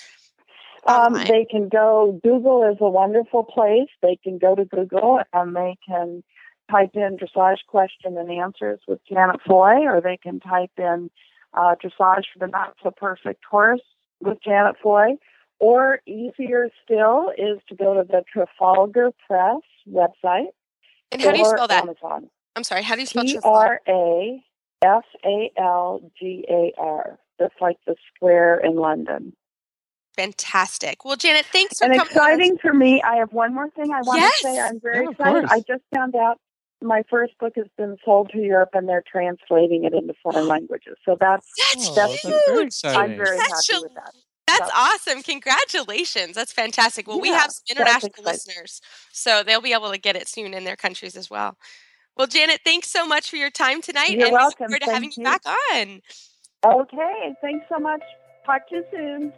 Um, 0.87 1.13
they 1.13 1.45
can 1.49 1.69
go, 1.69 2.19
Google 2.23 2.67
is 2.71 2.77
a 2.81 2.89
wonderful 2.89 3.43
place. 3.43 3.89
They 4.01 4.17
can 4.23 4.39
go 4.39 4.55
to 4.55 4.65
Google 4.65 5.21
and 5.31 5.55
they 5.55 5.77
can 5.87 6.23
type 6.71 6.91
in 6.93 7.17
dressage 7.17 7.57
question 7.67 8.17
and 8.17 8.31
answers 8.31 8.79
with 8.87 8.99
Janet 9.07 9.41
Foy, 9.45 9.81
or 9.85 9.99
they 10.01 10.17
can 10.17 10.39
type 10.39 10.71
in 10.77 11.09
uh, 11.53 11.75
dressage 11.83 12.23
for 12.33 12.39
the 12.39 12.47
not 12.47 12.75
so 12.81 12.91
perfect 12.91 13.43
horse 13.49 13.81
with 14.21 14.37
Janet 14.43 14.75
Foy. 14.81 15.17
Or 15.59 15.99
easier 16.07 16.69
still 16.83 17.31
is 17.37 17.59
to 17.69 17.75
go 17.75 17.93
to 17.93 18.03
the 18.07 18.23
Trafalgar 18.33 19.11
Press 19.27 19.61
website. 19.87 20.47
And 21.11 21.21
how 21.21 21.31
do 21.31 21.37
you 21.37 21.45
or 21.45 21.55
spell 21.57 21.67
that? 21.67 21.83
Amazon. 21.83 22.29
I'm 22.55 22.63
sorry, 22.63 22.81
how 22.81 22.95
do 22.95 23.01
you 23.01 23.07
spell 23.07 23.23
T 23.23 23.33
Trafalgar? 23.33 23.57
R 23.57 23.81
A 23.87 24.43
F 24.83 25.03
A 25.23 25.51
L 25.57 26.01
G 26.19 26.45
A 26.49 26.73
R. 26.79 27.19
That's 27.37 27.53
like 27.61 27.77
the 27.85 27.95
square 28.15 28.57
in 28.57 28.75
London. 28.75 29.33
Fantastic. 30.15 31.05
Well, 31.05 31.15
Janet, 31.15 31.45
thanks 31.53 31.79
for 31.79 31.85
and 31.85 31.95
coming. 31.95 32.11
on 32.17 32.23
our- 32.23 32.31
exciting 32.33 32.57
for 32.57 32.73
me. 32.73 33.01
I 33.01 33.15
have 33.17 33.31
one 33.31 33.53
more 33.53 33.69
thing 33.69 33.91
I 33.93 34.01
want 34.01 34.19
Yes! 34.19 34.39
to 34.39 34.47
say. 34.47 34.59
I'm 34.59 34.79
very 34.79 35.05
Yeah, 35.05 35.11
excited. 35.11 35.47
course. 35.47 35.51
I 35.51 35.59
just 35.59 35.83
found 35.93 36.15
out 36.15 36.39
my 36.81 37.03
first 37.09 37.37
book 37.39 37.53
has 37.55 37.67
been 37.77 37.97
sold 38.03 38.29
to 38.31 38.39
Europe 38.39 38.69
and 38.73 38.87
they're 38.89 39.03
translating 39.09 39.83
it 39.85 39.93
into 39.93 40.13
foreign 40.23 40.47
languages. 40.55 40.97
So 41.05 41.17
that's 41.19 41.47
That's 41.73 41.89
Oh, 41.89 41.95
that's 41.95 42.21
huge. 42.21 42.81
that's 42.81 42.81
very 42.81 42.95
I'm 42.95 43.17
very 43.17 43.37
Such 43.37 43.47
happy 43.69 43.77
a- 43.77 43.81
with 43.83 43.93
that. 43.95 44.13
That's 44.47 44.69
So- 44.71 44.75
awesome. 44.75 45.23
Congratulations. 45.23 46.35
That's 46.35 46.51
fantastic. 46.51 47.07
Well, 47.07 47.21
we 47.21 47.29
have 47.29 47.51
some 47.51 47.63
international 47.69 48.23
listeners, 48.25 48.81
so 49.11 49.43
they'll 49.43 49.61
be 49.61 49.71
able 49.73 49.91
to 49.91 49.97
get 49.97 50.15
it 50.15 50.27
soon 50.27 50.53
in 50.53 50.63
their 50.65 50.75
countries 50.75 51.15
as 51.15 51.29
well. 51.29 51.57
Well, 52.17 52.27
Janet, 52.27 52.59
thanks 52.65 52.91
so 52.91 53.05
much 53.05 53.29
for 53.29 53.37
your 53.37 53.49
time 53.51 53.81
tonight. 53.81 54.09
You're 54.09 54.25
and 54.27 54.31
we 54.35 54.43
look 54.43 54.59
welcome. 54.59 54.65
forward 54.67 54.79
to 54.81 54.85
Thank 54.87 54.93
having 54.93 55.09
you 55.11 55.15
you. 55.17 55.23
back 55.23 55.41
on. 55.73 56.01
Okay, 56.65 57.35
thanks 57.41 57.65
so 57.71 57.79
much. 57.79 58.01
Talk 58.45 58.67
to 58.69 58.75
you 58.75 58.83
soon. 58.91 59.33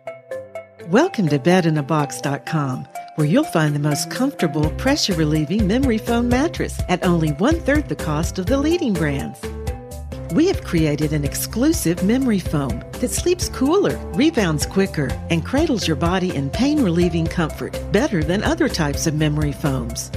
Welcome 0.90 1.30
to 1.30 1.40
bedinabox.com, 1.40 2.88
where 3.16 3.26
you'll 3.26 3.46
find 3.46 3.74
the 3.74 3.80
most 3.80 4.12
comfortable, 4.12 4.70
pressure 4.72 5.14
relieving 5.14 5.66
memory 5.66 5.98
foam 5.98 6.28
mattress 6.28 6.82
at 6.90 7.06
only 7.06 7.30
one 7.30 7.62
third 7.62 7.88
the 7.88 7.96
cost 7.96 8.38
of 8.38 8.48
the 8.48 8.58
leading 8.58 8.92
brands. 8.92 9.40
We 10.34 10.48
have 10.48 10.66
created 10.66 11.14
an 11.14 11.24
exclusive 11.24 12.04
memory 12.04 12.40
foam 12.40 12.84
that 13.00 13.12
sleeps 13.12 13.48
cooler, 13.48 13.96
rebounds 14.14 14.66
quicker, 14.66 15.10
and 15.30 15.46
cradles 15.46 15.88
your 15.88 15.96
body 15.96 16.36
in 16.36 16.50
pain 16.50 16.84
relieving 16.84 17.28
comfort 17.28 17.80
better 17.94 18.22
than 18.22 18.44
other 18.44 18.68
types 18.68 19.08
of 19.08 19.16
memory 19.16 19.54
foams. 19.54 20.12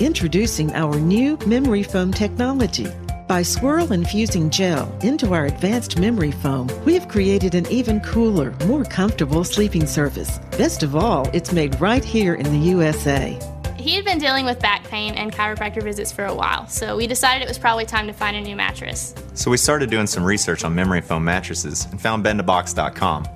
Introducing 0.00 0.74
our 0.74 0.98
new 0.98 1.38
memory 1.46 1.84
foam 1.84 2.12
technology. 2.12 2.88
By 3.28 3.42
swirl 3.42 3.92
infusing 3.92 4.48
gel 4.48 4.90
into 5.02 5.34
our 5.34 5.44
advanced 5.44 5.98
memory 5.98 6.32
foam, 6.32 6.66
we 6.86 6.94
have 6.94 7.08
created 7.08 7.54
an 7.54 7.70
even 7.70 8.00
cooler, 8.00 8.52
more 8.64 8.84
comfortable 8.84 9.44
sleeping 9.44 9.86
surface. 9.86 10.38
Best 10.56 10.82
of 10.82 10.96
all, 10.96 11.28
it's 11.34 11.52
made 11.52 11.78
right 11.78 12.02
here 12.02 12.36
in 12.36 12.50
the 12.50 12.68
USA. 12.70 13.38
He 13.76 13.94
had 13.94 14.06
been 14.06 14.16
dealing 14.16 14.46
with 14.46 14.58
back 14.60 14.82
pain 14.84 15.12
and 15.12 15.30
chiropractor 15.30 15.82
visits 15.82 16.10
for 16.10 16.24
a 16.24 16.34
while, 16.34 16.66
so 16.68 16.96
we 16.96 17.06
decided 17.06 17.42
it 17.42 17.48
was 17.48 17.58
probably 17.58 17.84
time 17.84 18.06
to 18.06 18.14
find 18.14 18.34
a 18.34 18.40
new 18.40 18.56
mattress. 18.56 19.14
So 19.34 19.50
we 19.50 19.58
started 19.58 19.90
doing 19.90 20.06
some 20.06 20.24
research 20.24 20.64
on 20.64 20.74
memory 20.74 21.02
foam 21.02 21.22
mattresses 21.22 21.84
and 21.90 22.00
found 22.00 22.24
bedinabox.com. 22.24 23.28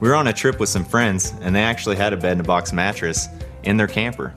We 0.00 0.08
were 0.08 0.14
on 0.14 0.28
a 0.28 0.32
trip 0.32 0.58
with 0.58 0.70
some 0.70 0.84
friends, 0.86 1.34
and 1.42 1.54
they 1.54 1.62
actually 1.62 1.96
had 1.96 2.14
a 2.14 2.16
bed 2.16 2.32
in 2.32 2.40
a 2.40 2.44
box 2.44 2.72
mattress 2.72 3.28
in 3.64 3.76
their 3.76 3.86
camper. 3.86 4.32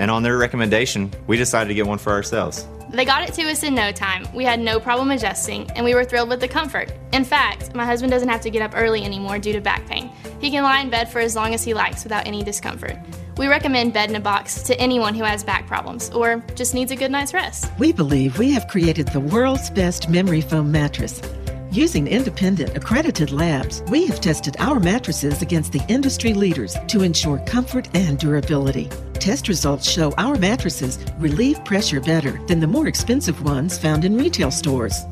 And 0.00 0.10
on 0.10 0.22
their 0.22 0.38
recommendation, 0.38 1.12
we 1.26 1.36
decided 1.36 1.68
to 1.68 1.74
get 1.74 1.86
one 1.86 1.98
for 1.98 2.10
ourselves. 2.10 2.66
They 2.88 3.04
got 3.04 3.28
it 3.28 3.34
to 3.34 3.42
us 3.50 3.62
in 3.62 3.74
no 3.74 3.92
time. 3.92 4.26
We 4.34 4.44
had 4.44 4.58
no 4.58 4.80
problem 4.80 5.10
adjusting, 5.10 5.70
and 5.72 5.84
we 5.84 5.94
were 5.94 6.04
thrilled 6.04 6.30
with 6.30 6.40
the 6.40 6.48
comfort. 6.48 6.90
In 7.12 7.22
fact, 7.22 7.74
my 7.74 7.84
husband 7.84 8.10
doesn't 8.10 8.30
have 8.30 8.40
to 8.40 8.50
get 8.50 8.62
up 8.62 8.72
early 8.74 9.04
anymore 9.04 9.38
due 9.38 9.52
to 9.52 9.60
back 9.60 9.86
pain. 9.86 10.10
He 10.40 10.50
can 10.50 10.64
lie 10.64 10.80
in 10.80 10.88
bed 10.88 11.12
for 11.12 11.18
as 11.18 11.36
long 11.36 11.52
as 11.52 11.62
he 11.62 11.74
likes 11.74 12.02
without 12.02 12.26
any 12.26 12.42
discomfort. 12.42 12.96
We 13.36 13.46
recommend 13.46 13.92
Bed 13.92 14.08
in 14.08 14.16
a 14.16 14.20
Box 14.20 14.62
to 14.64 14.80
anyone 14.80 15.14
who 15.14 15.24
has 15.24 15.44
back 15.44 15.66
problems 15.66 16.08
or 16.10 16.42
just 16.54 16.74
needs 16.74 16.92
a 16.92 16.96
good 16.96 17.10
night's 17.10 17.34
rest. 17.34 17.70
We 17.78 17.92
believe 17.92 18.38
we 18.38 18.52
have 18.52 18.68
created 18.68 19.08
the 19.08 19.20
world's 19.20 19.68
best 19.68 20.08
memory 20.08 20.40
foam 20.40 20.72
mattress. 20.72 21.20
Using 21.72 22.08
independent 22.08 22.76
accredited 22.76 23.30
labs, 23.30 23.80
we 23.90 24.04
have 24.06 24.20
tested 24.20 24.56
our 24.58 24.80
mattresses 24.80 25.40
against 25.40 25.70
the 25.70 25.84
industry 25.86 26.34
leaders 26.34 26.76
to 26.88 27.02
ensure 27.02 27.38
comfort 27.46 27.88
and 27.94 28.18
durability. 28.18 28.88
Test 29.14 29.46
results 29.46 29.88
show 29.88 30.10
our 30.18 30.36
mattresses 30.36 30.98
relieve 31.18 31.64
pressure 31.64 32.00
better 32.00 32.44
than 32.48 32.58
the 32.58 32.66
more 32.66 32.88
expensive 32.88 33.44
ones 33.44 33.78
found 33.78 34.04
in 34.04 34.16
retail 34.16 34.50
stores. 34.50 35.04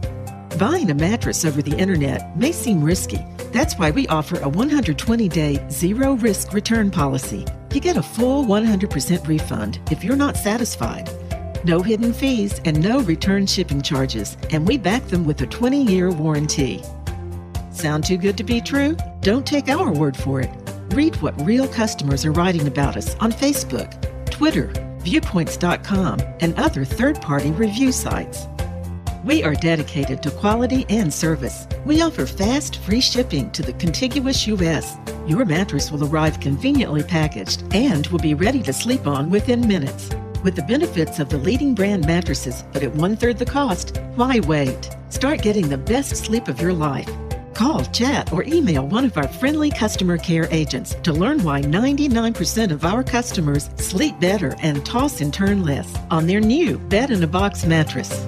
Buying 0.58 0.90
a 0.90 0.94
mattress 0.94 1.44
over 1.44 1.62
the 1.62 1.76
internet 1.78 2.36
may 2.36 2.50
seem 2.50 2.82
risky. 2.82 3.24
That's 3.52 3.78
why 3.78 3.92
we 3.92 4.08
offer 4.08 4.40
a 4.40 4.48
120 4.48 5.28
day 5.28 5.64
zero 5.70 6.14
risk 6.14 6.52
return 6.52 6.90
policy. 6.90 7.44
You 7.72 7.80
get 7.80 7.96
a 7.96 8.02
full 8.02 8.44
100% 8.44 9.28
refund 9.28 9.78
if 9.92 10.02
you're 10.02 10.16
not 10.16 10.36
satisfied. 10.36 11.08
No 11.64 11.82
hidden 11.82 12.12
fees 12.12 12.60
and 12.64 12.80
no 12.80 13.00
return 13.00 13.46
shipping 13.46 13.82
charges, 13.82 14.36
and 14.50 14.66
we 14.66 14.78
back 14.78 15.04
them 15.08 15.24
with 15.24 15.40
a 15.40 15.46
20 15.46 15.82
year 15.82 16.10
warranty. 16.10 16.84
Sound 17.72 18.04
too 18.04 18.16
good 18.16 18.36
to 18.36 18.44
be 18.44 18.60
true? 18.60 18.96
Don't 19.22 19.46
take 19.46 19.68
our 19.68 19.92
word 19.92 20.16
for 20.16 20.40
it. 20.40 20.50
Read 20.90 21.16
what 21.16 21.40
real 21.44 21.66
customers 21.66 22.24
are 22.24 22.32
writing 22.32 22.68
about 22.68 22.96
us 22.96 23.16
on 23.16 23.32
Facebook, 23.32 23.90
Twitter, 24.30 24.72
Viewpoints.com, 25.00 26.20
and 26.40 26.58
other 26.58 26.84
third 26.84 27.20
party 27.20 27.50
review 27.50 27.90
sites. 27.92 28.46
We 29.24 29.42
are 29.42 29.54
dedicated 29.54 30.22
to 30.22 30.30
quality 30.30 30.86
and 30.88 31.12
service. 31.12 31.66
We 31.84 32.02
offer 32.02 32.24
fast, 32.24 32.78
free 32.78 33.00
shipping 33.00 33.50
to 33.50 33.62
the 33.62 33.72
contiguous 33.74 34.46
U.S. 34.46 34.96
Your 35.26 35.44
mattress 35.44 35.90
will 35.90 36.04
arrive 36.04 36.40
conveniently 36.40 37.02
packaged 37.02 37.64
and 37.74 38.06
will 38.08 38.20
be 38.20 38.34
ready 38.34 38.62
to 38.62 38.72
sleep 38.72 39.06
on 39.06 39.28
within 39.28 39.66
minutes. 39.66 40.10
With 40.44 40.54
the 40.54 40.62
benefits 40.62 41.18
of 41.18 41.30
the 41.30 41.36
leading 41.36 41.74
brand 41.74 42.06
mattresses, 42.06 42.62
but 42.72 42.84
at 42.84 42.94
one 42.94 43.16
third 43.16 43.38
the 43.38 43.44
cost, 43.44 43.98
why 44.14 44.38
wait? 44.38 44.88
Start 45.08 45.42
getting 45.42 45.68
the 45.68 45.78
best 45.78 46.14
sleep 46.14 46.46
of 46.46 46.60
your 46.60 46.72
life. 46.72 47.10
Call, 47.54 47.84
chat, 47.86 48.32
or 48.32 48.44
email 48.44 48.86
one 48.86 49.04
of 49.04 49.16
our 49.16 49.26
friendly 49.26 49.68
customer 49.68 50.16
care 50.16 50.46
agents 50.52 50.94
to 51.02 51.12
learn 51.12 51.42
why 51.42 51.60
99% 51.60 52.70
of 52.70 52.84
our 52.84 53.02
customers 53.02 53.68
sleep 53.78 54.20
better 54.20 54.54
and 54.60 54.86
toss 54.86 55.20
and 55.20 55.34
turn 55.34 55.64
less 55.64 55.92
on 56.08 56.28
their 56.28 56.40
new 56.40 56.78
Bed 56.78 57.10
in 57.10 57.20
a 57.24 57.26
Box 57.26 57.66
mattress. 57.66 58.24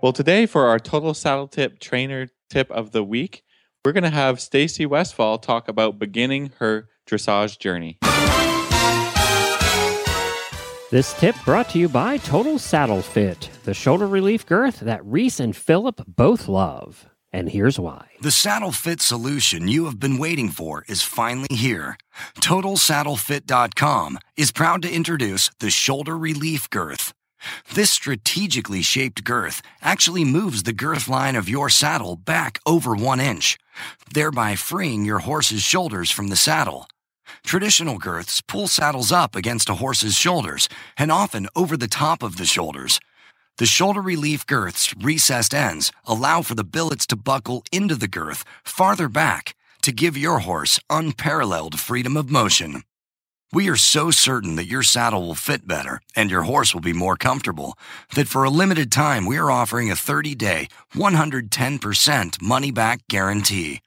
Well, 0.00 0.12
today 0.12 0.46
for 0.46 0.68
our 0.68 0.78
Total 0.78 1.14
Saddle 1.14 1.48
Fit 1.48 1.80
trainer 1.80 2.28
tip 2.48 2.70
of 2.70 2.92
the 2.92 3.02
week, 3.02 3.42
we're 3.84 3.92
going 3.92 4.04
to 4.04 4.10
have 4.10 4.40
Stacy 4.40 4.86
Westfall 4.86 5.38
talk 5.38 5.66
about 5.66 5.98
beginning 5.98 6.52
her 6.60 6.88
dressage 7.08 7.58
journey. 7.58 7.98
This 10.90 11.12
tip 11.20 11.36
brought 11.44 11.68
to 11.68 11.78
you 11.78 11.88
by 11.88 12.16
Total 12.16 12.58
Saddle 12.58 13.00
Fit, 13.00 13.48
the 13.62 13.74
shoulder 13.74 14.08
relief 14.08 14.44
girth 14.44 14.80
that 14.80 15.04
Reese 15.04 15.38
and 15.38 15.54
Philip 15.54 16.02
both 16.04 16.48
love. 16.48 17.06
And 17.32 17.48
here's 17.48 17.78
why. 17.78 18.08
The 18.20 18.32
saddle 18.32 18.72
fit 18.72 19.00
solution 19.00 19.68
you 19.68 19.84
have 19.84 20.00
been 20.00 20.18
waiting 20.18 20.48
for 20.48 20.82
is 20.88 21.00
finally 21.04 21.54
here. 21.54 21.96
TotalSaddleFit.com 22.40 24.18
is 24.36 24.50
proud 24.50 24.82
to 24.82 24.92
introduce 24.92 25.48
the 25.60 25.70
Shoulder 25.70 26.18
Relief 26.18 26.68
Girth. 26.70 27.12
This 27.72 27.92
strategically 27.92 28.82
shaped 28.82 29.22
girth 29.22 29.62
actually 29.82 30.24
moves 30.24 30.64
the 30.64 30.72
girth 30.72 31.06
line 31.06 31.36
of 31.36 31.48
your 31.48 31.70
saddle 31.70 32.16
back 32.16 32.58
over 32.66 32.96
one 32.96 33.20
inch, 33.20 33.58
thereby 34.12 34.56
freeing 34.56 35.04
your 35.04 35.20
horse's 35.20 35.62
shoulders 35.62 36.10
from 36.10 36.28
the 36.30 36.36
saddle. 36.36 36.88
Traditional 37.44 37.98
girths 37.98 38.40
pull 38.40 38.68
saddles 38.68 39.10
up 39.10 39.34
against 39.34 39.68
a 39.68 39.74
horse's 39.74 40.16
shoulders 40.16 40.68
and 40.96 41.10
often 41.10 41.48
over 41.56 41.76
the 41.76 41.88
top 41.88 42.22
of 42.22 42.36
the 42.36 42.44
shoulders. 42.44 43.00
The 43.58 43.66
shoulder 43.66 44.00
relief 44.00 44.46
girth's 44.46 44.94
recessed 44.96 45.54
ends 45.54 45.92
allow 46.04 46.42
for 46.42 46.54
the 46.54 46.64
billets 46.64 47.06
to 47.08 47.16
buckle 47.16 47.62
into 47.72 47.94
the 47.94 48.08
girth 48.08 48.44
farther 48.64 49.08
back 49.08 49.54
to 49.82 49.92
give 49.92 50.16
your 50.16 50.40
horse 50.40 50.78
unparalleled 50.88 51.78
freedom 51.78 52.16
of 52.16 52.30
motion. 52.30 52.82
We 53.52 53.68
are 53.68 53.76
so 53.76 54.12
certain 54.12 54.54
that 54.54 54.68
your 54.68 54.84
saddle 54.84 55.26
will 55.26 55.34
fit 55.34 55.66
better 55.66 56.00
and 56.14 56.30
your 56.30 56.42
horse 56.42 56.72
will 56.72 56.80
be 56.80 56.92
more 56.92 57.16
comfortable 57.16 57.76
that 58.14 58.28
for 58.28 58.44
a 58.44 58.50
limited 58.50 58.92
time 58.92 59.26
we 59.26 59.38
are 59.38 59.50
offering 59.50 59.90
a 59.90 59.96
30 59.96 60.36
day, 60.36 60.68
110% 60.94 62.40
money 62.40 62.70
back 62.70 63.00
guarantee. 63.08 63.80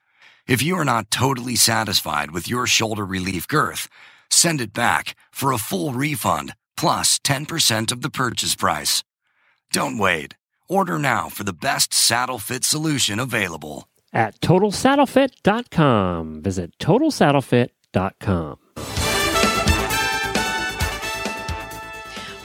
If 0.46 0.62
you 0.62 0.78
are 0.78 0.86
not 0.86 1.10
totally 1.10 1.56
satisfied 1.56 2.32
with 2.32 2.50
your 2.50 2.68
shoulder 2.68 3.06
relief 3.06 3.48
girth, 3.48 3.88
send 4.30 4.60
it 4.60 4.74
back 4.74 5.16
for 5.32 5.54
a 5.54 5.58
full 5.58 5.94
refund 5.94 6.54
plus 6.76 7.18
10% 7.20 7.92
of 7.92 8.02
the 8.02 8.10
purchase 8.10 8.56
price. 8.56 9.04
Don't 9.72 9.98
wait. 9.98 10.36
Order 10.68 11.00
now 11.00 11.30
for 11.30 11.46
the 11.46 11.54
best 11.54 11.94
saddle 11.94 12.40
fit 12.40 12.66
solution 12.66 13.20
available. 13.20 13.88
At 14.12 14.40
TotalSaddleFit.com. 14.42 16.42
Visit 16.42 16.78
TotalSaddleFit.com. 16.78 18.58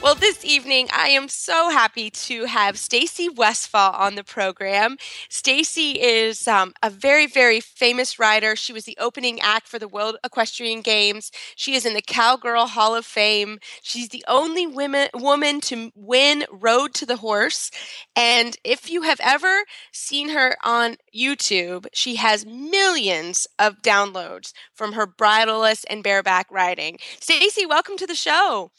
Well, 0.09 0.15
this 0.15 0.43
evening 0.43 0.89
I 0.91 1.09
am 1.09 1.29
so 1.29 1.69
happy 1.69 2.09
to 2.09 2.45
have 2.47 2.79
Stacy 2.79 3.29
Westfall 3.29 3.93
on 3.93 4.15
the 4.15 4.25
program. 4.25 4.97
Stacy 5.29 6.01
is 6.01 6.49
um, 6.49 6.73
a 6.83 6.89
very, 6.89 7.27
very 7.27 7.61
famous 7.61 8.19
rider. 8.19 8.57
She 8.57 8.73
was 8.73 8.85
the 8.85 8.97
opening 8.99 9.39
act 9.43 9.69
for 9.69 9.79
the 9.79 9.87
World 9.87 10.17
Equestrian 10.25 10.81
Games. 10.81 11.31
She 11.57 11.75
is 11.75 11.85
in 11.85 11.93
the 11.93 12.01
Cowgirl 12.01 12.69
Hall 12.69 12.95
of 12.95 13.05
Fame. 13.05 13.59
She's 13.83 14.09
the 14.09 14.25
only 14.27 14.67
women, 14.67 15.11
woman 15.13 15.61
to 15.61 15.93
win 15.95 16.47
Road 16.51 16.95
to 16.95 17.05
the 17.05 17.17
Horse. 17.19 17.71
And 18.17 18.57
if 18.65 18.91
you 18.91 19.03
have 19.03 19.21
ever 19.23 19.65
seen 19.93 20.31
her 20.31 20.57
on 20.65 20.97
YouTube, 21.15 21.87
she 21.93 22.17
has 22.17 22.47
millions 22.47 23.47
of 23.59 23.83
downloads 23.83 24.55
from 24.73 24.95
her 24.95 25.07
bridleless 25.07 25.85
and 25.85 26.03
bareback 26.03 26.47
riding. 26.51 26.99
Stacy, 27.21 27.67
welcome 27.67 27.99
to 27.99 28.07
the 28.07 28.15
show. 28.15 28.71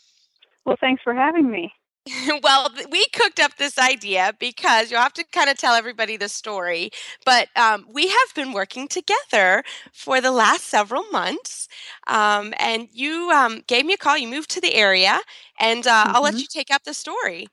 Well, 0.69 0.77
thanks 0.79 1.01
for 1.01 1.15
having 1.15 1.49
me. 1.49 1.73
well, 2.43 2.69
we 2.91 3.03
cooked 3.11 3.39
up 3.39 3.57
this 3.57 3.79
idea 3.79 4.33
because 4.39 4.91
you'll 4.91 5.01
have 5.01 5.13
to 5.13 5.23
kind 5.31 5.49
of 5.49 5.57
tell 5.57 5.73
everybody 5.73 6.15
the 6.15 6.29
story. 6.29 6.91
But 7.25 7.47
um, 7.55 7.87
we 7.91 8.07
have 8.07 8.35
been 8.35 8.53
working 8.53 8.87
together 8.87 9.63
for 9.91 10.21
the 10.21 10.31
last 10.31 10.65
several 10.65 11.05
months. 11.11 11.67
Um, 12.05 12.53
and 12.59 12.87
you 12.91 13.31
um, 13.31 13.63
gave 13.65 13.83
me 13.83 13.93
a 13.93 13.97
call. 13.97 14.15
You 14.15 14.27
moved 14.27 14.51
to 14.51 14.61
the 14.61 14.75
area, 14.75 15.17
and 15.59 15.87
uh, 15.87 16.03
mm-hmm. 16.03 16.15
I'll 16.15 16.21
let 16.21 16.35
you 16.35 16.45
take 16.47 16.69
up 16.69 16.83
the 16.83 16.93
story. 16.93 17.47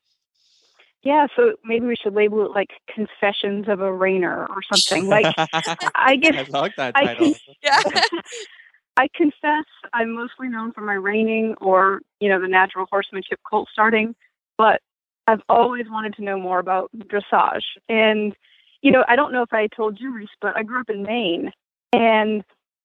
Yeah, 1.02 1.28
so 1.36 1.54
maybe 1.64 1.86
we 1.86 1.96
should 1.96 2.12
label 2.12 2.44
it 2.44 2.50
like 2.50 2.68
"Confessions 2.94 3.66
of 3.66 3.80
a 3.80 3.84
Reiner" 3.84 4.46
or 4.50 4.60
something. 4.70 5.08
Like, 5.08 5.34
I 5.94 6.16
get. 6.16 6.34
I 6.34 6.44
like 6.50 6.76
that 6.76 6.94
title. 6.94 7.28
I 7.28 7.34
yeah. 7.62 7.80
I 8.97 9.09
confess 9.14 9.64
I'm 9.92 10.14
mostly 10.14 10.49
known 10.49 10.72
for 10.72 10.80
my 10.80 10.94
reining 10.94 11.55
or, 11.61 12.01
you 12.20 12.28
know, 12.28 12.40
the 12.40 12.49
natural 12.49 12.86
horsemanship 12.90 13.40
colt 13.49 13.68
starting, 13.72 14.14
but 14.57 14.80
I've 15.26 15.42
always 15.49 15.86
wanted 15.90 16.14
to 16.14 16.24
know 16.24 16.38
more 16.40 16.59
about 16.59 16.90
dressage. 16.97 17.64
And, 17.88 18.34
you 18.80 18.90
know, 18.90 19.05
I 19.09 19.16
don't 19.16 19.32
know 19.32 19.42
if 19.42 19.53
I 19.53 19.66
told 19.66 20.01
you, 20.01 20.14
Reese, 20.14 20.28
but 20.40 20.57
I 20.57 20.62
grew 20.62 20.80
up 20.80 20.88
in 20.88 21.03
Maine. 21.03 21.53
And 21.92 22.42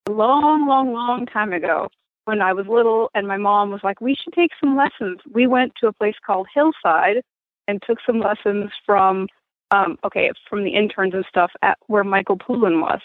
a 0.10 0.12
long, 0.12 0.68
long, 0.68 0.94
long 0.94 1.26
time 1.28 1.54
ago, 1.54 1.88
when 2.26 2.42
I 2.42 2.54
was 2.54 2.66
little 2.68 3.10
and 3.14 3.28
my 3.28 3.38
mom 3.38 3.72
was 3.72 3.82
like, 3.84 4.02
we 4.02 4.16
should 4.16 4.34
take 4.34 4.52
some 4.60 4.76
lessons, 4.76 5.20
we 5.32 5.48
went 5.48 5.74
to 5.82 5.88
a 5.88 5.94
place 5.94 6.16
called 6.26 6.48
Hillside 6.54 7.24
and 7.68 7.82
took 7.86 8.00
some 8.06 8.20
lessons 8.20 8.72
from, 8.86 9.28
um, 9.72 9.98
okay, 10.04 10.32
from 10.50 10.64
the 10.64 10.72
interns 10.72 11.14
and 11.14 11.26
stuff 11.30 11.52
at 11.62 11.78
where 11.88 12.04
Michael 12.04 12.38
Poulin 12.38 12.82
was. 12.82 13.00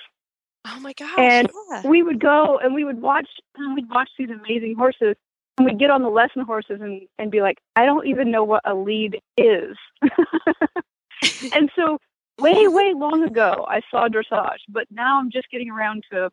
Oh 0.69 0.81
my 0.81 0.93
gosh. 0.95 1.19
And 1.19 1.49
yeah. 1.71 1.87
we 1.87 2.03
would 2.03 2.21
go 2.21 2.59
and 2.59 2.75
we 2.75 2.85
would 2.85 3.01
watch 3.01 3.29
and 3.57 3.75
we'd 3.75 3.89
watch 3.89 4.11
these 4.19 4.31
amazing 4.31 4.75
horses 4.77 5.15
and 5.59 5.67
we'd 5.67 5.79
get 5.79 5.91
on 5.91 6.03
the 6.03 6.09
lesson 6.09 6.43
horses 6.43 6.81
and, 6.81 7.03
and 7.19 7.31
be 7.31 7.41
like, 7.41 7.59
I 7.77 7.87
don't 7.87 8.07
even 8.07 8.31
know 8.31 8.45
what 8.45 8.63
a 8.65 8.75
lead 8.75 9.21
is. 9.37 9.77
and 11.55 11.71
so 11.77 11.99
way, 12.41 12.67
way 12.69 12.93
long 12.95 13.23
ago 13.23 13.65
I 13.69 13.81
saw 13.91 14.09
dressage, 14.09 14.59
but 14.69 14.87
now 14.91 15.21
I'm 15.21 15.31
just 15.31 15.51
getting 15.51 15.71
around 15.71 16.05
to 16.13 16.31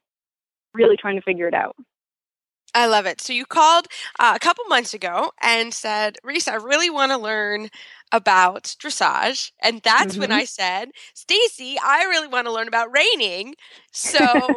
really 0.74 0.98
trying 0.98 1.16
to 1.16 1.22
figure 1.22 1.48
it 1.48 1.54
out. 1.54 1.76
I 2.76 2.88
love 2.88 3.06
it. 3.06 3.22
So 3.22 3.34
you 3.34 3.46
called 3.46 3.88
uh, 4.20 4.34
a 4.36 4.40
couple 4.40 4.64
months 4.66 4.94
ago 4.94 5.32
and 5.42 5.74
said, 5.74 6.18
Reese, 6.24 6.48
I 6.48 6.56
really 6.56 6.90
want 6.90 7.12
to 7.12 7.18
learn 7.18 7.70
about 8.12 8.76
dressage. 8.80 9.52
And 9.62 9.82
that's 9.82 10.14
mm-hmm. 10.14 10.22
when 10.22 10.32
I 10.32 10.46
said, 10.46 10.90
Stacy, 11.14 11.78
I 11.84 12.04
really 12.04 12.28
want 12.28 12.48
to 12.48 12.54
learn 12.54 12.68
about 12.68 12.94
reining. 12.94 13.56
So 13.92 14.20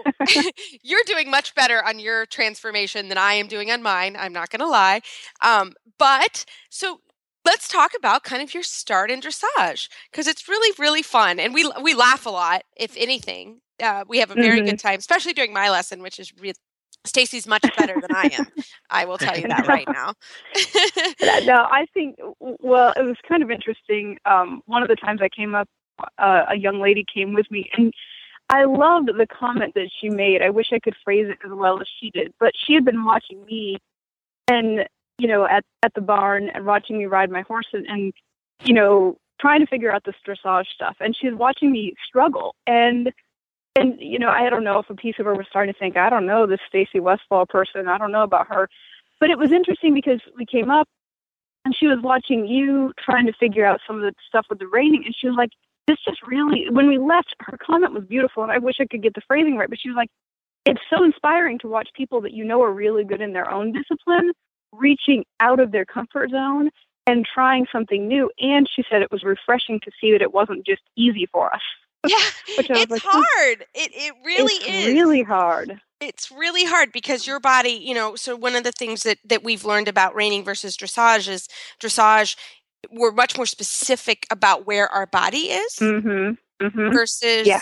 you're 0.83 1.01
doing 1.07 1.31
much 1.31 1.55
better 1.55 1.83
on 1.85 1.99
your 1.99 2.27
transformation 2.27 3.09
than 3.09 3.19
I 3.19 3.35
am 3.35 3.49
doing 3.49 3.71
on 3.71 3.83
mine. 3.83 4.17
I'm 4.19 4.33
not 4.33 4.51
going 4.51 4.61
to 4.61 4.67
lie. 4.67 5.01
Um, 5.43 5.73
but 5.99 6.45
so 6.71 7.01
let's 7.45 7.69
talk 7.69 7.93
about 7.97 8.25
kind 8.25 8.43
of 8.43 8.53
your 8.53 8.63
start 8.63 9.11
in 9.11 9.21
dressage 9.21 9.89
because 10.11 10.27
it's 10.27 10.49
really, 10.49 10.75
really 10.79 11.03
fun. 11.03 11.39
And 11.39 11.55
we, 11.55 11.71
we 11.83 11.95
laugh 11.95 12.27
a 12.27 12.31
lot, 12.31 12.63
if 12.77 12.95
anything. 12.97 13.61
Uh, 13.83 14.05
we 14.09 14.19
have 14.19 14.31
a 14.31 14.35
very 14.35 14.59
mm-hmm. 14.59 14.71
good 14.71 14.79
time, 14.79 14.99
especially 14.99 15.35
during 15.35 15.53
my 15.53 15.69
lesson, 15.69 16.03
which 16.03 16.19
is 16.19 16.33
re- 16.39 16.55
Stacy's 17.07 17.47
much 17.47 17.63
better 17.77 18.01
than 18.01 18.15
I 18.15 18.31
am. 18.39 18.47
I 18.91 19.05
will 19.05 19.19
tell 19.19 19.37
you 19.39 19.49
that 19.49 19.67
right 19.69 19.87
now. 19.89 20.15
no, 21.45 21.67
I 21.71 21.87
think 21.95 22.17
well, 22.39 22.93
it 22.97 23.03
was 23.03 23.17
kind 23.29 23.43
of 23.43 23.51
interesting. 23.51 24.19
Um, 24.25 24.63
one 24.67 24.83
of 24.83 24.89
the 24.89 24.97
times 24.97 25.21
I 25.23 25.29
came 25.29 25.55
up, 25.55 25.69
uh, 26.19 26.45
a 26.49 26.57
young 26.57 26.81
lady 26.81 27.05
came 27.13 27.35
with 27.35 27.51
me, 27.51 27.71
and 27.77 27.93
I 28.49 28.65
loved 28.65 29.09
the 29.09 29.27
comment 29.27 29.75
that 29.75 29.91
she 30.01 30.09
made. 30.09 30.43
I 30.43 30.51
wish 30.51 30.69
I 30.73 30.79
could 30.79 30.95
phrase 31.05 31.27
it 31.29 31.39
as 31.45 31.53
well 31.53 31.81
as 31.81 31.89
she 32.01 32.11
did, 32.11 32.33
but 32.39 32.53
she 32.55 32.75
had 32.75 32.85
been 32.85 33.05
watching 33.05 33.45
me, 33.45 33.79
and 34.49 34.87
you 35.19 35.29
know, 35.29 35.47
at 35.47 35.65
at 35.83 35.95
the 35.95 36.01
barn 36.01 36.51
and 36.55 36.67
watching 36.67 36.99
me 36.99 37.07
ride 37.07 37.31
my 37.31 37.43
horse, 37.43 37.69
and, 37.73 37.87
and 37.87 38.13
you 38.65 38.75
know, 38.75 39.17
trying 39.41 39.61
to 39.61 39.67
figure 39.67 39.91
out 39.91 40.05
this 40.05 40.15
dressage 40.27 40.67
stuff, 40.75 40.97
and 41.01 41.17
she 41.17 41.29
was 41.29 41.39
watching 41.39 41.73
me 41.73 41.95
struggle, 42.07 42.55
and 42.67 43.13
and 43.77 44.01
you 44.01 44.19
know, 44.19 44.29
I 44.29 44.49
don't 44.51 44.65
know 44.65 44.79
if 44.79 44.91
a 44.91 44.95
piece 44.95 45.17
of 45.19 45.27
her 45.27 45.35
was 45.35 45.47
starting 45.49 45.73
to 45.73 45.79
think, 45.79 45.97
I 45.97 46.11
don't 46.11 46.27
know 46.27 46.47
this 46.47 46.61
Stacy 46.69 47.01
Westfall 47.01 47.47
person, 47.47 47.89
I 47.89 47.99
don't 47.99 48.13
know 48.13 48.23
about 48.23 48.49
her. 48.49 48.69
But 49.19 49.31
it 49.31 49.39
was 49.39 49.53
interesting 49.53 49.95
because 49.95 50.21
we 50.37 50.45
came 50.45 50.71
up 50.71 50.89
and 51.65 51.75
she 51.75 51.87
was 51.87 51.99
watching 52.03 52.47
you 52.47 52.93
trying 52.99 53.27
to 53.27 53.33
figure 53.33 53.65
out 53.65 53.81
some 53.87 53.97
of 53.97 54.03
the 54.03 54.13
stuff 54.29 54.47
with 54.51 54.59
the 54.59 54.67
reining 54.67 55.05
and 55.05 55.15
she 55.19 55.27
was 55.27 55.37
like, 55.37 55.51
This 55.87 55.99
just 56.05 56.23
really 56.27 56.67
when 56.71 56.89
we 56.89 56.99
left, 56.99 57.35
her 57.41 57.59
comment 57.59 57.95
was 57.95 58.05
beautiful 58.05 58.43
and 58.43 58.53
I 58.53 58.59
wish 58.59 58.77
I 58.81 58.87
could 58.87 59.03
get 59.03 59.15
the 59.15 59.23
phrasing 59.27 59.57
right, 59.57 59.71
but 59.71 59.81
she 59.81 59.89
was 59.89 59.97
like, 59.97 60.11
It's 60.65 60.81
so 60.91 61.05
inspiring 61.05 61.59
to 61.61 61.69
watch 61.69 61.89
people 61.95 62.21
that 62.23 62.33
you 62.33 62.45
know 62.45 62.63
are 62.63 62.73
really 62.73 63.05
good 63.05 63.21
in 63.21 63.33
their 63.33 63.51
own 63.51 63.73
discipline 63.73 64.33
reaching 64.73 65.25
out 65.41 65.61
of 65.61 65.73
their 65.73 65.85
comfort 65.85 66.31
zone 66.31 66.71
and 67.07 67.25
trying 67.25 67.67
something 67.71 68.07
new. 68.09 68.31
And 68.41 68.69
she 68.69 68.85
said 68.91 69.03
it 69.03 69.13
was 69.13 69.23
refreshing 69.23 69.81
to 69.81 69.91
see 70.01 70.13
that 70.13 70.23
it 70.23 70.33
wasn't 70.33 70.67
just 70.67 70.83
easy 70.97 71.27
for 71.33 71.53
us. 71.55 71.63
Yeah, 72.05 72.17
it's 72.73 72.91
like, 72.91 73.03
hard. 73.05 73.67
It 73.75 73.91
it 73.95 74.15
really 74.25 74.55
it's 74.55 74.87
is. 74.87 74.95
Really 74.95 75.23
hard. 75.23 75.81
It's 76.01 76.31
really 76.31 76.65
hard 76.65 76.93
because 76.93 77.27
your 77.27 77.41
body, 77.41 77.71
you 77.71 77.95
know. 77.95 78.17
So 78.17 78.37
one 78.37 78.55
of 78.57 78.65
the 78.65 78.73
things 78.73 79.03
that 79.05 79.19
that 79.25 79.43
we've 79.45 79.65
learned 79.65 79.89
about 79.89 80.15
reining 80.15 80.45
versus 80.45 80.77
dressage 80.77 81.29
is 81.29 81.49
dressage 81.81 82.37
we're 82.91 83.13
much 83.13 83.37
more 83.37 83.47
specific 83.47 84.27
about 84.31 84.67
where 84.67 84.89
our 84.89 85.07
body 85.07 85.51
is 85.51 85.81
Mm-hmm. 85.81 86.33
Mm-hmm. 86.65 86.93
versus 86.93 87.47
Yeah. 87.47 87.61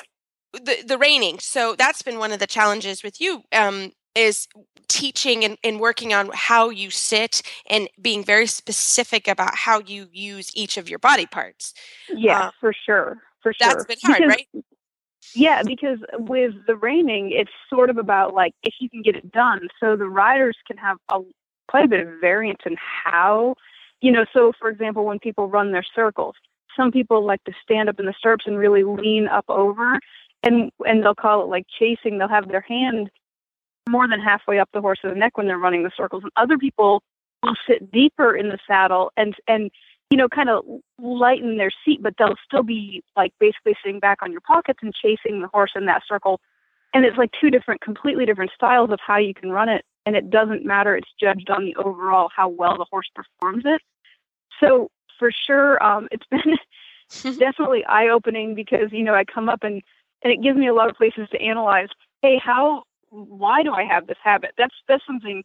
the 0.53 0.83
the 0.87 0.99
reining. 0.99 1.39
So 1.41 1.75
that's 1.77 2.03
been 2.03 2.19
one 2.19 2.33
of 2.33 2.39
the 2.41 2.47
challenges 2.47 3.03
with 3.03 3.21
you 3.21 3.43
um, 3.53 3.93
is 4.15 4.49
teaching 4.89 5.45
and, 5.45 5.59
and 5.65 5.81
working 5.81 6.13
on 6.15 6.31
how 6.35 6.69
you 6.71 6.91
sit 6.91 7.43
and 7.69 7.89
being 8.01 8.25
very 8.25 8.47
specific 8.47 9.27
about 9.29 9.57
how 9.57 9.81
you 9.81 10.09
use 10.13 10.51
each 10.55 10.77
of 10.77 10.89
your 10.89 10.99
body 10.99 11.27
parts. 11.27 11.73
Yeah, 12.09 12.45
Uh, 12.47 12.51
for 12.61 12.73
sure. 12.73 13.23
For 13.45 13.53
sure. 13.53 13.69
That's 13.69 13.85
been 13.85 13.99
hard, 14.03 14.19
Because- 14.23 14.37
right? 14.55 14.65
Yeah, 15.35 15.63
because 15.63 15.99
with 16.19 16.55
the 16.67 16.77
reining, 16.77 17.31
it's 17.31 17.51
sort 17.71 17.89
of 17.91 17.97
about 17.99 18.35
like 18.35 18.53
if 18.63 18.75
you 18.81 18.91
can 18.91 19.03
get 19.03 19.17
it 19.17 19.31
done. 19.33 19.69
So 19.81 19.97
the 19.97 20.09
riders 20.09 20.57
can 20.67 20.77
have 20.79 20.99
a 21.11 21.21
quite 21.69 21.85
a 21.85 21.89
bit 21.89 22.01
of 22.07 22.21
variance 22.21 22.61
in 22.67 22.77
how, 22.79 23.55
you 24.01 24.13
know. 24.13 24.25
So 24.33 24.53
for 24.59 24.69
example, 24.69 25.05
when 25.05 25.19
people 25.19 25.49
run 25.49 25.73
their 25.73 25.85
circles, 25.95 26.35
some 26.77 26.93
people 26.93 27.25
like 27.25 27.43
to 27.45 27.53
stand 27.63 27.89
up 27.89 27.99
in 27.99 28.07
the 28.07 28.15
stirrups 28.19 28.45
and 28.47 28.59
really 28.59 28.85
lean 28.85 29.27
up 29.29 29.47
over, 29.49 29.99
and 30.43 30.71
and 30.87 31.03
they'll 31.03 31.15
call 31.15 31.43
it 31.43 31.49
like 31.49 31.67
chasing. 31.79 32.19
They'll 32.19 32.29
have 32.29 32.49
their 32.49 32.61
hand 32.61 33.11
more 33.89 34.07
than 34.09 34.21
halfway 34.21 34.59
up 34.59 34.69
the 34.75 34.81
horse's 34.83 35.17
neck 35.17 35.37
when 35.39 35.47
they're 35.47 35.59
running 35.59 35.85
the 35.85 35.91
circles, 35.97 36.23
and 36.23 36.33
other 36.37 36.59
people 36.59 37.03
will 37.43 37.57
sit 37.67 37.91
deeper 37.91 38.37
in 38.37 38.49
the 38.51 38.59
saddle 38.67 39.11
and 39.17 39.35
and 39.49 39.71
you 40.15 40.19
know, 40.19 40.29
kind 40.29 40.49
of 40.49 40.65
lighten 41.03 41.57
their 41.57 41.73
seat, 41.85 42.01
but 42.01 42.15
they'll 42.17 42.37
still 42.47 42.63
be 42.63 43.03
like 43.17 43.33
basically 43.41 43.75
sitting 43.83 43.99
back 43.99 44.19
on 44.23 44.31
your 44.31 44.41
pockets 44.43 44.79
and 44.81 44.95
chasing 44.95 45.41
the 45.41 45.49
horse 45.49 45.73
in 45.75 45.87
that 45.87 46.03
circle. 46.09 46.41
And 46.95 47.05
it's 47.05 47.19
like 47.19 47.31
two 47.41 47.51
different, 47.51 47.81
completely 47.81 48.25
different 48.25 48.53
styles 48.55 48.93
of 48.93 49.01
how 49.05 49.17
you 49.17 49.35
can 49.35 49.51
run 49.51 49.69
it. 49.69 49.85
And 50.07 50.15
it 50.15 50.31
doesn't 50.31 50.65
matter. 50.65 50.95
It's 50.95 51.09
judged 51.19 51.51
on 51.51 51.65
the 51.65 51.75
overall 51.75 52.31
how 52.33 52.49
well 52.49 52.79
the 52.79 52.87
horse 52.89 53.11
performs 53.13 53.65
it. 53.67 53.83
So 54.61 54.89
for 55.19 55.33
sure, 55.33 55.83
um, 55.83 56.07
it's 56.13 56.27
been 56.31 57.37
definitely 57.37 57.85
eye 57.85 58.07
opening 58.07 58.55
because, 58.55 58.93
you 58.93 59.03
know, 59.03 59.17
I 59.17 59.25
come 59.25 59.49
up 59.49 59.65
and, 59.65 59.83
and 60.23 60.33
it 60.33 60.45
gives 60.45 60.57
me 60.57 60.69
a 60.69 60.75
lot 60.75 60.89
of 60.89 60.95
places 60.95 61.27
to 61.33 61.43
analyze, 61.43 61.89
hey, 62.23 62.39
how, 62.39 62.85
why 63.11 63.65
do 63.65 63.73
I 63.73 63.83
have 63.83 64.07
this 64.07 64.19
habit? 64.23 64.53
That's, 64.57 64.77
that's 64.87 65.05
something 65.09 65.43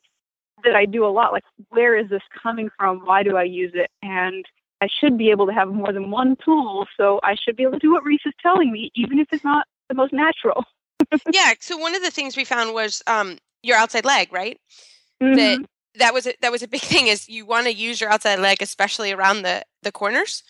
that 0.64 0.76
I 0.76 0.86
do 0.86 1.08
a 1.08 1.10
lot. 1.10 1.32
Like, 1.32 1.46
where 1.70 1.98
is 1.98 2.08
this 2.12 2.22
coming 2.44 2.70
from? 2.78 3.00
Why 3.00 3.24
do 3.24 3.36
I 3.36 3.46
use 3.46 3.72
it? 3.74 3.90
And 4.04 4.46
I 4.82 4.88
should 5.00 5.18
be 5.18 5.30
able 5.30 5.46
to 5.48 5.54
have 5.54 5.68
more 5.70 5.92
than 5.92 6.10
one 6.12 6.36
tool, 6.44 6.86
so 6.98 7.20
I 7.24 7.36
should 7.36 7.56
be 7.58 7.64
able 7.64 7.74
to 7.74 7.80
do 7.80 7.92
what 7.92 8.04
Reese 8.04 8.22
is 8.26 8.34
telling 8.42 8.72
me, 8.72 8.92
even 8.96 9.20
if 9.20 9.28
it's 9.32 9.44
not 9.44 9.66
the 9.90 9.96
most 9.96 10.14
natural. 10.14 10.64
yeah. 11.32 11.54
So 11.60 11.78
one 11.78 11.96
of 11.96 12.02
the 12.02 12.12
things 12.12 12.38
we 12.38 12.46
found 12.46 12.74
was 12.74 13.02
um, 13.08 13.38
your 13.64 13.76
outside 13.78 14.06
leg, 14.06 14.32
right? 14.32 14.58
Mhm. 15.22 15.36
That 15.36 15.60
that 15.96 16.14
was 16.14 16.28
a, 16.28 16.34
that 16.42 16.52
was 16.52 16.64
a 16.64 16.68
big 16.68 16.82
thing. 16.94 17.08
Is 17.08 17.28
you 17.28 17.46
want 17.46 17.66
to 17.68 17.74
use 17.74 18.00
your 18.00 18.10
outside 18.10 18.40
leg, 18.40 18.62
especially 18.62 19.12
around 19.12 19.42
the 19.42 19.64
the 19.84 19.92
corners. 19.92 20.44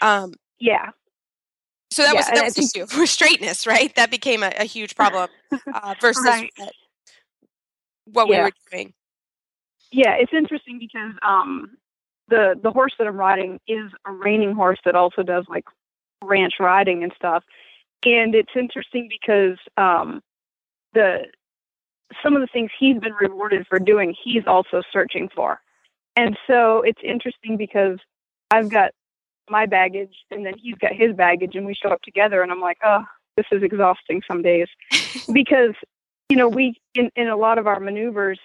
Um, 0.00 0.34
yeah. 0.60 0.90
so 1.90 2.02
that 2.02 2.12
Yeah, 2.14 2.18
was 2.20 2.26
that 2.26 2.44
was 2.44 2.54
think- 2.54 2.76
issue 2.76 2.86
for 2.96 3.06
straightness, 3.06 3.66
right? 3.66 3.92
That 3.96 4.10
became 4.10 4.42
a, 4.44 4.52
a 4.58 4.64
huge 4.64 4.94
problem 4.94 5.28
uh, 5.74 5.94
versus 6.00 6.24
Right. 6.24 6.52
what, 6.56 6.72
what 8.04 8.28
we 8.28 8.34
Yeah. 8.36 8.44
were 8.44 8.52
doing. 8.70 8.92
Yeah, 9.90 10.14
it's 10.18 10.32
interesting 10.32 10.78
because 10.78 11.14
um, 11.22 11.76
the 12.28 12.58
the 12.62 12.70
horse 12.70 12.92
that 12.98 13.06
I'm 13.06 13.16
riding 13.16 13.60
is 13.66 13.90
a 14.06 14.12
reining 14.12 14.54
horse 14.54 14.78
that 14.84 14.94
also 14.94 15.22
does 15.22 15.44
like 15.48 15.64
ranch 16.22 16.54
riding 16.60 17.02
and 17.02 17.12
stuff, 17.16 17.44
and 18.04 18.34
it's 18.34 18.52
interesting 18.56 19.08
because 19.08 19.58
um, 19.76 20.20
the 20.94 21.26
some 22.22 22.34
of 22.34 22.40
the 22.40 22.48
things 22.52 22.70
he's 22.78 22.98
been 22.98 23.14
rewarded 23.14 23.66
for 23.66 23.78
doing, 23.78 24.14
he's 24.24 24.46
also 24.46 24.82
searching 24.92 25.28
for, 25.34 25.60
and 26.16 26.36
so 26.46 26.82
it's 26.82 27.00
interesting 27.02 27.56
because 27.56 27.98
I've 28.50 28.70
got 28.70 28.92
my 29.50 29.66
baggage 29.66 30.14
and 30.30 30.44
then 30.44 30.54
he's 30.58 30.76
got 30.76 30.92
his 30.92 31.14
baggage, 31.14 31.54
and 31.54 31.66
we 31.66 31.74
show 31.74 31.90
up 31.90 32.02
together, 32.02 32.42
and 32.42 32.52
I'm 32.52 32.60
like, 32.60 32.78
oh, 32.84 33.04
this 33.36 33.46
is 33.52 33.62
exhausting 33.62 34.22
some 34.28 34.42
days. 34.42 34.68
Because 35.32 35.74
you 36.28 36.36
know 36.36 36.48
we 36.48 36.74
in 36.94 37.10
in 37.16 37.28
a 37.28 37.36
lot 37.36 37.58
of 37.58 37.66
our 37.66 37.80
maneuvers 37.80 38.38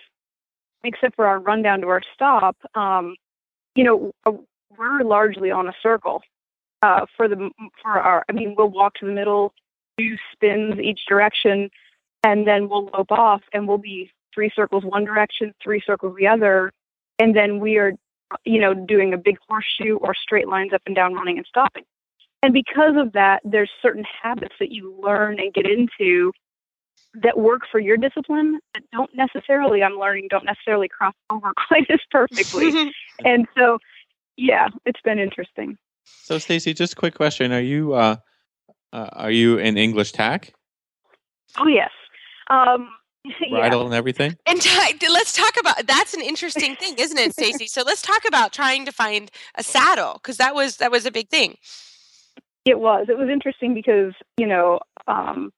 except 0.83 1.15
for 1.15 1.25
our 1.25 1.39
run 1.39 1.61
down 1.61 1.81
to 1.81 1.87
our 1.87 2.01
stop, 2.13 2.57
um, 2.75 3.15
you 3.75 3.83
know, 3.83 4.11
uh, 4.25 4.31
we're 4.77 5.03
largely 5.03 5.51
on 5.51 5.67
a 5.67 5.73
circle. 5.81 6.21
Uh, 6.81 7.05
for 7.15 7.29
the 7.29 7.49
for 7.81 7.91
our, 7.91 8.25
I 8.29 8.33
mean, 8.33 8.55
we'll 8.57 8.69
walk 8.69 8.95
to 8.95 9.05
the 9.05 9.11
middle, 9.13 9.53
do 9.97 10.17
spins 10.33 10.79
each 10.79 11.01
direction, 11.07 11.69
and 12.23 12.45
then 12.45 12.67
we'll 12.67 12.89
lope 12.93 13.11
off, 13.11 13.41
and 13.53 13.67
we'll 13.67 13.77
be 13.77 14.11
three 14.33 14.51
circles 14.53 14.83
one 14.83 15.05
direction, 15.05 15.53
three 15.63 15.81
circles 15.85 16.15
the 16.17 16.27
other, 16.27 16.73
and 17.19 17.35
then 17.35 17.59
we 17.59 17.77
are, 17.77 17.93
you 18.43 18.59
know, 18.59 18.73
doing 18.73 19.13
a 19.13 19.17
big 19.17 19.37
horseshoe 19.47 19.95
or 19.97 20.13
straight 20.13 20.47
lines 20.49 20.73
up 20.73 20.81
and 20.85 20.95
down, 20.95 21.13
running 21.13 21.37
and 21.37 21.47
stopping. 21.47 21.83
And 22.41 22.51
because 22.53 22.95
of 22.97 23.13
that, 23.13 23.41
there's 23.45 23.71
certain 23.81 24.03
habits 24.21 24.55
that 24.59 24.71
you 24.71 24.99
learn 25.01 25.39
and 25.39 25.53
get 25.53 25.65
into 25.65 26.33
that 27.21 27.37
work 27.37 27.61
for 27.71 27.79
your 27.79 27.97
discipline 27.97 28.59
that 28.73 28.83
don't 28.91 29.11
necessarily 29.15 29.83
I'm 29.83 29.99
learning 29.99 30.27
don't 30.29 30.45
necessarily 30.45 30.87
cross 30.87 31.13
over 31.29 31.53
quite 31.67 31.89
as 31.89 31.99
perfectly. 32.11 32.91
and 33.25 33.47
so 33.57 33.79
yeah, 34.37 34.67
it's 34.85 35.01
been 35.01 35.19
interesting. 35.19 35.77
So, 36.05 36.37
Stacy, 36.37 36.73
just 36.73 36.93
a 36.93 36.95
quick 36.95 37.13
question: 37.13 37.51
Are 37.51 37.61
you 37.61 37.93
uh, 37.93 38.17
uh, 38.91 39.09
are 39.13 39.31
you 39.31 39.57
in 39.57 39.77
English 39.77 40.11
tack, 40.11 40.53
Oh 41.57 41.67
yes. 41.67 41.91
Um 42.49 42.89
yeah. 43.25 43.49
bridle, 43.49 43.85
and 43.85 43.95
everything? 43.95 44.35
And 44.45 44.61
t- 44.61 45.07
let's 45.09 45.33
talk 45.33 45.53
about 45.59 45.87
that's 45.87 46.13
an 46.13 46.21
interesting 46.21 46.75
thing, 46.75 46.95
isn't 46.97 47.17
it, 47.17 47.33
Stacey? 47.33 47.67
so 47.67 47.83
let's 47.85 48.01
talk 48.01 48.25
about 48.27 48.51
trying 48.51 48.85
to 48.85 48.91
find 48.91 49.31
a 49.55 49.63
saddle 49.63 50.13
because 50.15 50.37
that 50.37 50.53
was 50.55 50.77
that 50.77 50.91
was 50.91 51.05
a 51.05 51.11
big 51.11 51.29
thing. 51.29 51.57
It 52.65 52.79
was. 52.79 53.07
It 53.09 53.17
was 53.17 53.29
interesting 53.29 53.73
because, 53.73 54.13
you 54.37 54.47
know, 54.47 54.79
um 55.07 55.51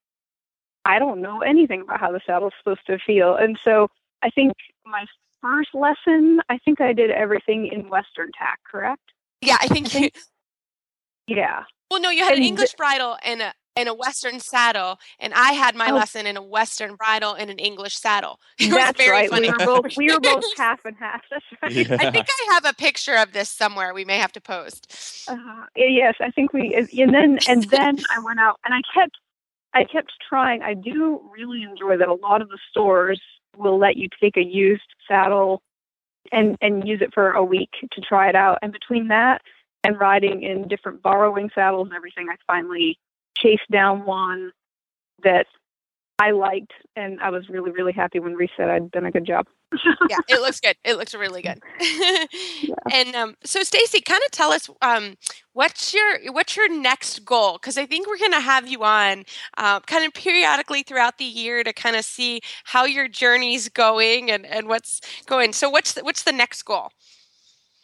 I 0.86 1.00
don't 1.00 1.22
know 1.22 1.40
anything 1.42 1.82
about 1.82 2.00
how 2.00 2.12
the 2.12 2.22
saddle's 2.26 2.54
supposed 2.60 2.86
to 2.88 2.98
feel. 3.00 3.36
And 3.36 3.58
so 3.64 3.90
I 4.24 4.30
think 4.30 4.54
my 4.86 5.06
first 5.42 5.70
lesson, 5.74 6.42
I 6.50 6.58
think 6.60 6.80
I 6.82 6.94
did 6.94 7.12
everything 7.12 7.68
in 7.68 7.90
Western 7.90 8.32
tack, 8.38 8.60
correct? 8.70 9.02
Yeah, 9.42 9.58
I 9.60 9.68
think. 9.68 9.94
You, 9.94 10.10
Yeah. 11.28 11.64
well, 11.90 12.00
no, 12.02 12.10
you 12.10 12.24
had 12.24 12.34
an 12.34 12.38
And 12.38 12.44
the- 12.44 12.48
English 12.50 12.74
bridle 12.76 13.18
and 13.24 13.42
a 13.42 13.54
and 13.78 13.90
a 13.90 13.94
Western 13.94 14.40
saddle, 14.40 14.98
and 15.20 15.34
I 15.34 15.52
had 15.52 15.76
my 15.76 15.90
Oh. 15.92 15.96
lesson 15.96 16.26
in 16.26 16.38
a 16.38 16.42
Western 16.42 16.96
bridle 16.96 17.34
and 17.34 17.50
an 17.50 17.60
English 17.60 17.98
saddle. 17.98 18.40
It 18.58 18.68
was 18.72 18.76
That's 18.78 18.98
very 18.98 19.12
right. 19.12 19.30
funny. 19.30 19.50
We 19.50 19.66
were 19.66 19.66
both 19.82 19.86
we 19.98 20.14
were 20.14 20.20
both 20.22 20.46
half 20.58 20.86
and 20.86 20.96
half. 20.98 21.22
That's 21.30 21.44
right. 21.62 21.72
Yeah. 21.74 21.98
I 22.00 22.10
think 22.10 22.26
I 22.30 22.54
have 22.54 22.64
a 22.66 22.74
picture 22.74 23.16
of 23.16 23.34
this 23.34 23.50
somewhere. 23.50 23.94
We 23.94 24.06
may 24.06 24.18
have 24.18 24.32
to 24.34 24.40
post. 24.42 25.26
Uh, 25.28 25.36
yes, 25.76 26.16
I 26.22 26.32
think 26.32 26.54
we 26.54 26.74
and 26.74 27.14
then 27.14 27.40
and 27.50 27.64
then 27.66 27.98
I 28.16 28.20
went 28.20 28.40
out 28.40 28.60
and 28.64 28.74
I 28.74 28.80
kept 28.94 29.18
I 29.76 29.84
kept 29.84 30.14
trying. 30.28 30.62
I 30.64 30.74
do 30.74 31.22
really 31.32 31.64
enjoy 31.64 31.98
that 31.98 32.08
a 32.08 32.14
lot 32.14 32.42
of 32.42 32.48
the 32.48 32.58
stores 32.72 33.22
will 33.58 33.78
let 33.78 33.98
you 33.98 34.08
take 34.22 34.38
a 34.38 34.44
used 34.44 34.82
saddle 35.08 35.62
and 36.32 36.58
and 36.62 36.88
use 36.88 37.02
it 37.02 37.14
for 37.14 37.32
a 37.32 37.44
week 37.44 37.70
to 37.92 38.02
try 38.02 38.30
it 38.30 38.36
out. 38.36 38.60
And 38.62 38.72
between 38.72 39.10
that 39.10 39.42
and 39.84 40.00
riding 40.00 40.44
in 40.44 40.68
different 40.68 41.04
borrowing 41.04 41.52
saddles 41.54 41.88
and 41.88 41.96
everything, 41.96 42.28
I 42.30 42.36
finally 42.48 42.98
chased 43.38 43.70
down 43.70 44.06
one 44.06 44.52
that 45.24 45.46
I 46.18 46.32
liked, 46.32 46.72
and 46.96 47.20
I 47.20 47.30
was 47.30 47.50
really 47.50 47.72
really 47.72 47.94
happy 47.94 48.20
when 48.20 48.36
Reese 48.36 48.52
said 48.56 48.70
I'd 48.70 48.92
done 48.92 49.06
a 49.06 49.12
good 49.12 49.26
job. 49.26 49.48
yeah, 50.10 50.18
it 50.30 50.40
looks 50.42 50.60
good. 50.60 50.76
It 50.84 50.98
looks 50.98 51.14
really 51.14 51.42
good. 51.42 51.62
And 52.92 53.16
um, 53.16 53.36
so, 53.44 53.64
Stacy, 53.64 54.00
kind 54.00 54.22
of 54.26 54.32
tell 54.32 54.52
us 54.52 54.70
um, 54.82 55.18
what's 55.54 55.94
your 55.94 56.32
what's 56.32 56.56
your 56.56 56.70
next 56.70 57.26
goal? 57.26 57.54
Because 57.54 57.78
I 57.78 57.86
think 57.86 58.08
we're 58.08 58.18
going 58.18 58.32
to 58.32 58.40
have 58.40 58.68
you 58.68 58.84
on 58.84 59.26
uh, 59.58 59.80
kind 59.82 60.06
of 60.06 60.14
periodically 60.14 60.84
throughout 60.84 61.18
the 61.18 61.26
year 61.26 61.64
to 61.64 61.74
kind 61.74 61.96
of 61.96 62.06
see 62.06 62.42
how 62.66 62.86
your 62.86 63.08
journey's 63.08 63.70
going 63.70 64.30
and, 64.30 64.46
and 64.46 64.68
what's 64.68 65.02
going. 65.26 65.54
So, 65.54 65.70
what's 65.70 65.94
the, 65.94 66.04
what's 66.04 66.24
the 66.24 66.32
next 66.32 66.64
goal? 66.64 66.92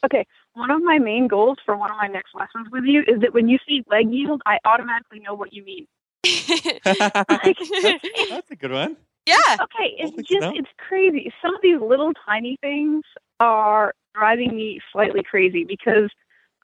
Okay, 0.06 0.26
one 0.54 0.70
of 0.70 0.82
my 0.84 1.00
main 1.00 1.28
goals 1.28 1.58
for 1.66 1.76
one 1.76 1.90
of 1.90 1.98
my 1.98 2.08
next 2.08 2.36
lessons 2.36 2.68
with 2.72 2.84
you 2.86 3.02
is 3.02 3.22
that 3.22 3.34
when 3.34 3.48
you 3.48 3.58
see 3.68 3.84
leg 3.90 4.12
yield, 4.12 4.42
I 4.46 4.60
automatically 4.66 5.20
know 5.20 5.34
what 5.34 5.52
you 5.52 5.64
mean. 5.66 5.88
that's, 6.84 8.04
that's 8.30 8.52
a 8.52 8.56
good 8.56 8.72
one. 8.72 8.98
yeah, 9.26 9.58
Okay, 9.62 9.96
it's 9.98 10.16
just 10.28 10.42
cow. 10.42 10.54
it's 10.56 10.70
crazy. 10.78 11.34
Some 11.42 11.56
of 11.56 11.62
these 11.62 11.80
little 11.82 12.12
tiny 12.26 12.58
things 12.62 13.04
are 13.40 13.94
driving 14.14 14.56
me 14.56 14.80
slightly 14.92 15.24
crazy 15.24 15.64
because 15.64 16.10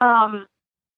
um 0.01 0.45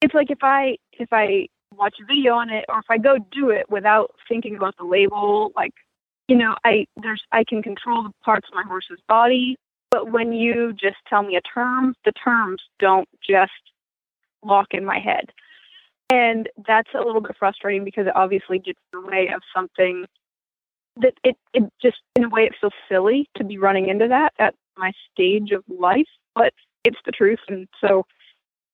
it's 0.01 0.14
like 0.14 0.32
if 0.32 0.39
I 0.41 0.78
if 0.93 1.10
I 1.12 1.47
watch 1.76 1.95
a 2.01 2.05
video 2.05 2.34
on 2.34 2.49
it 2.49 2.66
or 2.70 2.80
if 2.80 2.86
I 2.89 2.97
go 2.97 3.18
do 3.32 3.49
it 3.49 3.70
without 3.70 4.12
thinking 4.28 4.55
about 4.55 4.76
the 4.78 4.86
label, 4.86 5.51
like 5.55 5.74
you 6.28 6.36
know, 6.36 6.55
I 6.64 6.86
there's 7.01 7.24
I 7.32 7.43
can 7.43 7.64
control 7.64 8.03
the 8.03 8.12
parts 8.24 8.47
of 8.49 8.55
my 8.55 8.64
horse's 8.64 8.99
body, 9.07 9.57
but 9.91 10.12
when 10.12 10.34
you 10.34 10.74
just 10.74 10.97
tell 11.07 11.24
me 11.24 11.36
a 11.36 11.41
term, 11.41 11.95
the 12.05 12.12
terms 12.12 12.62
don't 12.80 13.07
just 13.28 13.51
lock 14.43 14.68
in 14.72 14.86
my 14.86 14.99
head. 14.99 15.32
And 16.12 16.49
that's 16.68 16.89
a 16.95 17.01
little 17.01 17.22
bit 17.22 17.36
frustrating 17.38 17.84
because 17.84 18.07
it 18.07 18.16
obviously 18.16 18.60
gets 18.60 18.80
in 18.93 19.01
the 19.01 19.07
way 19.07 19.30
of 19.34 19.41
something 19.55 20.05
that 20.97 21.14
it, 21.24 21.38
it 21.53 21.64
just 21.82 21.97
in 22.16 22.26
a 22.26 22.30
way 22.30 22.43
it 22.43 22.55
feels 22.60 22.74
silly 22.89 23.30
to 23.38 23.43
be 23.43 23.57
running 23.57 23.89
into 23.89 24.07
that 24.07 24.34
at 24.39 24.55
my 24.78 24.91
stage 25.12 25.51
of 25.51 25.64
life, 25.68 26.07
but 26.36 26.53
it's 26.84 26.97
the 27.05 27.12
truth. 27.12 27.39
And 27.47 27.68
so 27.80 28.05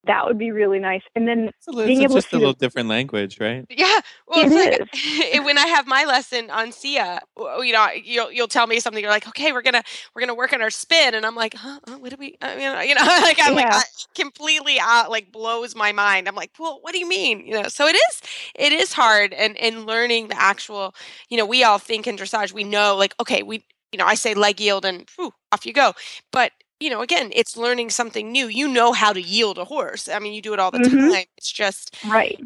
that 0.08 0.26
would 0.26 0.38
be 0.39 0.51
really 0.51 0.80
nice. 0.80 1.03
And 1.16 1.28
then 1.28 1.51
It's, 1.60 1.68
a 1.68 1.72
li- 1.72 1.86
being 1.86 2.01
it's 2.01 2.01
able 2.03 2.16
just 2.16 2.34
to 2.34 2.38
a 2.38 2.39
little 2.39 2.53
different 2.53 2.89
language, 2.89 3.39
right? 3.41 3.68
Yeah, 3.70 4.01
well, 4.28 4.43
It 4.43 4.47
it's 4.47 4.56
like 4.56 4.78
it- 4.93 5.43
when 5.43 5.58
I 5.58 5.68
have 5.68 5.88
my 5.88 6.06
lesson 6.06 6.51
on 6.51 6.72
Sia, 6.72 7.22
you 7.38 7.74
know, 7.74 7.89
you'll 8.03 8.32
you'll 8.32 8.47
tell 8.47 8.68
me 8.68 8.80
something. 8.80 9.01
You're 9.03 9.12
like, 9.12 9.28
okay, 9.30 9.51
we're 9.51 9.64
gonna 9.64 9.84
we're 10.16 10.22
gonna 10.22 10.36
work 10.36 10.53
on 10.53 10.62
our 10.62 10.70
spin, 10.70 11.16
and 11.16 11.26
I'm 11.26 11.36
like, 11.36 11.56
huh, 11.56 11.80
uh, 11.88 11.97
what 11.97 12.12
do 12.12 12.18
we? 12.20 12.38
I 12.41 12.56
mean, 12.56 12.89
you 12.89 12.95
know, 12.95 13.01
like 13.24 13.39
I'm 13.41 13.56
like 13.56 13.68
I, 13.72 13.84
completely 14.16 14.80
out, 14.80 15.12
like 15.12 15.32
blows 15.34 15.76
my 15.76 15.91
mind. 15.91 16.30
I'm 16.30 16.36
like, 16.36 16.51
well, 16.60 16.80
what 16.84 16.93
do 16.93 16.99
you 16.99 17.10
mean? 17.10 17.45
You 17.45 17.64
know, 17.64 17.70
so 17.70 17.88
it 17.88 17.95
is 17.95 18.22
it 18.56 18.72
is 18.72 18.93
hard, 18.93 19.34
and 19.34 19.58
and 19.58 19.88
learning 19.88 20.30
the 20.30 20.39
actual, 20.41 20.95
you 21.30 21.38
know, 21.38 21.45
we 21.47 21.64
all 21.64 21.80
think 21.80 22.08
in 22.08 22.18
dressage, 22.18 22.53
we 22.53 22.64
know, 22.64 22.95
like, 22.95 23.16
okay, 23.20 23.43
we, 23.43 23.66
you 23.91 23.97
know, 23.99 24.06
I 24.06 24.16
say 24.16 24.36
leg 24.36 24.62
yield, 24.62 24.86
and 24.86 25.10
whew, 25.18 25.34
off 25.51 25.66
you 25.66 25.74
go, 25.74 25.93
but 26.32 26.51
you 26.80 26.89
know, 26.89 27.01
again, 27.01 27.32
it's 27.34 27.57
learning 27.57 27.89
something 27.89 28.32
new. 28.32 28.47
You 28.47 28.67
know 28.67 28.93
how 28.93 29.13
to 29.13 29.21
yield 29.21 29.57
a 29.57 29.65
horse. 29.65 30.09
I 30.09 30.19
mean, 30.19 30.34
you 30.34 30.41
do 30.41 30.53
it 30.53 30.59
all 30.59 30.71
the 30.71 30.80
Mhm. 30.80 31.09
time. 31.11 31.26
It's 31.38 31.51
just 31.51 31.95
right. 32.03 32.39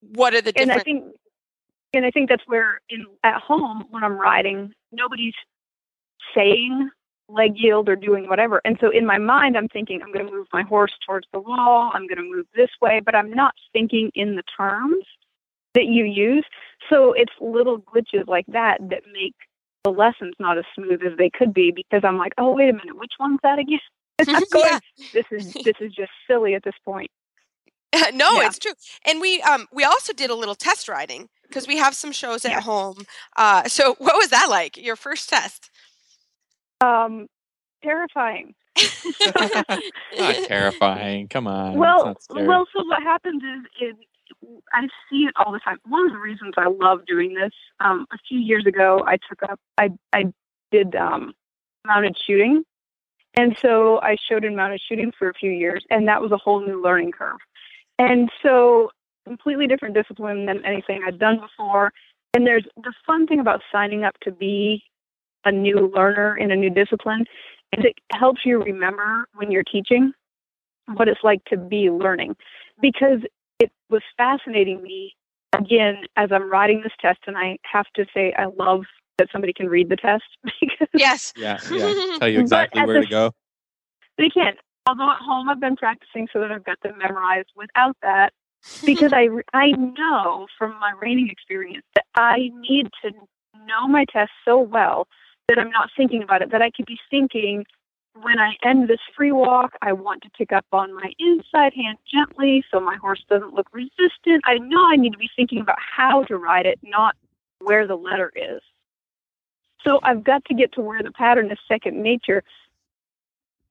what 0.00 0.34
are 0.34 0.40
the 0.42 0.52
and 0.56 0.70
different 0.70 0.80
I 0.80 0.84
think 0.84 1.04
and 1.94 2.04
I 2.06 2.10
think 2.10 2.28
that's 2.28 2.46
where 2.46 2.80
in 2.90 3.06
at 3.24 3.40
home 3.42 3.86
when 3.90 4.04
I'm 4.04 4.18
riding, 4.18 4.72
nobody's 4.92 5.34
saying 6.34 6.90
leg 7.28 7.52
yield 7.56 7.88
or 7.88 7.96
doing 7.96 8.28
whatever. 8.28 8.60
And 8.64 8.78
so 8.80 8.90
in 8.90 9.06
my 9.06 9.18
mind 9.18 9.56
I'm 9.56 9.68
thinking 9.68 10.02
I'm 10.02 10.12
gonna 10.12 10.30
move 10.30 10.46
my 10.52 10.62
horse 10.62 10.92
towards 11.06 11.26
the 11.32 11.40
wall, 11.40 11.90
I'm 11.94 12.06
gonna 12.06 12.22
move 12.22 12.46
this 12.54 12.70
way, 12.80 13.00
but 13.04 13.14
I'm 13.14 13.30
not 13.32 13.54
thinking 13.72 14.10
in 14.14 14.36
the 14.36 14.44
terms 14.56 15.04
that 15.74 15.86
you 15.86 16.04
use. 16.04 16.46
So 16.90 17.12
it's 17.12 17.32
little 17.40 17.80
glitches 17.80 18.26
like 18.28 18.46
that 18.48 18.78
that 18.90 19.02
make 19.12 19.34
the 19.86 19.92
lessons 19.92 20.34
not 20.40 20.58
as 20.58 20.64
smooth 20.76 21.00
as 21.06 21.16
they 21.18 21.30
could 21.30 21.54
be 21.54 21.72
because 21.74 22.02
I'm 22.04 22.18
like, 22.18 22.34
oh 22.38 22.54
wait 22.54 22.70
a 22.70 22.74
minute, 22.74 22.96
which 22.98 23.12
one's 23.20 23.40
that 23.44 23.58
again? 23.60 23.80
I'm 24.28 24.44
going, 24.52 24.72
Yeah. 24.72 24.80
this 25.14 25.26
is 25.32 25.44
this 25.64 25.76
is 25.80 25.92
just 25.94 26.12
silly 26.28 26.54
at 26.54 26.64
this 26.64 26.74
point. 26.84 27.10
no, 28.14 28.40
Yeah. 28.40 28.46
it's 28.46 28.58
true. 28.58 28.72
And 29.06 29.20
we 29.20 29.42
um 29.42 29.66
we 29.72 29.84
also 29.84 30.12
did 30.12 30.30
a 30.30 30.34
little 30.34 30.56
test 30.56 30.88
riding 30.88 31.28
because 31.48 31.68
we 31.68 31.78
have 31.78 31.94
some 31.94 32.12
shows 32.12 32.44
at 32.44 32.52
Yeah. 32.52 32.60
home. 32.62 33.06
Uh 33.36 33.64
so 33.68 33.94
what 33.98 34.16
was 34.16 34.30
that 34.30 34.48
like? 34.50 34.76
Your 34.76 34.96
first 34.96 35.28
test? 35.30 35.70
Um 36.82 37.28
terrifying. 37.84 38.54
Not 40.18 40.42
terrifying. 40.42 41.28
Come 41.28 41.46
on. 41.48 41.78
well, 41.78 42.16
well. 42.30 42.66
So 42.74 42.84
what 42.86 43.02
happens 43.02 43.42
is, 43.42 43.90
is 43.90 43.96
I 44.72 44.88
see 45.10 45.24
it 45.24 45.34
all 45.36 45.52
the 45.52 45.60
time. 45.60 45.78
One 45.86 46.06
of 46.06 46.12
the 46.12 46.18
reasons 46.18 46.54
I 46.56 46.68
love 46.68 47.06
doing 47.06 47.34
this, 47.34 47.52
um, 47.80 48.06
a 48.12 48.18
few 48.28 48.38
years 48.38 48.66
ago, 48.66 49.02
I 49.06 49.16
took 49.28 49.42
up, 49.42 49.58
I 49.78 49.90
I 50.12 50.32
did 50.70 50.94
um, 50.94 51.34
mounted 51.84 52.16
shooting, 52.26 52.64
and 53.34 53.56
so 53.60 54.00
I 54.00 54.16
showed 54.28 54.44
in 54.44 54.56
mounted 54.56 54.80
shooting 54.86 55.12
for 55.18 55.28
a 55.28 55.34
few 55.34 55.50
years, 55.50 55.84
and 55.90 56.08
that 56.08 56.20
was 56.20 56.32
a 56.32 56.36
whole 56.36 56.60
new 56.60 56.82
learning 56.82 57.12
curve. 57.12 57.38
And 57.98 58.30
so, 58.42 58.90
completely 59.26 59.66
different 59.66 59.94
discipline 59.94 60.46
than 60.46 60.64
anything 60.64 61.02
I'd 61.06 61.18
done 61.18 61.40
before. 61.40 61.92
And 62.34 62.46
there's 62.46 62.66
the 62.76 62.92
fun 63.06 63.26
thing 63.26 63.40
about 63.40 63.62
signing 63.72 64.04
up 64.04 64.14
to 64.22 64.30
be 64.30 64.82
a 65.44 65.52
new 65.52 65.90
learner 65.94 66.36
in 66.36 66.50
a 66.50 66.56
new 66.56 66.70
discipline 66.70 67.24
is 67.72 67.84
it 67.84 67.94
helps 68.12 68.40
you 68.44 68.62
remember 68.62 69.26
when 69.34 69.50
you're 69.50 69.64
teaching 69.64 70.12
what 70.94 71.08
it's 71.08 71.22
like 71.22 71.44
to 71.46 71.56
be 71.56 71.90
learning 71.90 72.36
because 72.80 73.20
it 73.58 73.70
was 73.90 74.02
fascinating 74.16 74.82
me 74.82 75.14
again 75.52 76.02
as 76.16 76.30
I'm 76.32 76.50
writing 76.50 76.82
this 76.82 76.92
test 77.00 77.20
and 77.26 77.36
I 77.36 77.58
have 77.70 77.86
to 77.94 78.04
say 78.12 78.34
I 78.36 78.46
love 78.46 78.82
that 79.18 79.28
somebody 79.32 79.52
can 79.52 79.68
read 79.68 79.88
the 79.88 79.96
test 79.96 80.24
because 80.60 80.88
Yes. 80.94 81.32
yeah, 81.36 81.58
yeah. 81.72 82.18
Tell 82.18 82.28
you 82.28 82.40
exactly 82.40 82.80
at 82.80 82.86
where 82.86 83.00
to 83.00 83.06
go. 83.06 83.32
they 84.18 84.28
can't. 84.28 84.58
Although 84.88 85.10
at 85.10 85.18
home 85.20 85.48
I've 85.48 85.60
been 85.60 85.76
practicing 85.76 86.28
so 86.32 86.40
that 86.40 86.52
I've 86.52 86.64
got 86.64 86.78
them 86.82 86.98
memorized 86.98 87.48
without 87.56 87.96
that 88.02 88.32
because 88.84 89.12
I 89.14 89.28
I 89.52 89.70
know 89.72 90.46
from 90.58 90.72
my 90.78 90.92
reining 91.00 91.28
experience 91.28 91.84
that 91.94 92.04
I 92.14 92.50
need 92.60 92.88
to 93.02 93.10
know 93.66 93.88
my 93.88 94.04
test 94.12 94.30
so 94.44 94.60
well 94.60 95.06
that 95.48 95.58
I'm 95.58 95.70
not 95.70 95.90
thinking 95.96 96.22
about 96.22 96.42
it 96.42 96.50
that 96.50 96.62
I 96.62 96.70
could 96.70 96.86
be 96.86 96.98
thinking 97.10 97.64
when 98.22 98.38
I 98.38 98.54
end 98.64 98.88
this 98.88 99.00
free 99.16 99.32
walk 99.32 99.72
I 99.82 99.92
want 99.92 100.22
to 100.22 100.30
pick 100.30 100.52
up 100.52 100.66
on 100.72 100.94
my 100.94 101.12
inside 101.18 101.72
hand 101.74 101.98
gently 102.10 102.64
so 102.70 102.80
my 102.80 102.96
horse 102.96 103.22
doesn't 103.28 103.54
look 103.54 103.68
resistant. 103.72 104.42
I 104.44 104.58
know 104.58 104.84
I 104.90 104.96
need 104.96 105.12
to 105.12 105.18
be 105.18 105.30
thinking 105.36 105.60
about 105.60 105.78
how 105.78 106.24
to 106.24 106.36
ride 106.36 106.66
it, 106.66 106.78
not 106.82 107.14
where 107.60 107.86
the 107.86 107.96
letter 107.96 108.32
is. 108.34 108.60
So 109.84 110.00
I've 110.02 110.24
got 110.24 110.44
to 110.46 110.54
get 110.54 110.72
to 110.74 110.80
where 110.80 111.02
the 111.02 111.12
pattern 111.12 111.50
is 111.50 111.58
second 111.68 112.02
nature, 112.02 112.42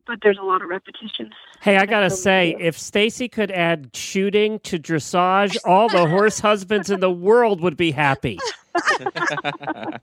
but 0.08 0.20
there's 0.22 0.38
a 0.38 0.44
lot 0.44 0.62
of 0.62 0.70
repetitions. 0.70 1.34
Hey, 1.62 1.78
I 1.78 1.86
gotta 1.86 2.10
say, 2.10 2.54
so 2.54 2.64
if 2.64 2.78
Stacy 2.78 3.28
could 3.28 3.52
add 3.52 3.90
shooting 3.94 4.60
to 4.60 4.80
dressage, 4.80 5.58
all 5.66 5.90
the 5.90 6.08
horse 6.08 6.40
husbands 6.40 6.90
in 6.90 7.00
the 7.00 7.12
world 7.12 7.60
would 7.62 7.76
be 7.76 7.92
happy. 7.92 8.40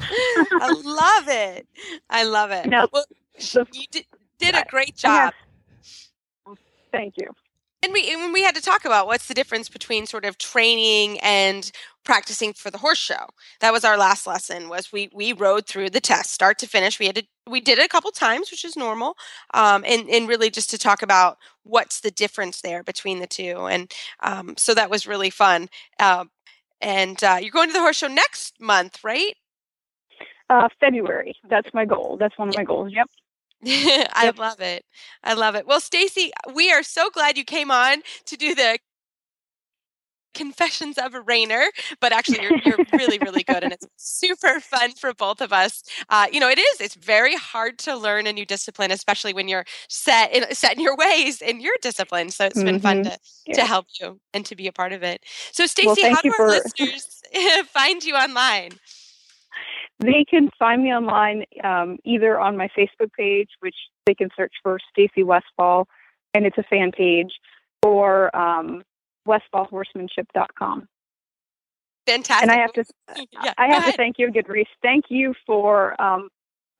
I 0.00 0.82
love 0.84 1.28
it. 1.28 1.66
I 2.10 2.24
love 2.24 2.50
it. 2.50 2.66
Now, 2.66 2.88
well, 2.92 3.04
the- 3.38 3.66
you 3.72 3.86
did, 3.90 4.06
did 4.38 4.54
a 4.54 4.64
great 4.68 4.96
job. 4.96 5.32
have- 6.46 6.56
Thank 6.92 7.14
you. 7.18 7.28
And 7.82 7.92
we 7.92 8.12
and 8.12 8.32
we 8.32 8.42
had 8.42 8.56
to 8.56 8.60
talk 8.60 8.84
about 8.84 9.06
what's 9.06 9.28
the 9.28 9.34
difference 9.34 9.68
between 9.68 10.04
sort 10.06 10.24
of 10.24 10.36
training 10.36 11.20
and 11.20 11.70
practicing 12.04 12.52
for 12.52 12.72
the 12.72 12.78
horse 12.78 12.98
show. 12.98 13.28
That 13.60 13.72
was 13.72 13.84
our 13.84 13.96
last 13.96 14.26
lesson. 14.26 14.68
Was 14.68 14.90
we 14.90 15.10
we 15.14 15.32
rode 15.32 15.66
through 15.66 15.90
the 15.90 16.00
test 16.00 16.32
start 16.32 16.58
to 16.58 16.66
finish. 16.66 16.98
We 16.98 17.06
had 17.06 17.14
to 17.16 17.22
we 17.46 17.60
did 17.60 17.78
it 17.78 17.84
a 17.84 17.88
couple 17.88 18.10
times, 18.10 18.50
which 18.50 18.64
is 18.64 18.76
normal, 18.76 19.14
um, 19.54 19.84
and 19.86 20.08
and 20.10 20.26
really 20.28 20.50
just 20.50 20.70
to 20.70 20.78
talk 20.78 21.02
about 21.02 21.38
what's 21.62 22.00
the 22.00 22.10
difference 22.10 22.62
there 22.62 22.82
between 22.82 23.20
the 23.20 23.28
two. 23.28 23.66
And 23.66 23.92
um, 24.24 24.56
so 24.56 24.74
that 24.74 24.90
was 24.90 25.06
really 25.06 25.30
fun. 25.30 25.68
Um, 26.00 26.30
and 26.80 27.22
uh, 27.22 27.38
you're 27.40 27.52
going 27.52 27.68
to 27.68 27.72
the 27.74 27.80
horse 27.80 27.98
show 27.98 28.08
next 28.08 28.60
month, 28.60 29.04
right? 29.04 29.34
Uh, 30.50 30.68
February. 30.80 31.36
That's 31.48 31.72
my 31.74 31.84
goal. 31.84 32.16
That's 32.18 32.36
one 32.38 32.48
of 32.48 32.56
my 32.56 32.64
goals. 32.64 32.92
Yep. 32.92 33.06
I 33.66 34.30
Yep. 34.30 34.36
love 34.36 34.60
it. 34.60 34.84
I 35.22 35.34
love 35.34 35.54
it. 35.54 35.66
Well, 35.66 35.80
Stacy, 35.80 36.32
we 36.54 36.70
are 36.72 36.82
so 36.82 37.10
glad 37.10 37.36
you 37.36 37.44
came 37.44 37.70
on 37.70 38.02
to 38.26 38.36
do 38.36 38.54
the 38.54 38.78
confessions 40.34 40.98
of 40.98 41.14
a 41.14 41.20
reiner 41.20 41.66
but 42.00 42.12
actually 42.12 42.40
you're, 42.42 42.54
you're 42.62 42.78
really 42.92 43.18
really 43.18 43.42
good 43.42 43.64
and 43.64 43.72
it's 43.72 43.86
super 43.96 44.60
fun 44.60 44.92
for 44.92 45.12
both 45.14 45.40
of 45.40 45.52
us 45.52 45.82
uh, 46.10 46.26
you 46.32 46.38
know 46.38 46.48
it 46.48 46.58
is 46.58 46.80
it's 46.80 46.94
very 46.94 47.34
hard 47.34 47.78
to 47.78 47.96
learn 47.96 48.26
a 48.26 48.32
new 48.32 48.44
discipline 48.46 48.90
especially 48.92 49.32
when 49.32 49.48
you're 49.48 49.64
set 49.88 50.32
in 50.32 50.44
set 50.54 50.74
in 50.76 50.80
your 50.82 50.94
ways 50.96 51.40
in 51.42 51.60
your 51.60 51.74
discipline 51.82 52.30
so 52.30 52.44
it's 52.44 52.62
been 52.62 52.78
fun 52.78 53.00
Mhm. 53.00 53.02
to 53.02 53.18
to 53.52 53.60
Yeah. 53.60 53.66
help 53.66 53.86
you 54.00 54.20
and 54.32 54.44
to 54.46 54.54
be 54.54 54.68
a 54.68 54.72
part 54.72 54.92
of 54.92 55.02
it 55.02 55.24
so 55.50 55.66
stacy 55.66 56.02
Well, 56.02 56.10
how 56.10 56.22
do 56.22 56.28
our 56.28 56.44
for- 56.44 56.48
listeners 56.48 57.22
find 57.66 58.04
you 58.04 58.14
online 58.14 58.78
They 60.00 60.24
can 60.28 60.48
find 60.58 60.82
me 60.82 60.94
online 60.94 61.44
um, 61.64 61.98
either 62.04 62.38
on 62.38 62.56
my 62.56 62.68
Facebook 62.76 63.12
page, 63.16 63.48
which 63.60 63.74
they 64.06 64.14
can 64.14 64.28
search 64.36 64.52
for 64.62 64.78
Stacy 64.90 65.24
Westfall, 65.24 65.88
and 66.34 66.46
it's 66.46 66.58
a 66.58 66.62
fan 66.62 66.92
page, 66.92 67.32
or 67.84 68.34
um, 68.36 68.82
westfallhorsemanship.com. 69.26 70.88
fantastic 72.06 72.42
And 72.42 72.50
I 72.50 72.60
have 72.60 72.72
to, 72.74 72.84
yeah, 73.32 73.54
I 73.58 73.66
have 73.68 73.86
to 73.86 73.92
thank 73.92 74.18
you, 74.18 74.28
Goodreece. 74.28 74.66
Thank 74.82 75.06
you 75.08 75.34
for 75.46 76.00
um, 76.00 76.28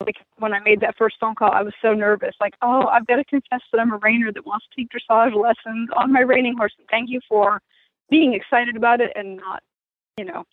like 0.04 0.16
when 0.38 0.54
I 0.54 0.60
made 0.60 0.80
that 0.80 0.94
first 0.96 1.16
phone 1.20 1.34
call, 1.34 1.50
I 1.50 1.62
was 1.62 1.74
so 1.82 1.92
nervous. 1.92 2.34
Like, 2.40 2.54
oh, 2.62 2.86
I've 2.86 3.06
got 3.06 3.16
to 3.16 3.24
confess 3.24 3.60
that 3.72 3.80
I'm 3.80 3.92
a 3.92 3.98
reiner 3.98 4.32
that 4.32 4.46
wants 4.46 4.66
to 4.66 4.80
take 4.80 4.88
dressage 4.90 5.34
lessons 5.34 5.88
on 5.96 6.12
my 6.12 6.20
reining 6.20 6.56
horse. 6.56 6.72
And 6.78 6.86
thank 6.88 7.10
you 7.10 7.20
for 7.28 7.60
being 8.10 8.34
excited 8.34 8.76
about 8.76 9.00
it 9.00 9.10
and 9.16 9.36
not, 9.36 9.62
you 10.16 10.24
know, 10.24 10.44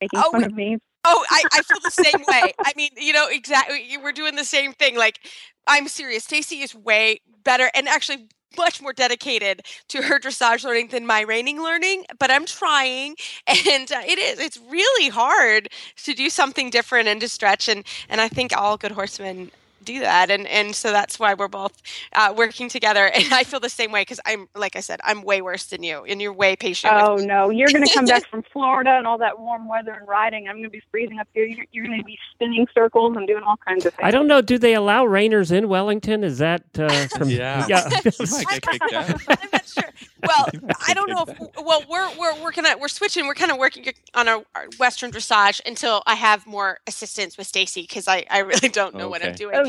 making 0.00 0.20
Oh, 0.20 0.32
fun 0.32 0.44
of 0.44 0.52
me. 0.52 0.78
Oh, 1.04 1.24
I, 1.30 1.44
I 1.52 1.62
feel 1.62 1.78
the 1.82 1.90
same 1.90 2.24
way. 2.28 2.52
I 2.62 2.72
mean, 2.76 2.90
you 2.96 3.12
know, 3.12 3.26
exactly. 3.28 3.96
We're 4.02 4.12
doing 4.12 4.36
the 4.36 4.44
same 4.44 4.72
thing. 4.72 4.96
Like, 4.96 5.20
I'm 5.66 5.88
serious. 5.88 6.24
Stacy 6.24 6.60
is 6.60 6.74
way 6.74 7.20
better 7.42 7.70
and 7.74 7.88
actually 7.88 8.28
much 8.58 8.82
more 8.82 8.92
dedicated 8.92 9.62
to 9.88 10.02
her 10.02 10.18
dressage 10.18 10.64
learning 10.64 10.88
than 10.88 11.06
my 11.06 11.20
reining 11.22 11.62
learning. 11.62 12.04
But 12.18 12.30
I'm 12.30 12.44
trying, 12.44 13.16
and 13.46 13.90
uh, 13.90 14.02
it 14.04 14.18
is. 14.18 14.38
It's 14.38 14.58
really 14.68 15.08
hard 15.08 15.68
to 16.04 16.12
do 16.14 16.28
something 16.28 16.68
different 16.68 17.08
and 17.08 17.20
to 17.22 17.28
stretch. 17.28 17.68
And 17.68 17.84
and 18.08 18.20
I 18.20 18.28
think 18.28 18.54
all 18.56 18.76
good 18.76 18.92
horsemen 18.92 19.50
do 19.84 20.00
that 20.00 20.30
and 20.30 20.46
and 20.48 20.74
so 20.76 20.92
that's 20.92 21.18
why 21.18 21.34
we're 21.34 21.48
both 21.48 21.74
uh, 22.14 22.32
working 22.36 22.68
together 22.68 23.06
and 23.14 23.32
i 23.34 23.44
feel 23.44 23.60
the 23.60 23.68
same 23.70 23.92
way 23.92 24.02
because 24.02 24.20
i'm 24.26 24.48
like 24.54 24.76
i 24.76 24.80
said 24.80 25.00
i'm 25.04 25.22
way 25.22 25.42
worse 25.42 25.66
than 25.66 25.82
you 25.82 26.04
and 26.04 26.22
you're 26.22 26.32
way 26.34 26.56
patient 26.56 26.98
Oh 26.98 27.18
no, 27.20 27.50
you're 27.50 27.72
going 27.72 27.82
to 27.82 27.90
come 27.90 28.06
back 28.06 28.24
from 28.30 28.42
Florida 28.52 28.92
and 28.96 29.06
all 29.06 29.18
that 29.18 29.38
warm 29.38 29.68
weather 29.68 29.92
and 29.92 30.08
riding. 30.08 30.48
I'm 30.48 30.56
going 30.56 30.64
to 30.64 30.70
be 30.70 30.82
freezing 30.90 31.18
up 31.20 31.28
here. 31.34 31.44
You're, 31.44 31.66
you're 31.72 31.86
going 31.86 31.98
to 32.00 32.04
be 32.04 32.18
spinning 32.34 32.66
circles 32.74 33.16
and 33.16 33.26
doing 33.26 33.42
all 33.46 33.56
kinds 33.68 33.84
of 33.86 33.94
things. 33.94 34.06
I 34.06 34.10
don't 34.12 34.26
know. 34.28 34.40
Do 34.42 34.58
they 34.58 34.74
allow 34.74 35.04
reiners 35.06 35.52
in 35.52 35.68
Wellington? 35.68 36.24
Is 36.24 36.38
that 36.38 36.64
uh, 36.78 37.08
from, 37.08 37.28
Yeah. 37.30 37.68
yeah. 37.68 37.90
You 38.20 38.30
might 38.30 38.48
get 38.48 38.62
kicked 38.64 38.92
out. 38.92 39.10
I'm 39.42 39.50
not 39.52 39.66
sure. 39.68 39.90
Well, 40.24 40.50
I 40.88 40.94
don't 40.94 41.10
know. 41.10 41.22
If, 41.24 41.30
well, 41.64 41.84
we're 41.88 42.10
we're 42.18 42.42
we're 42.42 42.52
gonna 42.52 42.76
we're 42.80 42.88
switching. 42.88 43.26
We're 43.26 43.34
kind 43.34 43.52
of 43.52 43.58
working 43.58 43.84
on 44.14 44.28
our, 44.28 44.44
our 44.54 44.66
Western 44.78 45.10
dressage 45.12 45.60
until 45.66 46.02
I 46.06 46.14
have 46.16 46.46
more 46.46 46.78
assistance 46.86 47.38
with 47.38 47.46
Stacy 47.46 47.82
because 47.82 48.08
I 48.08 48.24
I 48.30 48.38
really 48.40 48.68
don't 48.70 48.96
know 48.96 49.08
what 49.08 49.22
I'm 49.22 49.32
Okay. 49.32 49.34
doing. 49.34 49.62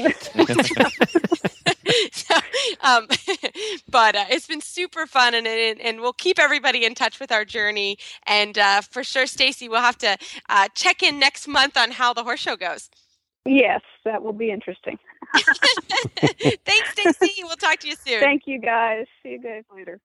So, 2.12 2.36
um, 2.82 3.08
but 3.90 4.16
uh, 4.16 4.26
it's 4.30 4.48
been 4.48 4.62
super 4.62 5.06
fun, 5.06 5.34
and, 5.34 5.48
and 5.48 5.82
and 5.82 6.02
we'll 6.02 6.14
keep 6.14 6.40
everybody 6.40 6.86
in 6.86 6.96
touch 6.96 7.20
with 7.20 7.32
our 7.32 7.46
journey. 7.46 7.98
And 8.26 8.58
uh, 8.58 8.82
for 8.82 9.04
sure, 9.04 9.26
Stacy, 9.26 9.70
we'll 9.70 9.82
have 9.82 9.98
to 10.00 10.18
uh, 10.50 10.68
check 10.76 11.04
in 11.04 11.20
next 11.20 11.48
month 11.48 11.78
on 11.78 11.92
how 11.92 12.14
the 12.14 12.24
horse 12.24 12.40
show 12.40 12.56
goes. 12.56 12.90
Yes, 13.46 13.82
that 14.06 14.22
will 14.22 14.34
be 14.34 14.52
interesting. 14.52 15.00
Thanks, 15.36 16.92
Stacy. 16.92 17.44
We'll 17.44 17.56
talk 17.56 17.80
to 17.80 17.88
you 17.88 17.96
soon. 17.96 18.20
Thank 18.20 18.44
you, 18.46 18.60
guys. 18.60 19.06
See 19.24 19.30
you 19.30 19.42
guys 19.42 19.64
later. 19.74 20.00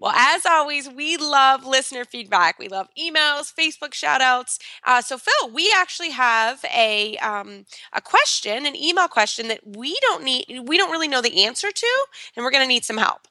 Well, 0.00 0.12
as 0.12 0.46
always, 0.46 0.88
we 0.88 1.18
love 1.18 1.66
listener 1.66 2.06
feedback. 2.06 2.58
We 2.58 2.68
love 2.68 2.88
emails, 2.98 3.54
Facebook 3.54 3.92
shout 3.92 4.22
outs. 4.22 4.58
Uh, 4.84 5.02
so, 5.02 5.18
Phil, 5.18 5.50
we 5.52 5.72
actually 5.76 6.10
have 6.10 6.64
a 6.74 7.18
um, 7.18 7.66
a 7.92 8.00
question, 8.00 8.64
an 8.66 8.74
email 8.74 9.08
question 9.08 9.48
that 9.48 9.60
we 9.64 9.96
don't 10.00 10.24
need, 10.24 10.62
we 10.64 10.78
don't 10.78 10.90
really 10.90 11.08
know 11.08 11.20
the 11.20 11.44
answer 11.44 11.70
to, 11.70 12.06
and 12.34 12.44
we're 12.44 12.50
going 12.50 12.64
to 12.64 12.68
need 12.68 12.84
some 12.84 12.96
help. 12.96 13.28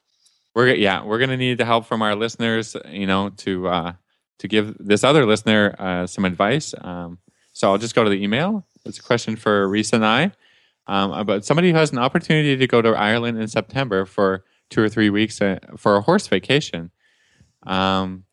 We're 0.54 0.74
yeah, 0.74 1.04
we're 1.04 1.18
gonna 1.18 1.36
need 1.36 1.58
the 1.58 1.64
help 1.64 1.86
from 1.86 2.02
our 2.02 2.16
listeners, 2.16 2.76
you 2.88 3.06
know, 3.06 3.30
to 3.38 3.68
uh, 3.68 3.92
to 4.38 4.48
give 4.48 4.76
this 4.78 5.04
other 5.04 5.24
listener 5.24 5.74
uh, 5.78 6.06
some 6.06 6.24
advice. 6.24 6.74
Um, 6.80 7.18
so 7.52 7.70
I'll 7.70 7.78
just 7.78 7.94
go 7.94 8.02
to 8.02 8.10
the 8.10 8.22
email. 8.22 8.66
It's 8.84 8.98
a 8.98 9.02
question 9.02 9.36
for 9.36 9.68
Reese 9.68 9.92
and 9.92 10.04
I 10.04 10.32
um, 10.86 11.12
about 11.12 11.44
somebody 11.44 11.70
who 11.70 11.76
has 11.76 11.92
an 11.92 11.98
opportunity 11.98 12.56
to 12.56 12.66
go 12.66 12.82
to 12.82 12.90
Ireland 12.90 13.38
in 13.38 13.46
September 13.46 14.04
for 14.04 14.44
two 14.70 14.82
or 14.82 14.88
three 14.88 15.10
weeks 15.10 15.40
uh, 15.40 15.58
for 15.76 15.96
a 15.96 16.00
horse 16.00 16.26
vacation. 16.26 16.90
Um, 17.64 18.24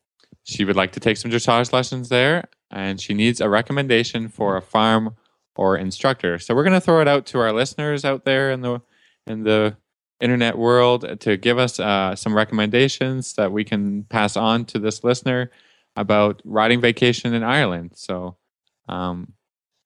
she 0.43 0.63
would 0.63 0.77
like 0.77 0.93
to 0.93 0.99
take 0.99 1.17
some 1.17 1.29
dressage 1.29 1.73
lessons 1.73 2.09
there, 2.09 2.45
and 2.71 3.01
she 3.01 3.13
needs 3.13 3.41
a 3.41 3.49
recommendation 3.49 4.29
for 4.29 4.55
a 4.55 4.61
farm 4.61 5.15
or 5.55 5.75
instructor. 5.75 6.39
So 6.39 6.55
we're 6.55 6.63
going 6.63 6.73
to 6.73 6.81
throw 6.81 7.01
it 7.01 7.07
out 7.07 7.25
to 7.27 7.39
our 7.39 7.51
listeners 7.51 8.05
out 8.05 8.23
there 8.23 8.51
in 8.51 8.61
the 8.61 8.81
in 9.25 9.43
the 9.43 9.75
internet 10.19 10.57
world 10.57 11.19
to 11.19 11.37
give 11.37 11.57
us 11.57 11.79
uh, 11.79 12.15
some 12.15 12.35
recommendations 12.35 13.33
that 13.33 13.51
we 13.51 13.63
can 13.63 14.03
pass 14.05 14.37
on 14.37 14.65
to 14.65 14.79
this 14.79 15.03
listener 15.03 15.51
about 15.95 16.41
riding 16.45 16.79
vacation 16.79 17.33
in 17.33 17.43
Ireland. 17.43 17.91
So 17.95 18.37
um, 18.87 19.33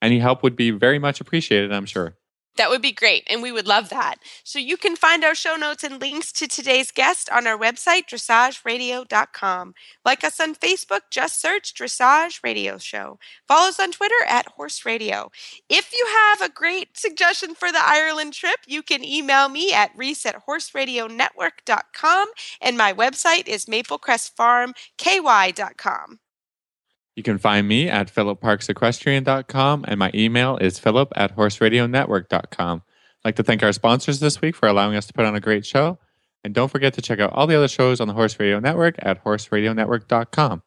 any 0.01 0.19
help 0.19 0.43
would 0.43 0.55
be 0.55 0.71
very 0.71 0.99
much 0.99 1.21
appreciated, 1.21 1.71
I'm 1.71 1.85
sure. 1.85 2.15
That 2.57 2.69
would 2.69 2.81
be 2.81 2.91
great, 2.91 3.23
and 3.29 3.41
we 3.41 3.51
would 3.51 3.67
love 3.67 3.87
that. 3.89 4.15
So 4.43 4.59
you 4.59 4.75
can 4.75 4.97
find 4.97 5.23
our 5.23 5.33
show 5.33 5.55
notes 5.55 5.85
and 5.85 6.01
links 6.01 6.33
to 6.33 6.47
today's 6.47 6.91
guest 6.91 7.29
on 7.29 7.47
our 7.47 7.57
website, 7.57 8.07
dressageradio.com. 8.07 9.73
Like 10.03 10.23
us 10.25 10.39
on 10.39 10.55
Facebook, 10.55 11.01
just 11.09 11.41
search 11.41 11.73
Dressage 11.73 12.43
Radio 12.43 12.77
Show. 12.77 13.17
Follow 13.47 13.69
us 13.69 13.79
on 13.79 13.93
Twitter 13.93 14.23
at 14.27 14.49
Horse 14.49 14.85
Radio. 14.85 15.31
If 15.69 15.93
you 15.93 16.05
have 16.07 16.41
a 16.41 16.49
great 16.53 16.97
suggestion 16.97 17.55
for 17.55 17.71
the 17.71 17.81
Ireland 17.81 18.33
trip, 18.33 18.59
you 18.67 18.83
can 18.83 19.05
email 19.05 19.47
me 19.47 19.71
at 19.71 19.91
reese 19.95 20.25
at 20.25 20.45
horseradionetwork.com, 20.45 22.27
and 22.61 22.77
my 22.77 22.91
website 22.93 23.47
is 23.47 23.65
maplecrestfarmky.com. 23.65 26.19
You 27.21 27.23
can 27.23 27.37
find 27.37 27.67
me 27.67 27.87
at 27.87 28.11
philipparksequestrian.com 28.11 29.85
and 29.87 29.99
my 29.99 30.09
email 30.15 30.57
is 30.57 30.79
philip 30.79 31.13
at 31.15 31.35
horseradionetwork.com. 31.35 32.81
I'd 32.81 33.23
like 33.23 33.35
to 33.35 33.43
thank 33.43 33.61
our 33.61 33.71
sponsors 33.73 34.19
this 34.19 34.41
week 34.41 34.55
for 34.55 34.67
allowing 34.67 34.95
us 34.95 35.05
to 35.05 35.13
put 35.13 35.25
on 35.25 35.35
a 35.35 35.39
great 35.39 35.63
show. 35.63 35.99
And 36.43 36.55
don't 36.55 36.69
forget 36.69 36.95
to 36.95 37.01
check 37.03 37.19
out 37.19 37.31
all 37.33 37.45
the 37.45 37.55
other 37.55 37.67
shows 37.67 38.01
on 38.01 38.07
the 38.07 38.15
Horse 38.15 38.39
Radio 38.39 38.59
Network 38.59 38.95
at 38.97 39.23
horseradionetwork.com. 39.23 40.63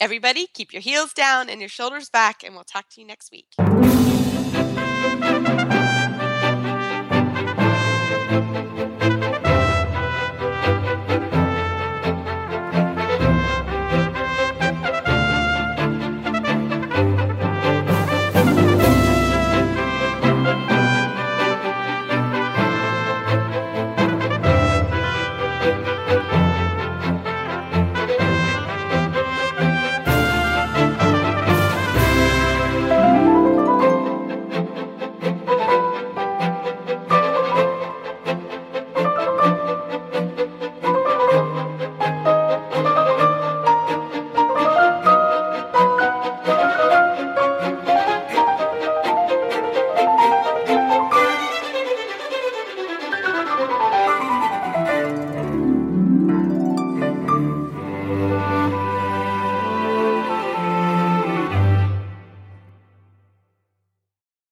Everybody, 0.00 0.48
keep 0.52 0.72
your 0.72 0.82
heels 0.82 1.12
down 1.12 1.48
and 1.48 1.60
your 1.60 1.68
shoulders 1.68 2.10
back, 2.10 2.42
and 2.42 2.56
we'll 2.56 2.64
talk 2.64 2.88
to 2.90 3.00
you 3.00 3.06
next 3.06 3.30
week. 3.30 3.46